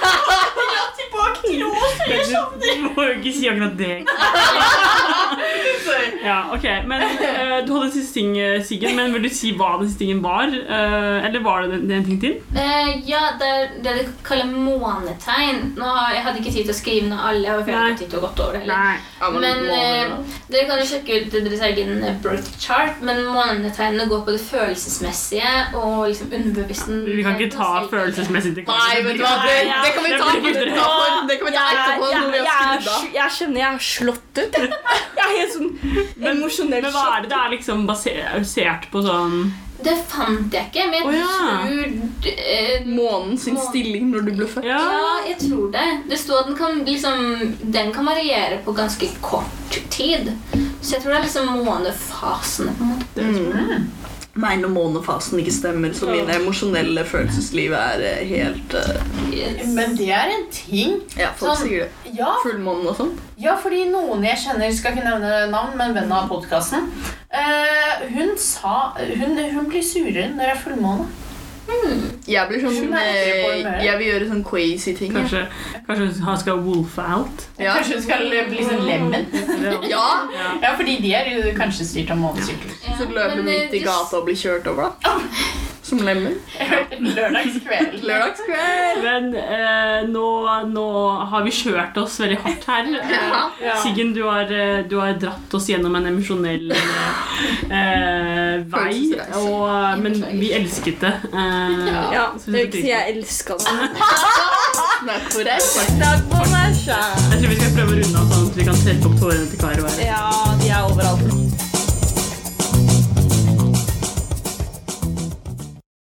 tilbake 0.99 1.39
til 1.45 1.65
og 1.67 1.75
jeg 2.09 2.25
savner 2.31 2.75
Du 2.75 2.89
må 2.95 3.07
jo 3.07 3.13
ikke 3.19 3.33
si 3.39 3.47
akkurat 3.51 3.77
det. 3.79 3.95
Ja, 6.27 6.37
ok, 6.55 6.65
men 6.89 7.01
uh, 7.03 7.57
Du 7.67 7.71
hadde 7.73 7.85
en 7.87 7.93
siste 7.95 8.13
ting, 8.19 8.33
eh, 8.41 8.57
Siggen, 8.67 8.95
men 8.99 9.13
vil 9.15 9.23
du 9.27 9.29
si 9.31 9.53
hva 9.57 9.73
den 9.79 9.87
siste 9.87 10.03
tingen 10.03 10.19
var? 10.25 10.51
Uh, 10.51 11.25
eller 11.27 11.39
var 11.45 11.63
det 11.63 11.77
den- 11.81 11.91
en 11.97 12.05
ting 12.07 12.19
til? 12.21 12.35
Uh, 12.51 12.91
ja, 13.07 13.21
det 13.39 13.47
er 13.53 13.67
det 13.85 13.93
de 14.01 14.05
kaller 14.27 14.49
månetegn. 14.51 15.61
Nå 15.79 15.85
har, 15.97 16.13
jeg 16.17 16.23
hadde 16.25 16.41
ikke 16.41 16.53
tid 16.57 16.65
til 16.67 16.73
å 16.75 16.77
skrive 16.81 17.09
ned 17.11 17.19
alle. 17.29 17.55
og 17.55 17.61
jeg 17.63 17.75
hadde 17.75 17.77
har 17.79 17.93
ikke 17.95 18.03
tid 18.03 18.11
til 18.13 18.19
å 18.19 18.25
gått 18.27 18.41
over 18.43 18.57
det 18.57 18.61
heller. 18.65 18.99
Ja, 19.21 19.29
men 19.29 19.41
Men 19.67 20.25
Dere 20.51 20.65
kan 20.69 20.79
jo 20.79 20.85
sjekke 20.87 21.21
ut 21.25 21.31
deres 21.35 21.63
egen 21.69 21.93
birth 22.23 22.49
chart, 22.61 23.01
men 23.01 23.23
månetegnene 23.25 24.05
går 24.11 24.21
på 24.27 24.35
det 24.35 24.41
følelsesmessige 24.47 25.49
og 25.75 26.07
liksom 26.09 26.31
underbevisten. 26.37 27.01
Vi 27.07 27.23
kan 27.25 27.35
ikke 27.39 27.51
ta 27.57 27.69
følelsesmessig 27.91 28.53
til 28.55 28.63
Nei, 28.67 29.01
vet 29.05 29.17
du 29.19 29.23
hva, 29.23 29.33
det, 29.43 29.57
det 29.83 29.91
kan 29.95 30.03
vi 30.07 30.11
ta 30.17 30.29
Det 30.33 30.41
blir 30.43 30.53
ikke 30.53 30.67
utenfor. 30.67 31.27
Det 31.31 31.37
kan 31.39 31.47
vi 31.49 31.55
ta 31.57 31.65
etterpå 31.73 32.11
jeg, 32.11 32.31
jeg, 32.37 32.47
har 32.47 32.77
av. 32.77 32.87
sj- 32.87 33.13
jeg 33.17 33.35
kjenner 33.37 33.59
jeg 33.63 33.69
er 33.73 33.85
slått 33.91 34.41
ut. 34.43 34.57
jeg. 34.57 34.73
Jeg 35.17 35.25
er 35.25 35.39
helt 35.41 35.53
sånn 35.57 35.71
emosjonelt 36.19 36.87
Men 36.87 36.93
hva 36.93 37.05
er 37.15 37.23
det 37.23 37.31
det 37.31 37.39
er 37.39 37.55
liksom 37.55 37.87
basert 37.87 38.87
på 38.91 39.01
sånn 39.05 39.35
Det 39.83 39.93
fant 40.09 40.53
jeg 40.53 40.69
ikke, 40.71 40.85
men 40.89 40.97
jeg 40.97 41.05
oh, 41.05 41.17
ja. 41.17 41.27
tror 41.67 42.31
eh, 42.33 42.87
Månen 42.89 43.37
sin 43.37 43.59
stilling 43.67 44.09
når 44.09 44.25
du 44.25 44.31
ble 44.39 44.49
født. 44.49 44.65
Ja, 44.65 44.79
Ja, 44.97 45.11
jeg 45.27 45.37
tror 45.43 45.69
det. 45.75 45.85
Det 46.09 46.17
sto 46.17 46.39
at 46.39 46.49
den 46.49 46.57
kan, 46.57 46.81
liksom, 46.87 47.53
den 47.61 47.93
kan 47.93 48.09
variere 48.09 48.57
på 48.65 48.73
ganske 48.77 49.11
kort 49.21 49.79
tid. 49.93 50.33
Så 50.81 50.95
jeg 50.95 51.03
tror 51.03 51.13
det 51.13 51.19
er 51.19 51.27
liksom 51.27 51.53
månefasene. 51.67 52.73
på 52.77 52.87
en 52.87 52.95
måte. 52.95 53.81
Nei, 54.37 54.53
når 54.61 54.69
månefasen 54.69 55.39
ikke 55.41 55.53
stemmer, 55.55 55.93
så 55.97 56.07
mine 56.11 56.35
emosjonelle 56.37 57.01
følelsesliv 57.09 57.73
er 57.73 58.03
eh, 58.05 58.19
helt 58.29 58.75
uh, 58.77 58.99
Yes. 59.33 59.63
Men 59.73 59.95
det 59.97 60.07
er 60.13 60.31
en 60.33 60.45
ting. 60.53 60.99
Ja, 61.17 61.31
folk 61.37 61.55
Sånn. 61.57 61.67
sier 61.67 61.85
det. 61.87 62.13
Ja, 62.17 62.31
Fullmånen 62.45 62.87
og 62.91 62.95
sånn. 62.99 63.11
ja, 63.41 63.55
fordi 63.61 63.83
noen 63.91 64.23
jeg 64.25 64.37
kjenner, 64.45 64.71
skal 64.77 64.95
ikke 64.95 65.05
nevne 65.05 65.31
navn, 65.51 65.75
men 65.77 65.93
venn 65.97 66.13
av 66.13 66.29
podkasten, 66.31 66.87
hun 68.13 68.31
sa 68.39 68.93
hun, 68.97 69.37
hun 69.53 69.67
blir 69.69 69.83
surere 69.85 70.29
når 70.31 70.43
det 70.45 70.53
er 70.55 70.61
fullmåne. 70.63 71.05
Jeg 72.27 72.49
blir 72.49 72.63
sånn 72.63 72.93
eh. 72.99 73.83
Jeg 73.83 73.99
vil 73.99 74.07
gjøre 74.09 74.27
sånn 74.31 74.43
crazy 74.47 74.93
ting. 74.97 75.13
kanskje, 75.15 75.45
kanskje 75.87 76.09
han 76.25 76.39
skal 76.41 76.61
wolfe 76.65 77.03
out? 77.03 77.47
Ja. 77.59 77.77
Kanskje 77.77 77.99
hun 77.99 78.05
skal 78.05 78.27
bli 78.49 78.67
sånn 78.67 78.83
lemen? 78.87 79.27
ja, 79.93 80.05
Ja, 80.63 80.73
fordi 80.75 80.97
de 81.03 81.13
er 81.15 81.31
jo 81.35 81.55
kanskje 81.57 81.87
styrt 81.87 82.13
av 82.15 82.21
månesykler. 82.21 82.75
Ja, 82.83 82.97
så 82.99 83.09
løper 83.09 83.39
hun 83.39 83.47
eh, 83.47 83.53
midt 83.53 83.79
i 83.79 83.83
gata 83.85 84.21
og 84.21 84.27
blir 84.29 84.39
kjørt 84.39 84.69
over, 84.73 84.93
da. 85.03 85.17
Som 85.87 86.01
lemmer. 86.03 86.33
Lørdagskveld. 86.99 88.01
Lørdagskveld. 88.03 89.03
Men 89.05 89.29
eh, 89.39 90.01
nå, 90.11 90.25
nå 90.67 90.83
har 91.31 91.45
vi 91.45 91.53
kjørt 91.55 91.95
oss 92.01 92.17
veldig 92.19 92.39
hardt 92.43 92.65
her. 92.67 92.89
Ja. 93.67 93.73
Siggen, 93.81 94.11
du 94.13 94.21
har, 94.27 94.51
eh, 94.53 94.83
du 94.89 94.97
har 94.99 95.15
dratt 95.19 95.53
oss 95.57 95.65
gjennom 95.71 95.95
en 95.97 96.05
emosjonell 96.11 96.69
eh, 96.71 98.57
vei. 98.75 98.97
Og, 99.39 99.99
men 100.03 100.19
vi 100.39 100.51
elsket 100.59 100.99
det. 101.05 101.13
Eh, 101.31 101.87
Ja, 102.13 102.27
det 102.35 102.51
vil 102.53 102.67
ikke 102.67 102.83
si 102.83 102.91
jeg 102.91 103.15
elska 103.15 103.57
det. 103.63 103.89
Takk 105.07 105.27
for 105.33 106.53
meg 106.53 106.77
sjæl. 106.83 107.27
Jeg 107.31 107.41
tror 107.41 107.49
vi 107.53 107.59
skal 107.61 107.75
prøve 107.79 107.91
å 107.91 107.99
runde 108.01 108.21
av 108.23 108.31
sånn 108.33 108.47
at 108.51 108.57
vi 108.61 108.67
kan 108.69 108.81
trekke 108.85 109.11
opp 109.11 109.19
tårene 109.23 109.49
til 109.53 109.61
Karo. 109.63 109.91
Ja, 110.03 110.23
de 110.61 110.73
er 110.73 110.89
overalt. 110.91 111.46